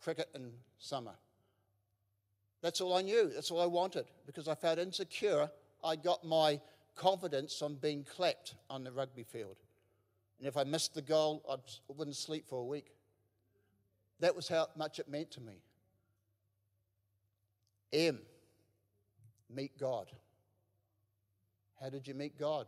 cricket 0.00 0.28
in 0.36 0.52
summer. 0.78 1.14
That's 2.62 2.80
all 2.80 2.94
I 2.94 3.02
knew. 3.02 3.32
That's 3.34 3.50
all 3.50 3.60
I 3.60 3.66
wanted 3.66 4.04
because 4.26 4.46
I 4.46 4.54
felt 4.54 4.78
insecure. 4.78 5.50
I 5.82 5.96
got 5.96 6.22
my 6.22 6.60
confidence 6.94 7.58
from 7.58 7.74
being 7.74 8.04
clapped 8.04 8.54
on 8.68 8.84
the 8.84 8.92
rugby 8.92 9.24
field. 9.24 9.56
And 10.40 10.48
if 10.48 10.56
I 10.56 10.64
missed 10.64 10.94
the 10.94 11.02
goal, 11.02 11.44
I 11.48 11.56
wouldn't 11.92 12.16
sleep 12.16 12.48
for 12.48 12.60
a 12.60 12.64
week. 12.64 12.86
That 14.20 14.34
was 14.34 14.48
how 14.48 14.68
much 14.74 14.98
it 14.98 15.06
meant 15.06 15.30
to 15.32 15.40
me. 15.42 15.62
M, 17.92 18.20
meet 19.54 19.78
God. 19.78 20.06
How 21.78 21.90
did 21.90 22.08
you 22.08 22.14
meet 22.14 22.38
God? 22.38 22.66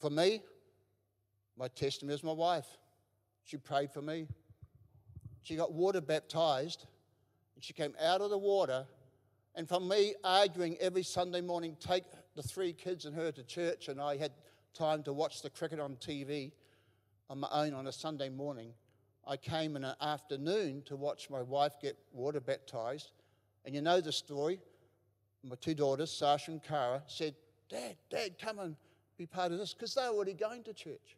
For 0.00 0.10
me, 0.10 0.42
my 1.56 1.68
testimony 1.68 2.16
is 2.16 2.24
my 2.24 2.32
wife. 2.32 2.66
She 3.44 3.56
prayed 3.56 3.92
for 3.92 4.02
me. 4.02 4.26
She 5.42 5.54
got 5.54 5.72
water 5.72 6.00
baptized, 6.00 6.84
and 7.54 7.62
she 7.62 7.74
came 7.74 7.94
out 8.00 8.20
of 8.20 8.30
the 8.30 8.38
water. 8.38 8.86
And 9.54 9.68
from 9.68 9.86
me 9.86 10.14
arguing 10.24 10.76
every 10.80 11.04
Sunday 11.04 11.42
morning, 11.42 11.76
take 11.78 12.04
the 12.34 12.42
three 12.42 12.72
kids 12.72 13.04
and 13.04 13.14
her 13.14 13.30
to 13.30 13.44
church, 13.44 13.86
and 13.86 14.00
I 14.00 14.16
had 14.16 14.32
time 14.74 15.02
to 15.04 15.12
watch 15.12 15.42
the 15.42 15.50
cricket 15.50 15.80
on 15.80 15.96
TV 15.96 16.52
on 17.28 17.40
my 17.40 17.48
own 17.52 17.74
on 17.74 17.86
a 17.86 17.92
Sunday 17.92 18.28
morning. 18.28 18.72
I 19.26 19.36
came 19.36 19.76
in 19.76 19.84
an 19.84 19.94
afternoon 20.00 20.82
to 20.86 20.96
watch 20.96 21.30
my 21.30 21.42
wife 21.42 21.74
get 21.80 21.96
water 22.12 22.40
baptized. 22.40 23.12
And 23.64 23.74
you 23.74 23.80
know 23.80 24.00
the 24.00 24.12
story. 24.12 24.60
My 25.44 25.56
two 25.60 25.74
daughters, 25.74 26.10
Sasha 26.10 26.50
and 26.50 26.62
Kara, 26.62 27.02
said, 27.06 27.34
Dad, 27.68 27.96
Dad, 28.10 28.38
come 28.38 28.58
and 28.58 28.76
be 29.16 29.26
part 29.26 29.52
of 29.52 29.58
this, 29.58 29.72
because 29.74 29.94
they're 29.94 30.08
already 30.08 30.34
going 30.34 30.62
to 30.64 30.74
church. 30.74 31.16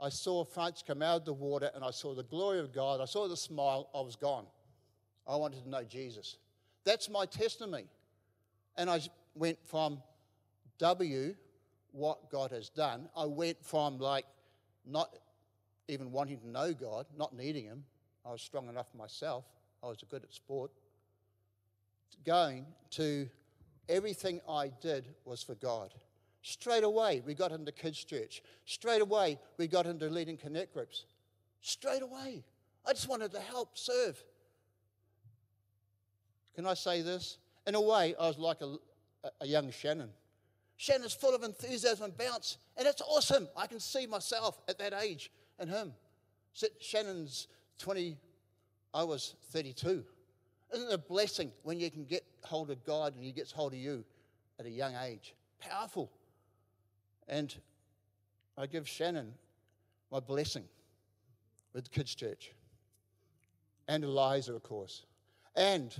I 0.00 0.08
saw 0.08 0.44
Franz 0.44 0.82
come 0.86 1.02
out 1.02 1.20
of 1.20 1.24
the 1.24 1.32
water 1.32 1.70
and 1.74 1.82
I 1.82 1.90
saw 1.90 2.14
the 2.14 2.22
glory 2.22 2.60
of 2.60 2.72
God. 2.72 3.00
I 3.00 3.06
saw 3.06 3.28
the 3.28 3.36
smile. 3.36 3.88
I 3.94 4.00
was 4.00 4.14
gone. 4.14 4.46
I 5.26 5.36
wanted 5.36 5.62
to 5.64 5.68
know 5.68 5.84
Jesus. 5.84 6.36
That's 6.84 7.08
my 7.08 7.26
testimony. 7.26 7.86
And 8.76 8.90
I 8.90 9.00
went 9.34 9.58
from 9.64 10.02
W, 10.78 11.34
what 11.96 12.30
God 12.30 12.50
has 12.50 12.68
done, 12.68 13.08
I 13.16 13.24
went 13.24 13.64
from 13.64 13.98
like 13.98 14.26
not 14.84 15.16
even 15.88 16.12
wanting 16.12 16.38
to 16.40 16.48
know 16.48 16.72
God, 16.72 17.06
not 17.16 17.34
needing 17.34 17.64
Him. 17.64 17.84
I 18.24 18.32
was 18.32 18.42
strong 18.42 18.68
enough 18.68 18.88
myself. 18.96 19.44
I 19.82 19.86
was 19.86 20.04
good 20.08 20.22
at 20.22 20.32
sport. 20.32 20.70
Going 22.24 22.66
to 22.90 23.28
everything 23.88 24.40
I 24.48 24.68
did 24.80 25.06
was 25.24 25.42
for 25.42 25.54
God. 25.54 25.94
Straight 26.42 26.84
away, 26.84 27.22
we 27.24 27.34
got 27.34 27.50
into 27.50 27.72
kids' 27.72 28.04
church. 28.04 28.42
Straight 28.64 29.00
away, 29.02 29.38
we 29.58 29.66
got 29.66 29.86
into 29.86 30.08
leading 30.08 30.36
connect 30.36 30.74
groups. 30.74 31.06
Straight 31.60 32.02
away. 32.02 32.44
I 32.86 32.92
just 32.92 33.08
wanted 33.08 33.32
to 33.32 33.40
help, 33.40 33.76
serve. 33.76 34.22
Can 36.54 36.66
I 36.66 36.74
say 36.74 37.02
this? 37.02 37.38
In 37.66 37.74
a 37.74 37.80
way, 37.80 38.14
I 38.18 38.28
was 38.28 38.38
like 38.38 38.60
a, 38.60 38.76
a 39.40 39.46
young 39.46 39.70
Shannon. 39.70 40.10
Shannon's 40.76 41.14
full 41.14 41.34
of 41.34 41.42
enthusiasm 41.42 42.04
and 42.04 42.16
bounce, 42.16 42.58
and 42.76 42.86
it's 42.86 43.02
awesome. 43.02 43.48
I 43.56 43.66
can 43.66 43.80
see 43.80 44.06
myself 44.06 44.60
at 44.68 44.78
that 44.78 44.92
age 44.92 45.30
and 45.58 45.70
him. 45.70 45.92
Shannon's 46.80 47.48
20, 47.78 48.16
I 48.94 49.04
was 49.04 49.34
32. 49.52 50.04
Isn't 50.74 50.88
it 50.88 50.92
a 50.92 50.98
blessing 50.98 51.52
when 51.62 51.78
you 51.78 51.90
can 51.90 52.04
get 52.04 52.24
hold 52.44 52.70
of 52.70 52.84
God 52.84 53.14
and 53.14 53.24
He 53.24 53.32
gets 53.32 53.52
hold 53.52 53.72
of 53.72 53.78
you 53.78 54.04
at 54.58 54.66
a 54.66 54.70
young 54.70 54.94
age? 54.96 55.34
Powerful. 55.60 56.10
And 57.28 57.54
I 58.58 58.66
give 58.66 58.88
Shannon 58.88 59.32
my 60.10 60.20
blessing 60.20 60.64
with 61.72 61.90
kids' 61.90 62.14
church. 62.14 62.52
And 63.88 64.02
Eliza, 64.02 64.54
of 64.54 64.62
course. 64.62 65.04
And 65.54 65.94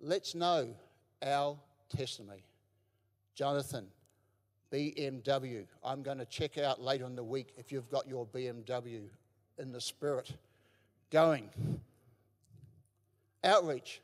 let's 0.00 0.34
know 0.34 0.74
our 1.22 1.56
testimony. 1.94 2.42
Jonathan, 3.36 3.86
BMW. 4.72 5.66
I'm 5.84 6.02
going 6.02 6.18
to 6.18 6.24
check 6.24 6.58
out 6.58 6.80
later 6.80 7.04
in 7.04 7.14
the 7.14 7.22
week 7.22 7.52
if 7.56 7.70
you've 7.70 7.88
got 7.90 8.08
your 8.08 8.26
BMW 8.26 9.02
in 9.58 9.70
the 9.70 9.80
spirit 9.80 10.32
going. 11.10 11.48
Outreach. 13.44 14.00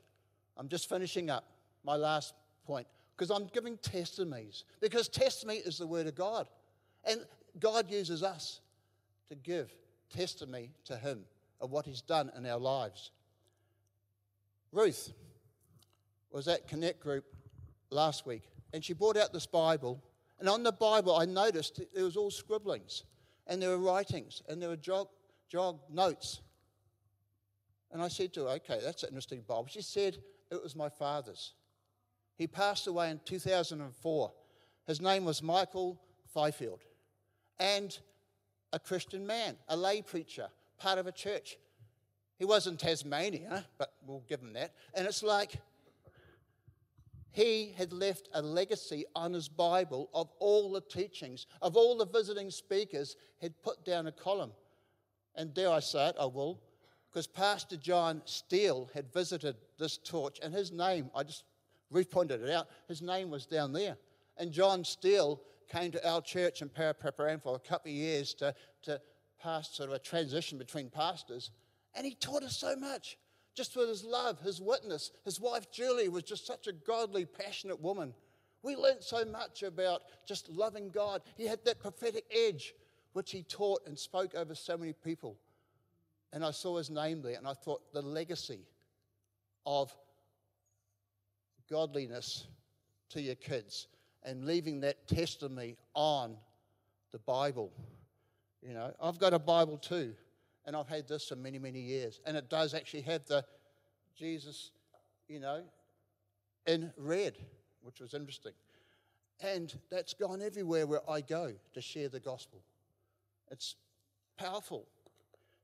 I'm 0.56 0.68
just 0.68 0.88
finishing 0.88 1.30
up 1.30 1.44
my 1.82 1.96
last 1.96 2.34
point. 2.64 2.86
because 3.16 3.30
I'm 3.30 3.46
giving 3.48 3.76
testimonies. 3.78 4.64
Because 4.80 5.08
testimony 5.08 5.58
is 5.58 5.78
the 5.78 5.86
word 5.86 6.06
of 6.06 6.14
God. 6.14 6.48
And 7.04 7.24
God 7.58 7.90
uses 7.90 8.22
us 8.22 8.60
to 9.28 9.34
give 9.34 9.72
testimony 10.10 10.70
to 10.84 10.96
Him 10.96 11.24
of 11.60 11.70
what 11.70 11.86
He's 11.86 12.02
done 12.02 12.30
in 12.36 12.46
our 12.46 12.58
lives. 12.58 13.10
Ruth 14.72 15.12
was 16.30 16.48
at 16.48 16.68
Connect 16.68 17.00
Group 17.00 17.24
last 17.90 18.26
week, 18.26 18.42
and 18.72 18.84
she 18.84 18.92
brought 18.92 19.16
out 19.16 19.32
this 19.32 19.46
Bible. 19.46 20.02
And 20.38 20.48
on 20.48 20.62
the 20.62 20.72
Bible, 20.72 21.14
I 21.16 21.24
noticed 21.24 21.80
there 21.94 22.04
was 22.04 22.16
all 22.16 22.30
scribblings, 22.30 23.04
and 23.46 23.62
there 23.62 23.70
were 23.70 23.78
writings, 23.78 24.42
and 24.48 24.60
there 24.60 24.68
were 24.68 24.76
jog, 24.76 25.08
jog 25.48 25.80
notes. 25.90 26.40
And 27.92 28.02
I 28.02 28.08
said 28.08 28.32
to 28.34 28.44
her, 28.44 28.50
Okay, 28.50 28.80
that's 28.82 29.02
an 29.02 29.10
interesting 29.10 29.42
Bible. 29.46 29.66
She 29.68 29.82
said, 29.82 30.18
It 30.50 30.62
was 30.62 30.74
my 30.74 30.88
father's. 30.88 31.54
He 32.36 32.46
passed 32.46 32.86
away 32.86 33.10
in 33.10 33.20
2004. 33.24 34.32
His 34.86 35.00
name 35.00 35.24
was 35.24 35.42
Michael 35.42 36.00
Fifield. 36.34 36.80
And 37.60 37.96
a 38.72 38.78
Christian 38.78 39.26
man, 39.26 39.56
a 39.68 39.76
lay 39.76 40.02
preacher, 40.02 40.48
part 40.78 40.98
of 40.98 41.06
a 41.06 41.12
church. 41.12 41.58
He 42.38 42.44
was 42.44 42.66
in 42.66 42.76
Tasmania, 42.76 43.64
but 43.78 43.92
we'll 44.04 44.24
give 44.28 44.40
him 44.40 44.54
that. 44.54 44.72
And 44.94 45.06
it's 45.06 45.22
like 45.22 45.52
he 47.32 47.74
had 47.76 47.92
left 47.92 48.28
a 48.34 48.42
legacy 48.42 49.04
on 49.16 49.32
his 49.32 49.48
Bible 49.48 50.10
of 50.14 50.30
all 50.38 50.70
the 50.70 50.82
teachings, 50.82 51.46
of 51.60 51.76
all 51.76 51.96
the 51.96 52.06
visiting 52.06 52.50
speakers, 52.50 53.16
had 53.40 53.60
put 53.62 53.84
down 53.84 54.06
a 54.06 54.12
column. 54.12 54.52
And 55.34 55.54
dare 55.54 55.70
I 55.70 55.80
say 55.80 56.08
it, 56.08 56.16
I 56.20 56.26
will, 56.26 56.60
because 57.10 57.26
Pastor 57.26 57.76
John 57.76 58.22
Steele 58.26 58.90
had 58.94 59.12
visited 59.12 59.56
this 59.78 59.98
torch, 59.98 60.38
and 60.42 60.52
his 60.52 60.72
name, 60.72 61.10
I 61.14 61.22
just 61.22 61.44
repointed 61.92 62.42
it 62.42 62.50
out, 62.50 62.68
his 62.86 63.02
name 63.02 63.30
was 63.30 63.46
down 63.46 63.72
there. 63.72 63.96
And 64.36 64.52
John 64.52 64.84
Steele 64.84 65.40
came 65.70 65.90
to 65.92 66.08
our 66.08 66.20
church 66.20 66.60
in 66.60 66.68
Paraparaumu 66.68 67.42
for 67.42 67.56
a 67.56 67.58
couple 67.58 67.90
of 67.90 67.96
years 67.96 68.34
to, 68.34 68.54
to 68.82 69.00
pass 69.40 69.74
sort 69.74 69.88
of 69.88 69.94
a 69.94 69.98
transition 69.98 70.58
between 70.58 70.90
pastors. 70.90 71.50
And 71.94 72.06
he 72.06 72.14
taught 72.14 72.42
us 72.42 72.56
so 72.56 72.76
much, 72.76 73.18
just 73.54 73.76
with 73.76 73.88
his 73.88 74.04
love, 74.04 74.40
his 74.40 74.60
witness. 74.60 75.10
His 75.24 75.40
wife, 75.40 75.70
Julie, 75.70 76.08
was 76.08 76.22
just 76.22 76.46
such 76.46 76.66
a 76.66 76.72
godly, 76.72 77.24
passionate 77.24 77.80
woman. 77.80 78.14
We 78.62 78.76
learnt 78.76 79.02
so 79.02 79.24
much 79.24 79.62
about 79.62 80.02
just 80.26 80.48
loving 80.48 80.90
God. 80.90 81.22
He 81.36 81.46
had 81.46 81.64
that 81.64 81.80
prophetic 81.80 82.24
edge, 82.30 82.74
which 83.12 83.32
he 83.32 83.42
taught 83.42 83.86
and 83.86 83.98
spoke 83.98 84.34
over 84.34 84.54
so 84.54 84.76
many 84.76 84.92
people. 84.92 85.36
And 86.32 86.44
I 86.44 86.50
saw 86.50 86.78
his 86.78 86.88
name 86.88 87.20
there, 87.22 87.36
and 87.36 87.46
I 87.46 87.52
thought 87.52 87.92
the 87.92 88.00
legacy 88.00 88.60
of 89.66 89.94
godliness 91.70 92.46
to 93.10 93.20
your 93.20 93.34
kids 93.34 93.88
and 94.22 94.46
leaving 94.46 94.80
that 94.80 95.06
testimony 95.08 95.76
on 95.94 96.36
the 97.10 97.18
Bible. 97.18 97.72
You 98.62 98.74
know, 98.74 98.94
I've 99.00 99.18
got 99.18 99.34
a 99.34 99.38
Bible 99.38 99.76
too, 99.76 100.14
and 100.66 100.76
I've 100.76 100.88
had 100.88 101.08
this 101.08 101.28
for 101.28 101.36
many, 101.36 101.58
many 101.58 101.80
years, 101.80 102.20
and 102.26 102.36
it 102.36 102.48
does 102.48 102.74
actually 102.74 103.02
have 103.02 103.24
the 103.26 103.44
Jesus, 104.16 104.70
you 105.28 105.40
know, 105.40 105.62
in 106.66 106.92
red, 106.96 107.34
which 107.82 108.00
was 108.00 108.14
interesting. 108.14 108.52
And 109.40 109.76
that's 109.90 110.14
gone 110.14 110.40
everywhere 110.40 110.86
where 110.86 111.10
I 111.10 111.20
go 111.20 111.52
to 111.74 111.80
share 111.80 112.08
the 112.08 112.20
gospel. 112.20 112.62
It's 113.50 113.76
powerful. 114.36 114.86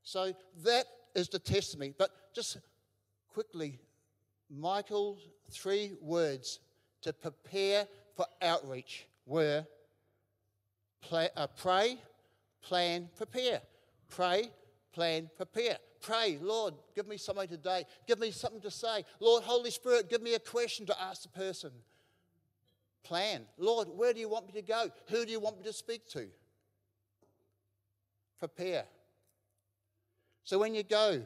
So 0.03 0.33
that 0.63 0.85
is 1.15 1.29
the 1.29 1.39
testimony. 1.39 1.93
But 1.97 2.11
just 2.33 2.57
quickly, 3.31 3.79
Michael's 4.49 5.21
three 5.49 5.93
words 6.01 6.59
to 7.01 7.13
prepare 7.13 7.87
for 8.15 8.25
outreach 8.41 9.07
were 9.25 9.65
uh, 11.11 11.47
pray, 11.57 11.97
plan, 12.61 13.09
prepare. 13.15 13.61
Pray, 14.09 14.49
plan, 14.93 15.29
prepare. 15.35 15.77
Pray, 16.01 16.39
Lord, 16.41 16.75
give 16.95 17.07
me 17.07 17.17
something 17.17 17.47
today. 17.47 17.85
Give 18.07 18.19
me 18.19 18.31
something 18.31 18.61
to 18.61 18.71
say. 18.71 19.03
Lord, 19.19 19.43
Holy 19.43 19.71
Spirit, 19.71 20.09
give 20.09 20.21
me 20.21 20.35
a 20.35 20.39
question 20.39 20.85
to 20.85 21.01
ask 21.01 21.23
the 21.23 21.29
person. 21.29 21.71
Plan. 23.03 23.43
Lord, 23.57 23.87
where 23.95 24.13
do 24.13 24.19
you 24.19 24.29
want 24.29 24.47
me 24.47 24.53
to 24.53 24.61
go? 24.61 24.89
Who 25.09 25.25
do 25.25 25.31
you 25.31 25.39
want 25.39 25.57
me 25.57 25.63
to 25.65 25.73
speak 25.73 26.07
to? 26.09 26.27
Prepare. 28.39 28.85
So 30.43 30.57
when 30.57 30.73
you 30.73 30.83
go, 30.83 31.25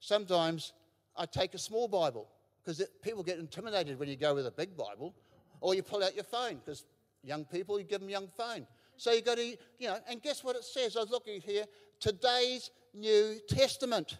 sometimes 0.00 0.72
I 1.16 1.26
take 1.26 1.54
a 1.54 1.58
small 1.58 1.88
Bible 1.88 2.28
because 2.62 2.82
people 3.02 3.22
get 3.22 3.38
intimidated 3.38 3.98
when 3.98 4.08
you 4.08 4.16
go 4.16 4.34
with 4.34 4.46
a 4.46 4.50
big 4.50 4.76
Bible. 4.76 5.14
Or 5.60 5.74
you 5.74 5.82
pull 5.82 6.02
out 6.02 6.14
your 6.14 6.24
phone 6.24 6.56
because 6.64 6.84
young 7.22 7.44
people, 7.44 7.78
you 7.78 7.84
give 7.84 8.00
them 8.00 8.08
young 8.08 8.28
phone. 8.36 8.66
So 8.96 9.12
you 9.12 9.22
got 9.22 9.36
to, 9.36 9.44
you 9.44 9.88
know, 9.88 9.98
and 10.08 10.22
guess 10.22 10.44
what 10.44 10.56
it 10.56 10.64
says? 10.64 10.96
I 10.96 11.00
was 11.00 11.10
looking 11.10 11.40
here, 11.40 11.64
today's 11.98 12.70
New 12.94 13.38
Testament. 13.48 14.18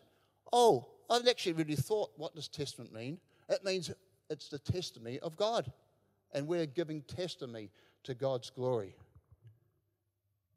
Oh, 0.53 0.87
I've 1.09 1.27
actually 1.27 1.55
really 1.55 1.77
thought, 1.77 2.11
what 2.17 2.35
does 2.35 2.49
testament 2.49 2.93
mean? 2.93 3.19
It 3.49 3.65
means 3.65 3.91
it's 4.29 4.49
the 4.49 4.59
testimony 4.59 5.19
of 5.21 5.37
God. 5.37 5.71
And 6.33 6.47
we're 6.47 6.67
giving 6.67 7.03
testimony 7.03 7.71
to 8.05 8.15
God's 8.15 8.51
glory. 8.51 8.95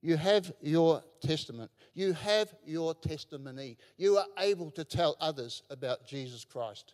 You 0.01 0.17
have 0.17 0.53
your 0.61 1.01
testament. 1.21 1.71
You 1.93 2.13
have 2.13 2.53
your 2.65 2.93
testimony. 2.93 3.77
You 3.97 4.17
are 4.17 4.25
able 4.37 4.69
to 4.71 4.83
tell 4.83 5.15
others 5.19 5.63
about 5.69 6.05
Jesus 6.05 6.43
Christ. 6.45 6.93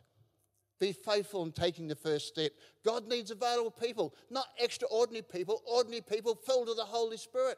Be 0.79 0.93
faithful 0.93 1.43
in 1.43 1.51
taking 1.51 1.87
the 1.87 1.95
first 1.95 2.27
step. 2.27 2.51
God 2.85 3.07
needs 3.07 3.31
available 3.31 3.71
people, 3.71 4.13
not 4.29 4.45
extraordinary 4.57 5.23
people, 5.23 5.61
ordinary 5.65 6.01
people 6.01 6.35
filled 6.35 6.67
with 6.67 6.77
the 6.77 6.85
Holy 6.85 7.17
Spirit. 7.17 7.57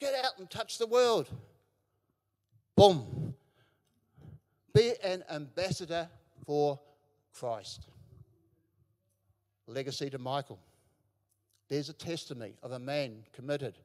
Get 0.00 0.14
out 0.24 0.38
and 0.38 0.50
touch 0.50 0.78
the 0.78 0.86
world. 0.86 1.28
Boom. 2.76 3.34
Be 4.74 4.92
an 5.02 5.24
ambassador 5.30 6.08
for 6.44 6.78
Christ. 7.32 7.86
Legacy 9.66 10.10
to 10.10 10.18
Michael. 10.18 10.58
There's 11.68 11.88
a 11.88 11.94
testimony 11.94 12.52
of 12.62 12.72
a 12.72 12.78
man 12.78 13.24
committed. 13.32 13.78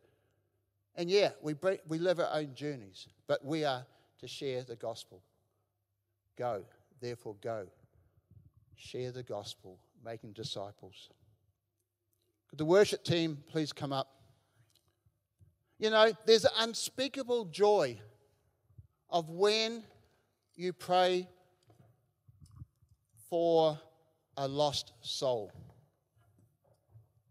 And 0.95 1.09
yeah, 1.09 1.29
we, 1.41 1.55
we 1.87 1.97
live 1.97 2.19
our 2.19 2.29
own 2.33 2.53
journeys, 2.53 3.07
but 3.27 3.43
we 3.45 3.63
are 3.63 3.85
to 4.19 4.27
share 4.27 4.63
the 4.63 4.75
gospel. 4.75 5.23
Go, 6.37 6.63
therefore, 6.99 7.35
go 7.41 7.67
share 8.75 9.11
the 9.11 9.23
gospel, 9.23 9.79
making 10.03 10.33
disciples. 10.33 11.09
Could 12.49 12.59
the 12.59 12.65
worship 12.65 13.03
team 13.05 13.37
please 13.49 13.71
come 13.71 13.93
up? 13.93 14.09
You 15.79 15.89
know, 15.89 16.11
there's 16.25 16.43
an 16.45 16.51
unspeakable 16.59 17.45
joy 17.45 17.97
of 19.11 19.29
when 19.29 19.83
you 20.55 20.73
pray 20.73 21.27
for 23.29 23.79
a 24.37 24.47
lost 24.47 24.93
soul. 25.01 25.51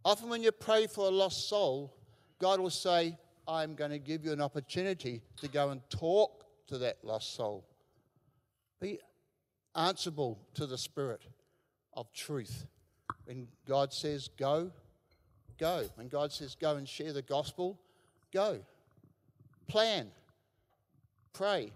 Often, 0.04 0.30
when 0.30 0.42
you 0.42 0.52
pray 0.52 0.86
for 0.86 1.06
a 1.06 1.10
lost 1.10 1.48
soul, 1.48 1.94
God 2.38 2.60
will 2.60 2.70
say, 2.70 3.16
I'm 3.46 3.74
going 3.74 3.90
to 3.90 3.98
give 3.98 4.24
you 4.24 4.32
an 4.32 4.40
opportunity 4.40 5.22
to 5.40 5.48
go 5.48 5.70
and 5.70 5.80
talk 5.90 6.44
to 6.68 6.78
that 6.78 6.98
lost 7.02 7.34
soul. 7.34 7.66
Be 8.80 8.98
answerable 9.74 10.38
to 10.54 10.66
the 10.66 10.78
Spirit 10.78 11.22
of 11.94 12.12
truth. 12.12 12.66
When 13.24 13.48
God 13.68 13.92
says 13.92 14.28
go, 14.38 14.70
go. 15.58 15.86
When 15.96 16.08
God 16.08 16.32
says 16.32 16.56
go 16.58 16.76
and 16.76 16.88
share 16.88 17.12
the 17.12 17.22
gospel, 17.22 17.78
go. 18.32 18.60
Plan, 19.68 20.08
pray, 21.32 21.72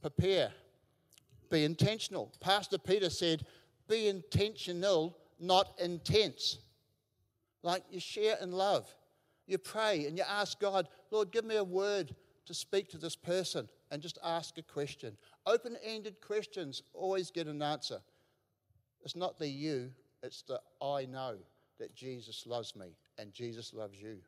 prepare, 0.00 0.50
be 1.50 1.64
intentional. 1.64 2.32
Pastor 2.40 2.78
Peter 2.78 3.10
said, 3.10 3.44
be 3.88 4.08
intentional, 4.08 5.16
not 5.38 5.78
intense. 5.80 6.58
Like 7.62 7.82
you 7.90 8.00
share 8.00 8.36
in 8.40 8.52
love. 8.52 8.88
You 9.46 9.58
pray 9.58 10.06
and 10.06 10.16
you 10.16 10.24
ask 10.28 10.58
God, 10.58 10.88
Lord, 11.10 11.30
give 11.30 11.44
me 11.44 11.56
a 11.56 11.64
word 11.64 12.14
to 12.46 12.54
speak 12.54 12.88
to 12.90 12.98
this 12.98 13.16
person 13.16 13.68
and 13.90 14.02
just 14.02 14.18
ask 14.24 14.58
a 14.58 14.62
question. 14.62 15.16
Open 15.46 15.76
ended 15.84 16.16
questions 16.20 16.82
always 16.92 17.30
get 17.30 17.46
an 17.46 17.62
answer. 17.62 18.00
It's 19.02 19.16
not 19.16 19.38
the 19.38 19.48
you, 19.48 19.90
it's 20.22 20.42
the 20.42 20.60
I 20.82 21.04
know 21.04 21.36
that 21.78 21.94
Jesus 21.94 22.46
loves 22.46 22.74
me 22.74 22.96
and 23.18 23.32
Jesus 23.32 23.74
loves 23.74 24.00
you. 24.00 24.18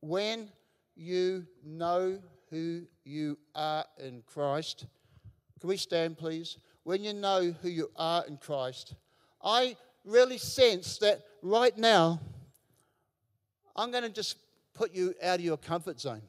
When 0.00 0.48
you 1.00 1.46
know 1.64 2.18
who 2.50 2.82
you 3.04 3.38
are 3.54 3.84
in 3.98 4.22
Christ, 4.26 4.86
can 5.60 5.68
we 5.68 5.76
stand, 5.76 6.18
please? 6.18 6.58
When 6.84 7.02
you 7.02 7.14
know 7.14 7.54
who 7.62 7.68
you 7.68 7.90
are 7.96 8.24
in 8.26 8.36
Christ, 8.36 8.94
I 9.42 9.76
really 10.04 10.38
sense 10.38 10.98
that 10.98 11.22
right 11.42 11.76
now, 11.76 12.20
I'm 13.74 13.90
going 13.90 14.02
to 14.02 14.10
just 14.10 14.36
put 14.74 14.92
you 14.92 15.14
out 15.22 15.38
of 15.38 15.44
your 15.44 15.56
comfort 15.56 16.00
zone. 16.00 16.22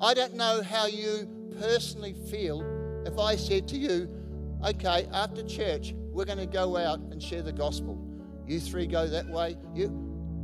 I 0.00 0.14
don't 0.14 0.34
know 0.34 0.62
how 0.62 0.86
you 0.86 1.28
personally 1.58 2.14
feel 2.30 2.62
if 3.06 3.18
I 3.18 3.36
said 3.36 3.66
to 3.68 3.78
you, 3.78 4.08
okay, 4.64 5.08
after 5.12 5.42
church, 5.42 5.94
we're 5.94 6.24
going 6.24 6.38
to 6.38 6.46
go 6.46 6.76
out 6.76 6.98
and 6.98 7.22
share 7.22 7.42
the 7.42 7.52
gospel. 7.52 7.98
You 8.46 8.60
three 8.60 8.86
go 8.86 9.06
that 9.06 9.26
way. 9.28 9.56
You, 9.74 9.88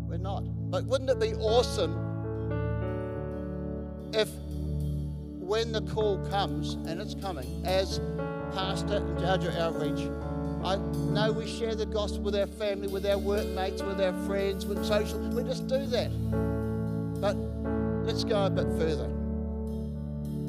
we're 0.09 0.18
not. 0.18 0.45
But 0.70 0.84
wouldn't 0.84 1.11
it 1.11 1.20
be 1.20 1.34
awesome 1.34 2.07
if, 4.12 4.28
when 5.38 5.72
the 5.72 5.82
call 5.82 6.18
comes, 6.28 6.74
and 6.86 7.00
it's 7.00 7.14
coming, 7.14 7.62
as 7.64 8.00
pastor 8.52 8.96
and 8.96 9.18
judge 9.18 9.44
of 9.44 9.54
outreach, 9.56 10.09
I 10.64 10.76
know 10.76 11.32
we 11.32 11.46
share 11.46 11.74
the 11.74 11.86
gospel 11.86 12.22
with 12.22 12.34
our 12.34 12.46
family, 12.46 12.88
with 12.88 13.06
our 13.06 13.18
workmates, 13.18 13.82
with 13.82 14.00
our 14.00 14.12
friends, 14.26 14.66
with 14.66 14.84
social. 14.84 15.18
We 15.30 15.44
just 15.44 15.68
do 15.68 15.86
that. 15.86 16.11
But 17.20 17.36
let's 18.04 18.24
go 18.24 18.46
a 18.46 18.50
bit 18.50 18.66
further. 18.78 19.09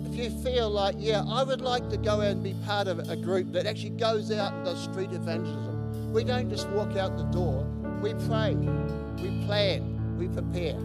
If 0.05 0.16
you 0.16 0.30
feel 0.41 0.70
like, 0.70 0.95
yeah, 0.97 1.24
I 1.28 1.43
would 1.43 1.62
like 1.62 1.89
to 1.89 1.97
go 1.97 2.22
out 2.22 2.24
and 2.24 2.43
be 2.43 2.55
part 2.66 2.88
of 2.88 2.99
a 3.10 3.16
group 3.16 3.51
that 3.53 3.66
actually 3.68 3.91
goes 3.91 4.32
out 4.32 4.53
and 4.53 4.66
does 4.66 4.84
street 4.84 5.12
evangelism. 5.12 6.12
We 6.12 6.24
don't 6.24 6.49
just 6.49 6.68
walk 6.70 6.97
out 6.97 7.18
the 7.18 7.24
door. 7.26 7.64
We 8.01 8.14
pray, 8.28 8.55
we 8.55 9.45
plan, 9.45 10.18
we 10.18 10.28
prepare. 10.28 10.80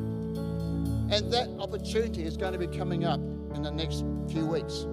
And 1.11 1.33
that 1.33 1.49
opportunity 1.59 2.25
is 2.25 2.37
going 2.37 2.53
to 2.53 2.59
be 2.59 2.67
coming 2.67 3.05
up 3.05 3.21
in 3.55 3.63
the 3.63 3.71
next 3.71 4.05
few 4.31 4.47
weeks. 4.47 4.87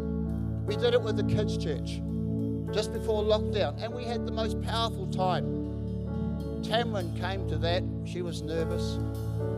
We 0.65 0.75
did 0.75 0.93
it 0.93 1.01
with 1.01 1.17
the 1.17 1.23
kids' 1.23 1.57
church 1.57 2.01
just 2.73 2.93
before 2.93 3.23
lockdown, 3.23 3.81
and 3.83 3.93
we 3.93 4.05
had 4.05 4.25
the 4.25 4.31
most 4.31 4.61
powerful 4.61 5.07
time. 5.07 5.45
Tamron 6.63 7.19
came 7.19 7.47
to 7.49 7.57
that. 7.57 7.83
She 8.05 8.21
was 8.21 8.41
nervous. 8.41 8.99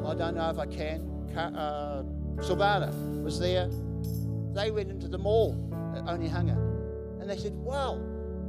I 0.05 0.15
don't 0.15 0.35
know 0.35 0.49
if 0.49 0.57
I 0.57 0.65
can. 0.65 1.01
Uh, 1.35 2.03
Silvana 2.37 2.91
was 3.23 3.39
there. 3.39 3.69
They 4.53 4.71
went 4.71 4.89
into 4.89 5.07
the 5.07 5.17
mall 5.17 5.55
at 5.95 6.05
Onehunga, 6.05 6.57
and 7.19 7.29
they 7.29 7.37
said, 7.37 7.53
"Wow!" 7.55 7.99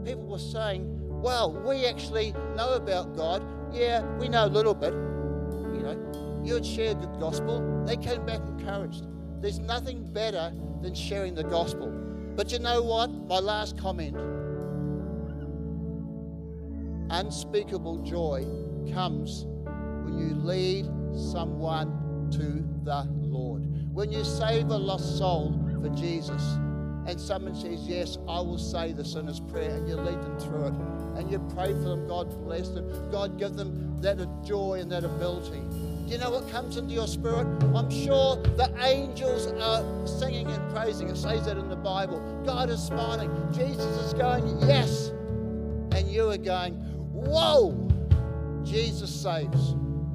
People 0.04 0.26
were 0.26 0.38
saying, 0.38 0.86
"Wow, 1.22 1.48
we 1.48 1.86
actually 1.86 2.32
know 2.56 2.74
about 2.74 3.16
God. 3.16 3.42
Yeah, 3.72 4.04
we 4.18 4.28
know 4.28 4.44
a 4.44 4.52
little 4.52 4.74
bit. 4.74 4.92
You 4.92 5.82
know, 5.82 5.96
you 6.44 6.54
had 6.54 6.66
shared 6.66 7.00
the 7.00 7.06
gospel. 7.18 7.84
They 7.86 7.96
came 7.96 8.24
back 8.26 8.40
encouraged. 8.40 9.04
There's 9.40 9.58
nothing 9.58 10.04
better 10.12 10.52
than 10.82 10.94
sharing 10.94 11.34
the 11.34 11.44
gospel." 11.44 11.90
But 12.36 12.52
you 12.52 12.58
know 12.58 12.82
what? 12.82 13.10
My 13.28 13.38
last 13.38 13.78
comment 13.78 14.16
unspeakable 17.10 17.98
joy 17.98 18.44
comes 18.92 19.46
when 20.04 20.18
you 20.18 20.34
lead 20.34 20.86
someone 21.14 22.28
to 22.32 22.64
the 22.84 23.06
Lord. 23.20 23.62
When 23.94 24.10
you 24.10 24.24
save 24.24 24.68
a 24.70 24.76
lost 24.76 25.18
soul 25.18 25.52
for 25.80 25.88
Jesus 25.90 26.42
and 27.06 27.20
someone 27.20 27.54
says, 27.54 27.86
Yes, 27.86 28.18
I 28.28 28.40
will 28.40 28.58
say 28.58 28.92
the 28.92 29.04
sinner's 29.04 29.40
prayer, 29.40 29.76
and 29.76 29.88
you 29.88 29.94
lead 29.94 30.20
them 30.22 30.38
through 30.40 30.66
it, 30.66 30.74
and 31.16 31.30
you 31.30 31.38
pray 31.54 31.72
for 31.72 31.90
them, 31.90 32.08
God 32.08 32.30
bless 32.44 32.70
them, 32.70 33.10
God 33.10 33.38
give 33.38 33.54
them 33.54 34.00
that 34.00 34.18
joy 34.44 34.80
and 34.80 34.90
that 34.90 35.04
ability. 35.04 35.62
Do 36.06 36.12
you 36.12 36.18
know 36.18 36.30
what 36.30 36.50
comes 36.50 36.76
into 36.76 36.92
your 36.92 37.06
spirit? 37.06 37.46
I'm 37.74 37.90
sure 37.90 38.36
the 38.36 38.70
angels 38.84 39.46
are 39.46 40.06
singing 40.06 40.46
and 40.48 40.74
praising. 40.74 41.08
It 41.08 41.16
says 41.16 41.46
that 41.46 41.56
in 41.56 41.68
the 41.70 41.76
Bible. 41.76 42.20
God 42.44 42.68
is 42.68 42.82
smiling. 42.82 43.30
Jesus 43.52 43.84
is 44.04 44.12
going, 44.12 44.60
Yes. 44.60 45.08
And 45.92 46.06
you 46.08 46.30
are 46.30 46.36
going, 46.36 46.74
Whoa! 47.12 47.88
Jesus 48.64 49.10
saves. 49.10 49.74